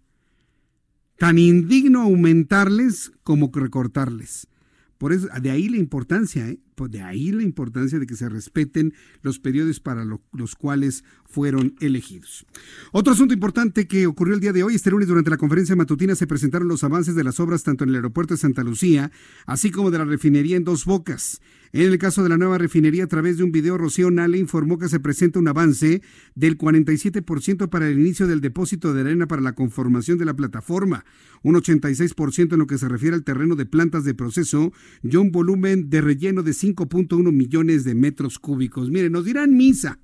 [1.21, 4.49] Tan indigno aumentarles como recortarles.
[4.97, 6.61] Por eso, de ahí la importancia, ¿eh?
[6.89, 12.47] de ahí la importancia de que se respeten los periodos para los cuales fueron elegidos.
[12.91, 16.15] Otro asunto importante que ocurrió el día de hoy, este lunes durante la conferencia matutina
[16.15, 19.13] se presentaron los avances de las obras tanto en el aeropuerto de Santa Lucía,
[19.45, 21.43] así como de la refinería en Dos Bocas.
[21.73, 24.77] En el caso de la nueva refinería, a través de un video, Rocío Nale informó
[24.77, 26.03] que se presenta un avance
[26.35, 31.05] del 47% para el inicio del depósito de arena para la conformación de la plataforma,
[31.45, 34.73] un 86% en lo que se refiere al terreno de plantas de proceso
[35.05, 38.91] y un volumen de relleno de 5.1 millones de metros cúbicos.
[38.91, 40.01] Miren, nos dirán misa.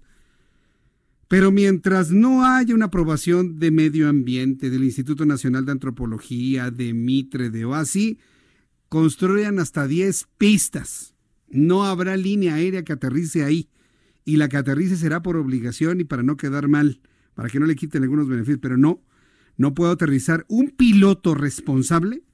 [1.26, 6.94] Pero mientras no haya una aprobación de medio ambiente del Instituto Nacional de Antropología, de
[6.94, 8.20] Mitre, de OASI,
[8.88, 11.15] construyan hasta 10 pistas
[11.48, 13.68] no habrá línea aérea que aterrice ahí.
[14.24, 17.00] Y la que aterrice será por obligación y para no quedar mal,
[17.34, 18.58] para que no le quiten algunos beneficios.
[18.60, 19.02] Pero no,
[19.56, 22.24] no puedo aterrizar un piloto responsable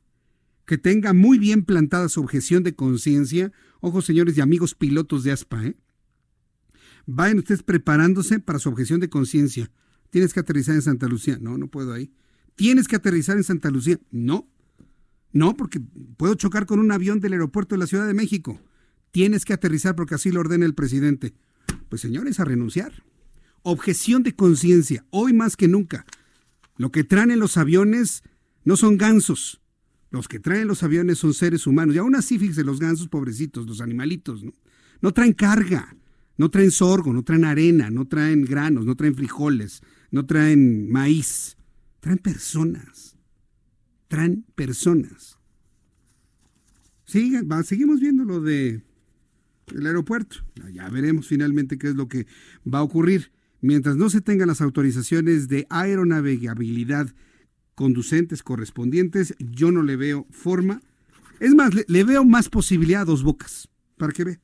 [0.64, 3.52] que tenga muy bien plantada su objeción de conciencia.
[3.80, 5.76] Ojo, señores y amigos pilotos de ASPA, ¿eh?
[7.04, 9.70] Vayan ustedes preparándose para su objeción de conciencia.
[10.10, 11.38] Tienes que aterrizar en Santa Lucía.
[11.40, 12.12] No, no puedo ahí.
[12.54, 13.98] Tienes que aterrizar en Santa Lucía.
[14.10, 14.48] No.
[15.32, 15.80] No, porque
[16.16, 18.60] puedo chocar con un avión del aeropuerto de la Ciudad de México.
[19.12, 21.34] Tienes que aterrizar porque así lo ordena el presidente.
[21.88, 23.04] Pues señores, a renunciar.
[23.62, 26.04] Objeción de conciencia, hoy más que nunca.
[26.76, 28.24] Lo que traen en los aviones
[28.64, 29.60] no son gansos.
[30.10, 31.94] Los que traen los aviones son seres humanos.
[31.94, 34.52] Y aún así, fíjense, los gansos pobrecitos, los animalitos, ¿no?
[35.00, 35.94] No traen carga,
[36.36, 41.56] no traen sorgo, no traen arena, no traen granos, no traen frijoles, no traen maíz.
[42.00, 43.16] Traen personas.
[44.08, 45.38] Traen personas.
[47.04, 48.82] Sigan, seguimos viendo lo de
[49.76, 50.38] el aeropuerto.
[50.72, 52.26] Ya veremos finalmente qué es lo que
[52.66, 53.32] va a ocurrir.
[53.60, 57.14] Mientras no se tengan las autorizaciones de aeronavegabilidad
[57.74, 60.82] conducentes correspondientes, yo no le veo forma.
[61.40, 64.40] Es más, le, veo más posibilidad a dos bocas, para que ve.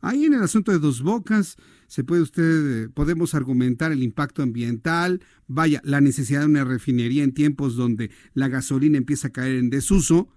[0.00, 4.42] Ahí en el asunto de dos bocas se puede usted, eh, podemos argumentar el impacto
[4.42, 9.56] ambiental, vaya, la necesidad de una refinería en tiempos donde la gasolina empieza a caer
[9.56, 10.28] en desuso,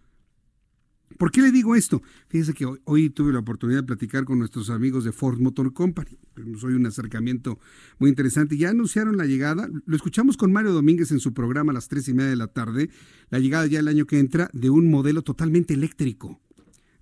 [1.20, 2.02] ¿Por qué le digo esto?
[2.30, 6.18] Fíjese que hoy, tuve la oportunidad de platicar con nuestros amigos de Ford Motor Company.
[6.58, 7.60] Soy un acercamiento
[7.98, 8.56] muy interesante.
[8.56, 12.08] Ya anunciaron la llegada, lo escuchamos con Mario Domínguez en su programa a las tres
[12.08, 12.90] y media de la tarde,
[13.32, 16.40] la llegada ya el año que entra de un modelo totalmente eléctrico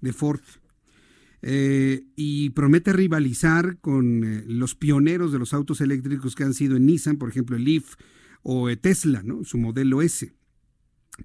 [0.01, 0.41] de Ford.
[1.43, 6.75] Eh, y promete rivalizar con eh, los pioneros de los autos eléctricos que han sido
[6.75, 7.93] en Nissan, por ejemplo el Leaf
[8.41, 9.43] o Tesla, ¿no?
[9.43, 10.33] su modelo S.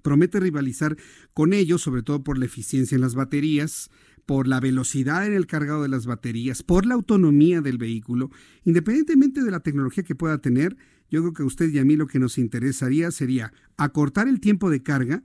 [0.01, 0.97] Promete rivalizar
[1.33, 3.89] con ellos, sobre todo por la eficiencia en las baterías,
[4.25, 8.31] por la velocidad en el cargado de las baterías, por la autonomía del vehículo,
[8.63, 10.77] independientemente de la tecnología que pueda tener,
[11.09, 14.39] yo creo que a usted y a mí lo que nos interesaría sería acortar el
[14.39, 15.23] tiempo de carga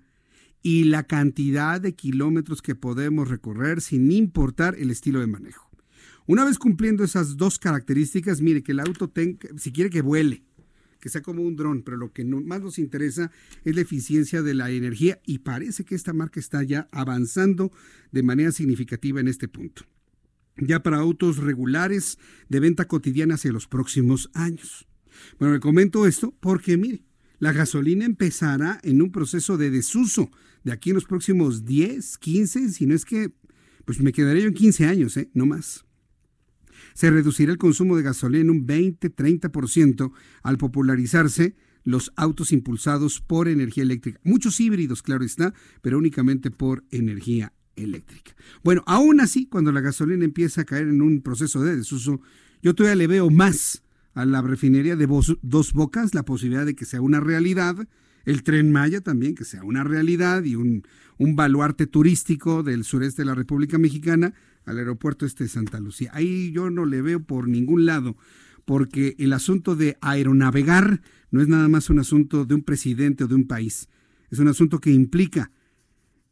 [0.62, 5.70] y la cantidad de kilómetros que podemos recorrer sin importar el estilo de manejo.
[6.26, 10.42] Una vez cumpliendo esas dos características, mire que el auto tenga, si quiere que vuele,
[11.00, 13.30] que sea como un dron, pero lo que más nos interesa
[13.64, 17.72] es la eficiencia de la energía y parece que esta marca está ya avanzando
[18.12, 19.82] de manera significativa en este punto.
[20.56, 22.18] Ya para autos regulares
[22.48, 24.86] de venta cotidiana hacia los próximos años.
[25.38, 27.04] Bueno, me comento esto porque, mire,
[27.38, 30.30] la gasolina empezará en un proceso de desuso
[30.64, 33.32] de aquí en los próximos 10, 15, si no es que,
[33.84, 35.30] pues me quedaré yo en 15 años, ¿eh?
[35.32, 35.87] No más
[36.94, 43.48] se reducirá el consumo de gasolina en un 20-30% al popularizarse los autos impulsados por
[43.48, 44.20] energía eléctrica.
[44.22, 48.34] Muchos híbridos, claro está, pero únicamente por energía eléctrica.
[48.62, 52.20] Bueno, aún así, cuando la gasolina empieza a caer en un proceso de desuso,
[52.62, 53.82] yo todavía le veo más
[54.14, 55.06] a la refinería de
[55.42, 57.88] Dos Bocas la posibilidad de que sea una realidad,
[58.24, 60.82] el tren Maya también, que sea una realidad y un,
[61.18, 64.34] un baluarte turístico del sureste de la República Mexicana,
[64.68, 66.10] al aeropuerto este de Santa Lucía.
[66.14, 68.16] Ahí yo no le veo por ningún lado,
[68.64, 71.00] porque el asunto de aeronavegar
[71.30, 73.88] no es nada más un asunto de un presidente o de un país,
[74.30, 75.50] es un asunto que implica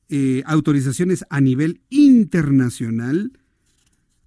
[0.08, 3.32] eh, autorizaciones a nivel internacional,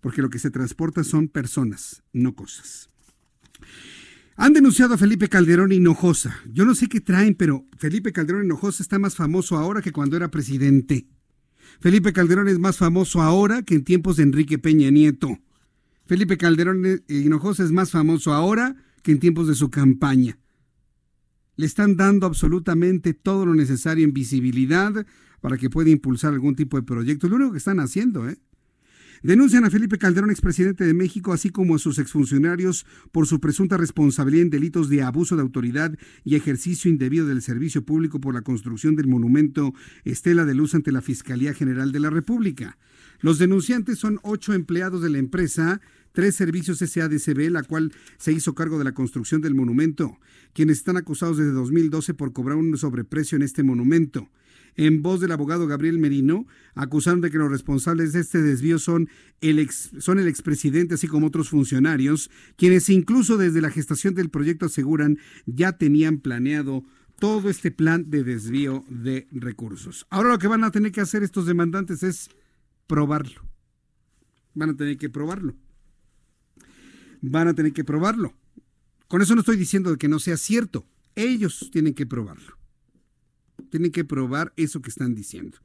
[0.02, 2.90] porque lo que se transporta son personas, no cosas.
[4.36, 6.40] Han denunciado a Felipe Calderón Hinojosa.
[6.49, 10.15] Yo no sé qué traen, pero Felipe Calderón Hinojosa está más famoso ahora que cuando
[10.15, 11.07] era presidente.
[11.80, 15.40] Felipe Calderón es más famoso ahora que en tiempos de Enrique Peña Nieto.
[16.06, 20.38] Felipe Calderón Hinojosa es más famoso ahora que en tiempos de su campaña.
[21.56, 25.06] Le están dando absolutamente todo lo necesario en visibilidad
[25.41, 27.28] para que pueda impulsar algún tipo de proyecto.
[27.28, 28.38] Lo único que están haciendo, ¿eh?
[29.22, 33.76] Denuncian a Felipe Calderón, expresidente de México, así como a sus exfuncionarios por su presunta
[33.76, 38.44] responsabilidad en delitos de abuso de autoridad y ejercicio indebido del servicio público por la
[38.44, 39.74] construcción del monumento
[40.06, 42.78] Estela de Luz ante la Fiscalía General de la República.
[43.20, 45.82] Los denunciantes son ocho empleados de la empresa
[46.14, 50.18] tres servicios SADCB, la cual se hizo cargo de la construcción del monumento,
[50.54, 54.30] quienes están acusados desde 2012 por cobrar un sobreprecio en este monumento
[54.76, 59.10] en voz del abogado Gabriel Merino, acusaron de que los responsables de este desvío son
[59.41, 64.30] el, ex, son el expresidente, así como otros funcionarios, quienes incluso desde la gestación del
[64.30, 66.84] proyecto aseguran ya tenían planeado
[67.20, 70.08] todo este plan de desvío de recursos.
[70.10, 72.30] Ahora lo que van a tener que hacer estos demandantes es
[72.88, 73.41] probarlo.
[74.54, 75.56] Van a tener que probarlo.
[77.22, 78.34] Van a tener que probarlo.
[79.08, 80.86] Con eso no estoy diciendo que no sea cierto.
[81.16, 82.59] Ellos tienen que probarlo.
[83.69, 85.57] Tienen que probar eso que están diciendo.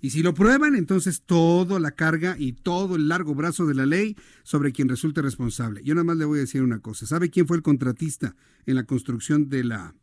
[0.00, 3.86] Y si lo prueban, entonces toda la carga y todo el largo brazo de la
[3.86, 5.82] ley sobre quien resulte responsable.
[5.82, 7.06] Yo nada más le voy a decir una cosa.
[7.06, 8.36] ¿Sabe quién fue el contratista
[8.66, 9.94] en la construcción de la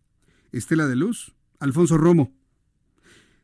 [0.52, 1.36] Estela de Luz?
[1.60, 2.36] Alfonso Romo.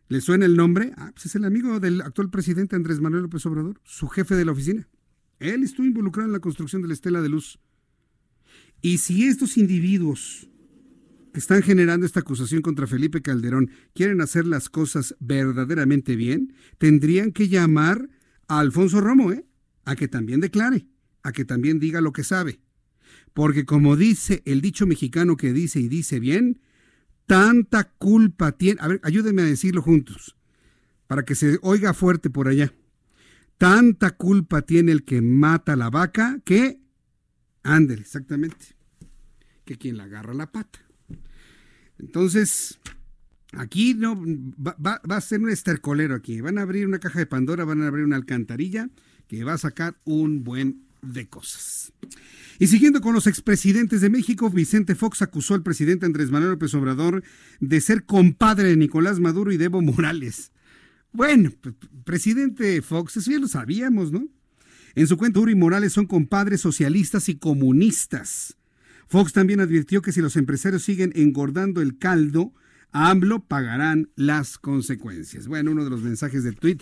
[0.09, 0.91] ¿Le suena el nombre?
[0.97, 4.43] Ah, pues es el amigo del actual presidente Andrés Manuel López Obrador, su jefe de
[4.43, 4.89] la oficina.
[5.39, 7.59] Él estuvo involucrado en la construcción de la Estela de Luz.
[8.81, 10.49] Y si estos individuos
[11.33, 17.47] están generando esta acusación contra Felipe Calderón quieren hacer las cosas verdaderamente bien, tendrían que
[17.47, 18.09] llamar
[18.47, 19.45] a Alfonso Romo, ¿eh?
[19.85, 20.87] a que también declare,
[21.23, 22.59] a que también diga lo que sabe.
[23.33, 26.61] Porque como dice el dicho mexicano que dice y dice bien,
[27.25, 30.35] tanta culpa tiene, a ver, ayúdenme a decirlo juntos,
[31.07, 32.73] para que se oiga fuerte por allá.
[33.57, 36.79] Tanta culpa tiene el que mata la vaca que,
[37.63, 38.77] ándele, exactamente,
[39.65, 40.88] que quien la agarra la pata.
[41.99, 42.79] Entonces,
[43.51, 44.21] aquí no
[44.57, 46.41] va, a ser un estercolero aquí.
[46.41, 48.89] Van a abrir una caja de Pandora, van a abrir una alcantarilla
[49.27, 51.93] que va a sacar un buen de cosas.
[52.57, 56.73] Y siguiendo con los expresidentes de México, Vicente Fox acusó al presidente Andrés Manuel López
[56.73, 57.23] Obrador
[57.59, 60.51] de ser compadre de Nicolás Maduro y de Evo Morales.
[61.11, 61.51] Bueno,
[62.03, 64.27] presidente Fox, eso ya lo sabíamos, ¿no?
[64.95, 68.57] En su cuenta, Uri Morales son compadres socialistas y comunistas.
[69.09, 72.53] Fox también advirtió que si los empresarios siguen engordando el caldo,
[72.91, 75.47] a AMLO pagarán las consecuencias.
[75.47, 76.79] Bueno, uno de los mensajes del tweet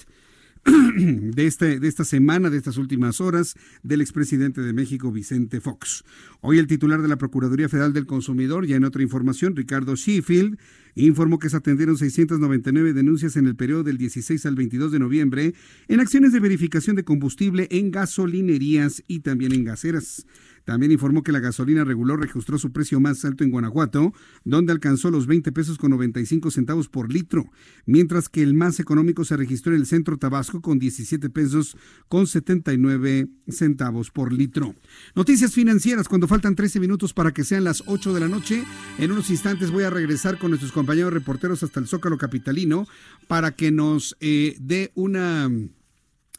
[0.66, 6.04] de, este, de esta semana, de estas últimas horas, del expresidente de México, Vicente Fox.
[6.42, 10.58] Hoy el titular de la Procuraduría Federal del Consumidor, ya en otra información, Ricardo Sheffield,
[10.96, 15.54] informó que se atendieron 699 denuncias en el periodo del 16 al 22 de noviembre
[15.88, 20.26] en acciones de verificación de combustible en gasolinerías y también en gaseras.
[20.68, 24.14] También informó que la gasolina regular registró su precio más alto en Guanajuato,
[24.44, 27.50] donde alcanzó los 20 pesos con 95 centavos por litro,
[27.86, 31.78] mientras que el más económico se registró en el centro Tabasco con 17 pesos
[32.10, 34.76] con 79 centavos por litro.
[35.16, 38.62] Noticias financieras cuando faltan 13 minutos para que sean las 8 de la noche.
[38.98, 42.90] En unos instantes voy a regresar con nuestros compañeros reporteros hasta el Zócalo Capitalino
[43.30, 45.50] para que nos eh, dé una,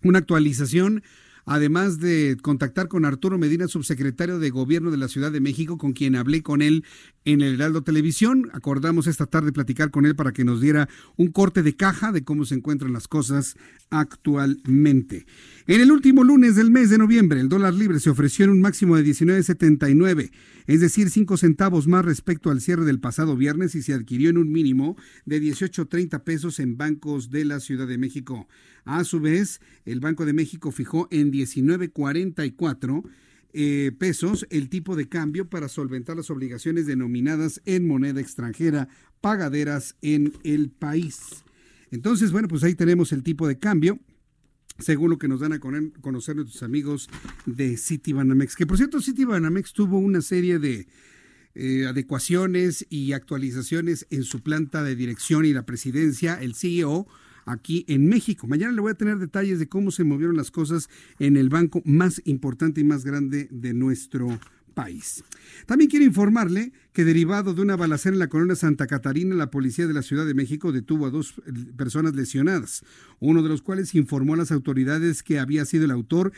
[0.03, 1.03] una actualización
[1.49, 5.93] además de contactar con Arturo Medina, subsecretario de Gobierno de la Ciudad de México, con
[5.93, 6.85] quien hablé con él
[7.25, 8.51] en el Heraldo Televisión.
[8.53, 12.25] Acordamos esta tarde platicar con él para que nos diera un corte de caja de
[12.25, 13.57] cómo se encuentran las cosas
[13.91, 15.27] actualmente.
[15.67, 18.61] En el último lunes del mes de noviembre, el dólar libre se ofreció en un
[18.61, 20.31] máximo de 19.79,
[20.69, 24.37] es decir, 5 centavos más respecto al cierre del pasado viernes y se adquirió en
[24.37, 28.47] un mínimo de 18.30 pesos en bancos de la Ciudad de México.
[28.85, 33.03] A su vez, el Banco de México fijó en 19.44
[33.55, 38.91] eh, pesos el tipo de cambio para solventar las obligaciones denominadas en moneda extranjera
[39.23, 41.45] pagaderas en el país.
[41.91, 44.01] Entonces, bueno, pues ahí tenemos el tipo de cambio
[44.79, 47.09] según lo que nos dan a conocer nuestros amigos
[47.47, 48.57] de Citibanamex.
[48.57, 50.87] Que por cierto, Citibanamex tuvo una serie de
[51.55, 56.41] eh, adecuaciones y actualizaciones en su planta de dirección y la presidencia.
[56.41, 57.07] El CEO
[57.45, 58.47] aquí en México.
[58.47, 60.89] Mañana le voy a tener detalles de cómo se movieron las cosas
[61.19, 64.58] en el banco más importante y más grande de nuestro país.
[65.67, 69.87] También quiero informarle que derivado de una balacera en la colonia Santa Catarina, la policía
[69.87, 72.85] de la Ciudad de México detuvo a dos eh, personas lesionadas,
[73.19, 76.33] uno de los cuales informó a las autoridades que había sido el autor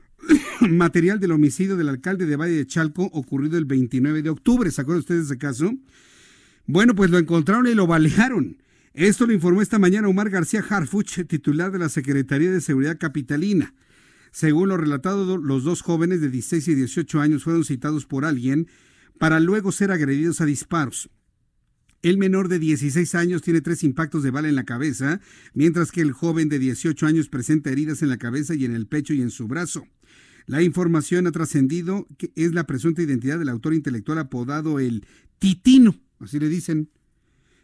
[0.60, 4.70] material del homicidio del alcalde de Valle de Chalco ocurrido el 29 de octubre.
[4.70, 5.74] ¿Se acuerdan ustedes de ese caso?
[6.66, 8.56] Bueno, pues lo encontraron y lo balearon.
[8.94, 13.74] Esto lo informó esta mañana Omar García Harfuch, titular de la Secretaría de Seguridad Capitalina.
[14.36, 18.68] Según lo relatado, los dos jóvenes de 16 y 18 años fueron citados por alguien
[19.18, 21.08] para luego ser agredidos a disparos.
[22.02, 25.22] El menor de 16 años tiene tres impactos de bala en la cabeza,
[25.54, 28.86] mientras que el joven de 18 años presenta heridas en la cabeza y en el
[28.86, 29.86] pecho y en su brazo.
[30.44, 35.06] La información ha trascendido que es la presunta identidad del autor intelectual apodado el
[35.38, 36.90] Titino, así le dicen,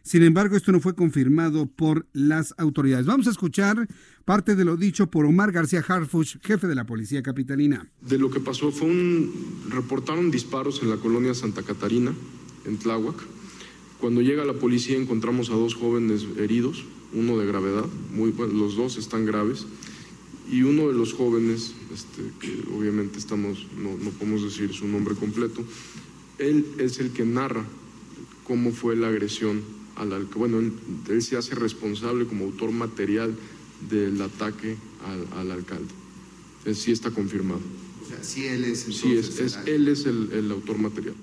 [0.03, 3.05] sin embargo, esto no fue confirmado por las autoridades.
[3.05, 3.87] Vamos a escuchar
[4.25, 7.87] parte de lo dicho por Omar García Harfuch, jefe de la Policía Capitalina.
[8.01, 9.63] De lo que pasó fue un...
[9.69, 12.13] reportaron disparos en la colonia Santa Catarina,
[12.65, 13.15] en Tláhuac.
[14.01, 18.75] Cuando llega la policía encontramos a dos jóvenes heridos, uno de gravedad, muy, bueno, los
[18.75, 19.65] dos están graves,
[20.51, 25.15] y uno de los jóvenes, este, que obviamente estamos, no, no podemos decir su nombre
[25.15, 25.63] completo,
[26.39, 27.63] él es el que narra
[28.43, 29.61] cómo fue la agresión
[29.95, 33.35] al, bueno, él, se hace responsable como autor material
[33.89, 34.77] del ataque
[35.35, 35.93] al, alcalde.
[36.65, 37.61] Es, sí está confirmado.
[38.01, 41.15] O sea, sí él es, sí es, él es el, autor material.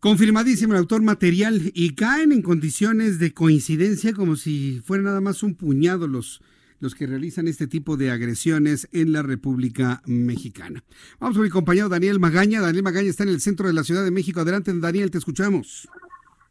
[0.00, 5.42] Confirmadísimo el autor material y caen en condiciones de coincidencia como si fuera nada más
[5.42, 6.42] un puñado los,
[6.80, 10.84] los que realizan este tipo de agresiones en la República Mexicana.
[11.18, 12.60] Vamos con mi compañero Daniel Magaña.
[12.60, 14.40] Daniel Magaña está en el centro de la Ciudad de México.
[14.40, 15.88] Adelante, Daniel, te escuchamos.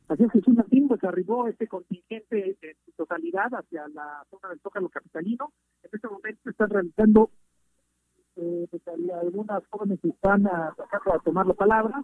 [0.08, 4.60] Así es, Jesús Martín, pues arribó este contingente en su totalidad hacia la zona del
[4.60, 5.52] Zócalo Capitalino.
[5.82, 7.32] En este momento están realizando,
[8.36, 12.04] eh, pues, algunas jóvenes están a, a tomar la palabra,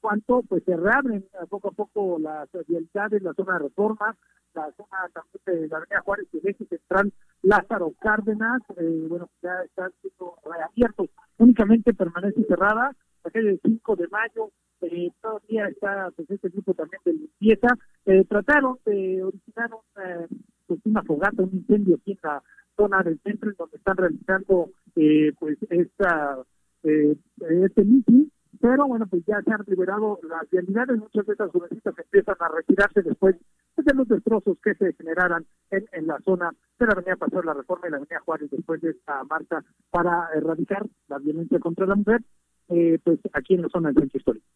[0.00, 4.16] cuanto pues se reabren poco a poco las vialidades, la zona de reforma,
[4.54, 7.12] la zona también de la avenida Juárez y el eje central
[7.42, 11.08] Lázaro Cárdenas, eh, bueno, ya están siendo reabiertos,
[11.38, 12.94] únicamente permanece cerrada
[13.24, 14.50] la calle 5 de mayo,
[14.86, 17.68] eh, todavía está pues, este grupo también de limpieza,
[18.06, 20.26] eh, trataron de originar una,
[20.66, 22.42] pues, una fogata, un incendio aquí en la
[22.76, 26.38] zona del centro, en donde están realizando eh, pues esta
[26.82, 27.16] eh,
[27.62, 28.30] este mitin,
[28.60, 32.48] pero bueno, pues ya se han liberado las vialidades, muchas de estas jovencitas empiezan a
[32.48, 33.36] retirarse después
[33.76, 37.46] de los destrozos que se generaran en, en la zona de la Avenida Paseo de
[37.46, 41.86] la Reforma y la Avenida Juárez después de esta marcha para erradicar la violencia contra
[41.86, 42.22] la mujer,
[42.68, 44.46] eh, pues aquí en la zona del centro histórico.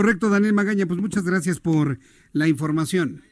[0.00, 1.98] Correcto, Daniel Magaña, pues muchas gracias por
[2.32, 3.22] la información.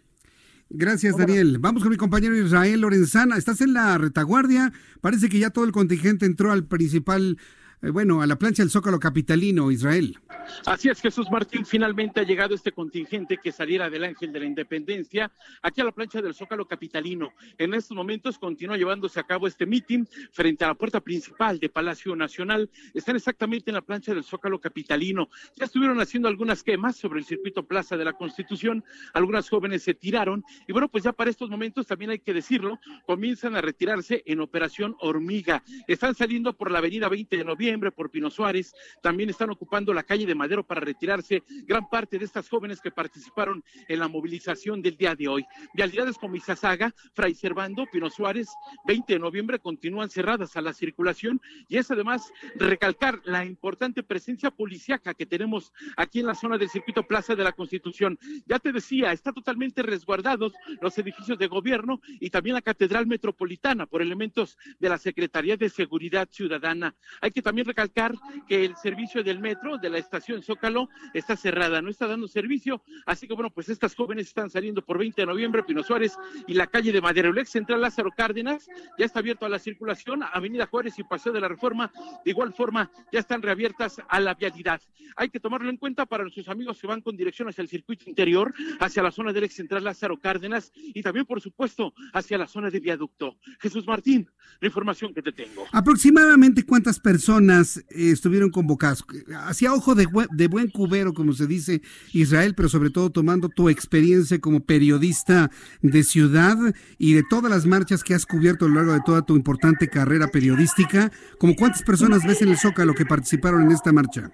[0.69, 1.57] Gracias, Daniel.
[1.59, 3.39] Vamos con mi compañero Israel Lorenzana.
[3.39, 4.75] Estás en la retaguardia.
[5.01, 7.39] Parece que ya todo el contingente entró al principal
[7.81, 10.19] eh, bueno, a la plancha del Zócalo Capitalino, Israel.
[10.67, 14.47] Así es, Jesús Martín, finalmente ha llegado este contingente que saliera del Ángel de la
[14.47, 15.31] Independencia
[15.63, 17.33] aquí a la plancha del Zócalo Capitalino.
[17.59, 21.69] En estos momentos continúa llevándose a cabo este mitin frente a la puerta principal de
[21.69, 22.71] Palacio Nacional.
[22.95, 25.29] Están exactamente en la plancha del Zócalo Capitalino.
[25.57, 28.85] Ya estuvieron haciendo algunas quemas sobre el circuito Plaza de la Constitución.
[29.13, 32.81] Algunas jóvenes se tiraron y bueno, pues ya para estos momentos también hay que decirlo,
[33.07, 35.63] comienzan a retirarse en Operación Hormiga.
[35.87, 39.93] Están saliendo por la avenida 20 de noviembre noviembre, por Pino Suárez, también están ocupando
[39.93, 44.09] la calle de Madero para retirarse gran parte de estas jóvenes que participaron en la
[44.09, 45.45] movilización del día de hoy.
[45.75, 48.49] Vialidades como Izazaga, Fray Servando, Pino Suárez,
[48.87, 54.51] 20 de noviembre continúan cerradas a la circulación y es además recalcar la importante presencia
[54.51, 58.19] policíaca que tenemos aquí en la zona del circuito Plaza de la Constitución.
[58.47, 63.85] Ya te decía, está totalmente resguardados los edificios de gobierno y también la Catedral Metropolitana
[63.85, 66.95] por elementos de la Secretaría de Seguridad Ciudadana.
[67.21, 68.15] Hay que también recalcar
[68.47, 72.83] que el servicio del metro de la estación Zócalo está cerrada, no está dando servicio,
[73.07, 76.17] así que bueno, pues estas jóvenes están saliendo por 20 de noviembre, Pino Suárez
[76.47, 77.31] y la calle de Madero.
[77.31, 78.69] El ex central Lázaro Cárdenas
[78.99, 81.91] ya está abierto a la circulación, Avenida Juárez y Paseo de la Reforma,
[82.25, 84.81] de igual forma ya están reabiertas a la vialidad.
[85.17, 88.09] Hay que tomarlo en cuenta para nuestros amigos que van con dirección hacia el circuito
[88.09, 92.47] interior, hacia la zona del ex central Lázaro Cárdenas y también, por supuesto, hacia la
[92.47, 93.37] zona de viaducto.
[93.61, 94.29] Jesús Martín,
[94.61, 95.67] la información que te tengo.
[95.73, 99.05] Aproximadamente cuántas personas eh, estuvieron convocadas,
[99.45, 103.69] hacia ojo de, de buen cubero, como se dice Israel, pero sobre todo tomando tu
[103.69, 105.51] experiencia como periodista
[105.83, 106.57] de ciudad
[106.99, 109.89] y de todas las marchas que has cubierto a lo largo de toda tu importante
[109.89, 114.31] carrera periodística, como cuántas personas ves en el Zócalo que participaron en esta marcha.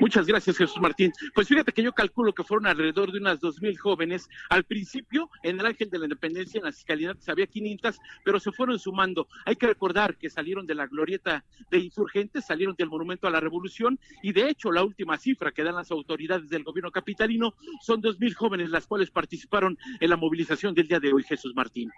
[0.00, 1.12] Muchas gracias, Jesús Martín.
[1.34, 4.28] Pues fíjate que yo calculo que fueron alrededor de unas dos mil jóvenes.
[4.50, 8.50] Al principio, en el Ángel de la Independencia, en las escalinatas, había 500, pero se
[8.52, 9.28] fueron sumando.
[9.44, 13.40] Hay que recordar que salieron de la glorieta de insurgentes, salieron del Monumento a la
[13.40, 18.00] Revolución, y de hecho, la última cifra que dan las autoridades del gobierno capitalino son
[18.00, 21.90] dos mil jóvenes, las cuales participaron en la movilización del día de hoy, Jesús Martín.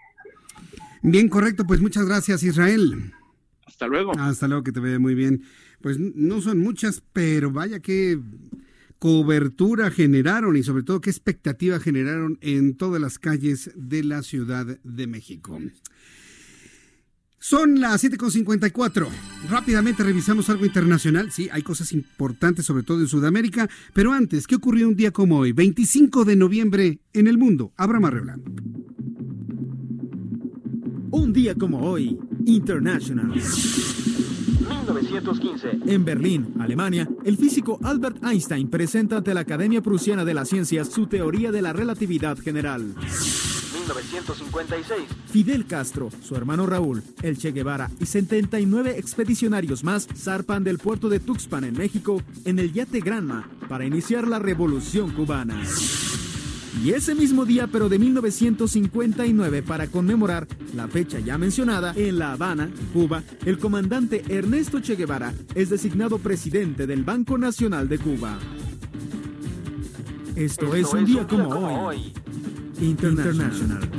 [1.01, 1.65] Bien, correcto.
[1.65, 3.13] Pues muchas gracias, Israel.
[3.65, 4.11] Hasta luego.
[4.17, 5.43] Hasta luego, que te vea muy bien.
[5.81, 8.19] Pues no son muchas, pero vaya que
[8.99, 14.79] cobertura generaron y sobre todo qué expectativa generaron en todas las calles de la Ciudad
[14.83, 15.59] de México.
[17.39, 19.07] Son las 7.54.
[19.49, 21.31] Rápidamente revisamos algo internacional.
[21.31, 23.69] Sí, hay cosas importantes, sobre todo en Sudamérica.
[23.93, 27.71] Pero antes, ¿qué ocurrió un día como hoy, 25 de noviembre, en el mundo?
[27.77, 28.39] Abraham Arreola.
[31.11, 33.31] Un día como hoy, International.
[34.59, 35.79] 1915.
[35.85, 40.89] En Berlín, Alemania, el físico Albert Einstein presenta ante la Academia Prusiana de las Ciencias
[40.89, 42.95] su teoría de la relatividad general.
[43.87, 45.01] 1956.
[45.31, 51.09] Fidel Castro, su hermano Raúl, el Che Guevara y 79 expedicionarios más zarpan del puerto
[51.09, 55.61] de Tuxpan en México en el yate Granma para iniciar la revolución cubana.
[56.83, 62.33] Y ese mismo día, pero de 1959, para conmemorar la fecha ya mencionada, en La
[62.33, 68.37] Habana, Cuba, el comandante Ernesto Che Guevara es designado presidente del Banco Nacional de Cuba.
[70.35, 72.13] Esto, es, un día, como, hoy.
[72.79, 73.89] International.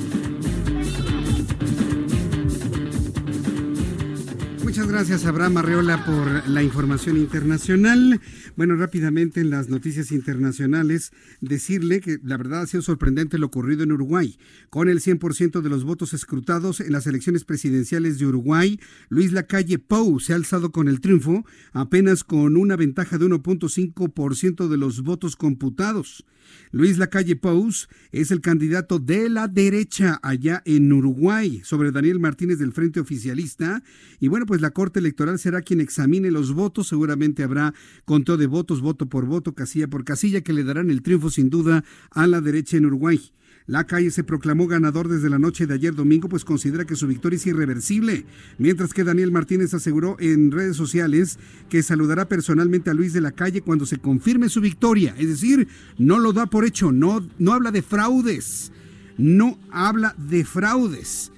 [4.69, 8.20] Muchas gracias, Abraham Arreola, por la información internacional.
[8.55, 13.82] Bueno, rápidamente en las noticias internacionales, decirle que la verdad ha sido sorprendente lo ocurrido
[13.82, 14.36] en Uruguay.
[14.69, 18.78] Con el 100% de los votos escrutados en las elecciones presidenciales de Uruguay,
[19.09, 24.69] Luis Lacalle Pou se ha alzado con el triunfo, apenas con una ventaja de 1.5%
[24.69, 26.27] de los votos computados.
[26.70, 32.59] Luis Lacalle Pous es el candidato de la derecha allá en Uruguay sobre Daniel Martínez
[32.59, 33.83] del Frente Oficialista.
[34.20, 36.89] Y bueno, pues la Corte Electoral será quien examine los votos.
[36.89, 41.03] Seguramente habrá conteo de votos, voto por voto, casilla por casilla, que le darán el
[41.03, 43.33] triunfo sin duda a la derecha en Uruguay.
[43.69, 47.07] La calle se proclamó ganador desde la noche de ayer domingo, pues considera que su
[47.07, 48.24] victoria es irreversible,
[48.57, 51.39] mientras que Daniel Martínez aseguró en redes sociales
[51.69, 55.69] que saludará personalmente a Luis de la Calle cuando se confirme su victoria, es decir,
[55.99, 58.73] no lo da por hecho, no, no habla de fraudes,
[59.19, 61.31] no habla de fraudes.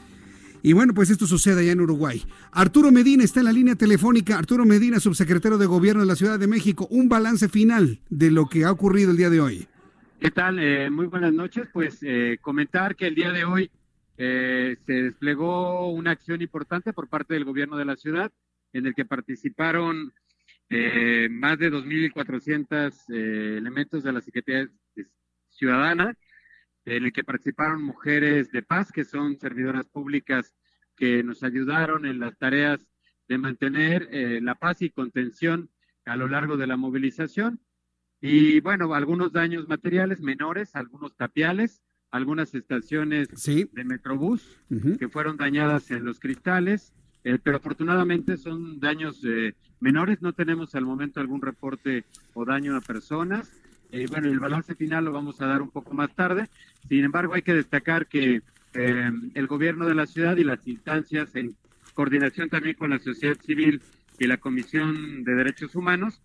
[0.62, 2.22] Y bueno, pues esto sucede allá en Uruguay.
[2.52, 4.38] Arturo Medina está en la línea telefónica.
[4.38, 6.86] Arturo Medina, subsecretario de Gobierno de la Ciudad de México.
[6.90, 9.66] Un balance final de lo que ha ocurrido el día de hoy.
[10.20, 10.58] ¿Qué tal?
[10.58, 11.66] Eh, muy buenas noches.
[11.72, 13.70] Pues eh, comentar que el día de hoy
[14.18, 18.30] eh, se desplegó una acción importante por parte del gobierno de la ciudad
[18.74, 20.12] en el que participaron
[21.30, 24.68] más de 2.400 elementos de la Secretaría
[25.48, 26.14] Ciudadana,
[26.84, 30.54] en el que participaron mujeres de paz, que son servidoras públicas
[30.96, 32.86] que nos ayudaron en las tareas
[33.26, 34.08] de mantener
[34.42, 35.70] la paz y contención
[36.04, 37.58] a lo largo de la movilización
[38.20, 44.58] y bueno, algunos daños materiales menores, algunos tapiales, algunas estaciones de Metrobús
[44.98, 46.92] que fueron dañadas en los cristales,
[47.24, 52.76] eh, pero afortunadamente son daños eh, menores, no tenemos al momento algún reporte o daño
[52.76, 53.50] a personas.
[53.92, 56.48] Eh, bueno, el balance final lo vamos a dar un poco más tarde.
[56.88, 58.42] Sin embargo, hay que destacar que
[58.72, 61.56] el gobierno de la ciudad y las instancias en
[61.94, 63.82] coordinación también con la sociedad civil
[64.18, 66.22] y la Comisión de Derechos Humanos.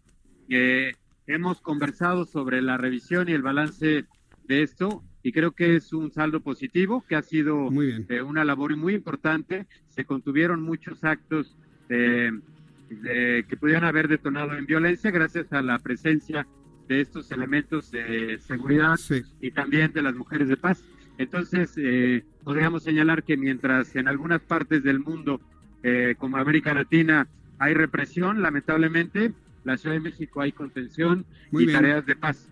[0.49, 0.93] Eh,
[1.27, 4.05] hemos conversado sobre la revisión y el balance
[4.47, 8.75] de esto y creo que es un saldo positivo, que ha sido eh, una labor
[8.77, 9.65] muy importante.
[9.89, 11.55] Se contuvieron muchos actos
[11.87, 16.47] que pudieran haber detonado en violencia gracias a la presencia
[16.87, 18.99] de estos elementos de seguridad
[19.41, 20.83] y también de las mujeres de paz.
[21.17, 25.39] Entonces, eh, podríamos señalar que mientras en algunas partes del mundo,
[25.83, 27.27] eh, como América Latina,
[27.57, 29.31] hay represión, lamentablemente,
[29.65, 32.47] la Ciudad de México hay contención y tareas de paz.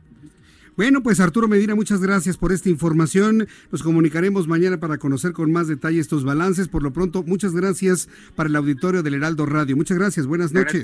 [0.76, 3.48] Bueno, pues Arturo Medina, muchas gracias por esta información.
[3.72, 6.68] Nos comunicaremos mañana para conocer con más detalle estos balances.
[6.68, 9.78] Por lo pronto, muchas gracias para el auditorio del Heraldo Radio.
[9.78, 10.84] Muchas gracias, buenas noches.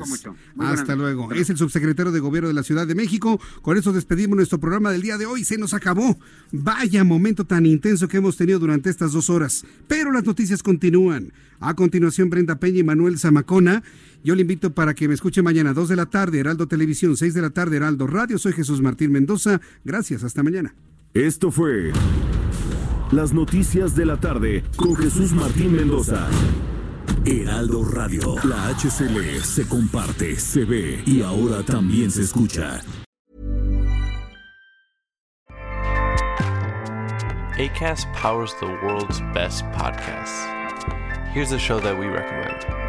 [0.60, 1.32] Hasta luego.
[1.32, 3.42] Es el subsecretario de Gobierno de la Ciudad de México.
[3.64, 5.44] Con eso despedimos nuestro programa del día de hoy.
[5.44, 6.20] Se nos acabó.
[6.52, 9.66] Vaya momento tan intenso que hemos tenido durante estas dos horas.
[9.88, 11.34] Pero las noticias continúan.
[11.60, 13.84] A continuación, Brenda Peña y Manuel Zamacona.
[14.24, 17.34] Yo le invito para que me escuche mañana, 2 de la tarde, Heraldo Televisión, 6
[17.34, 18.38] de la tarde, Heraldo Radio.
[18.38, 19.62] Soy Jesús Martín Mendoza.
[19.86, 20.76] Gracias, hasta mañana.
[21.14, 21.92] Esto fue
[23.12, 26.28] Las Noticias de la Tarde con Jesús Martín Mendoza.
[27.26, 28.36] Heraldo Radio.
[28.44, 32.82] La HCL se comparte, se ve y ahora también se escucha.
[37.58, 40.48] ACAST powers the world's best podcasts.
[41.34, 42.89] Here's a show that we recommend.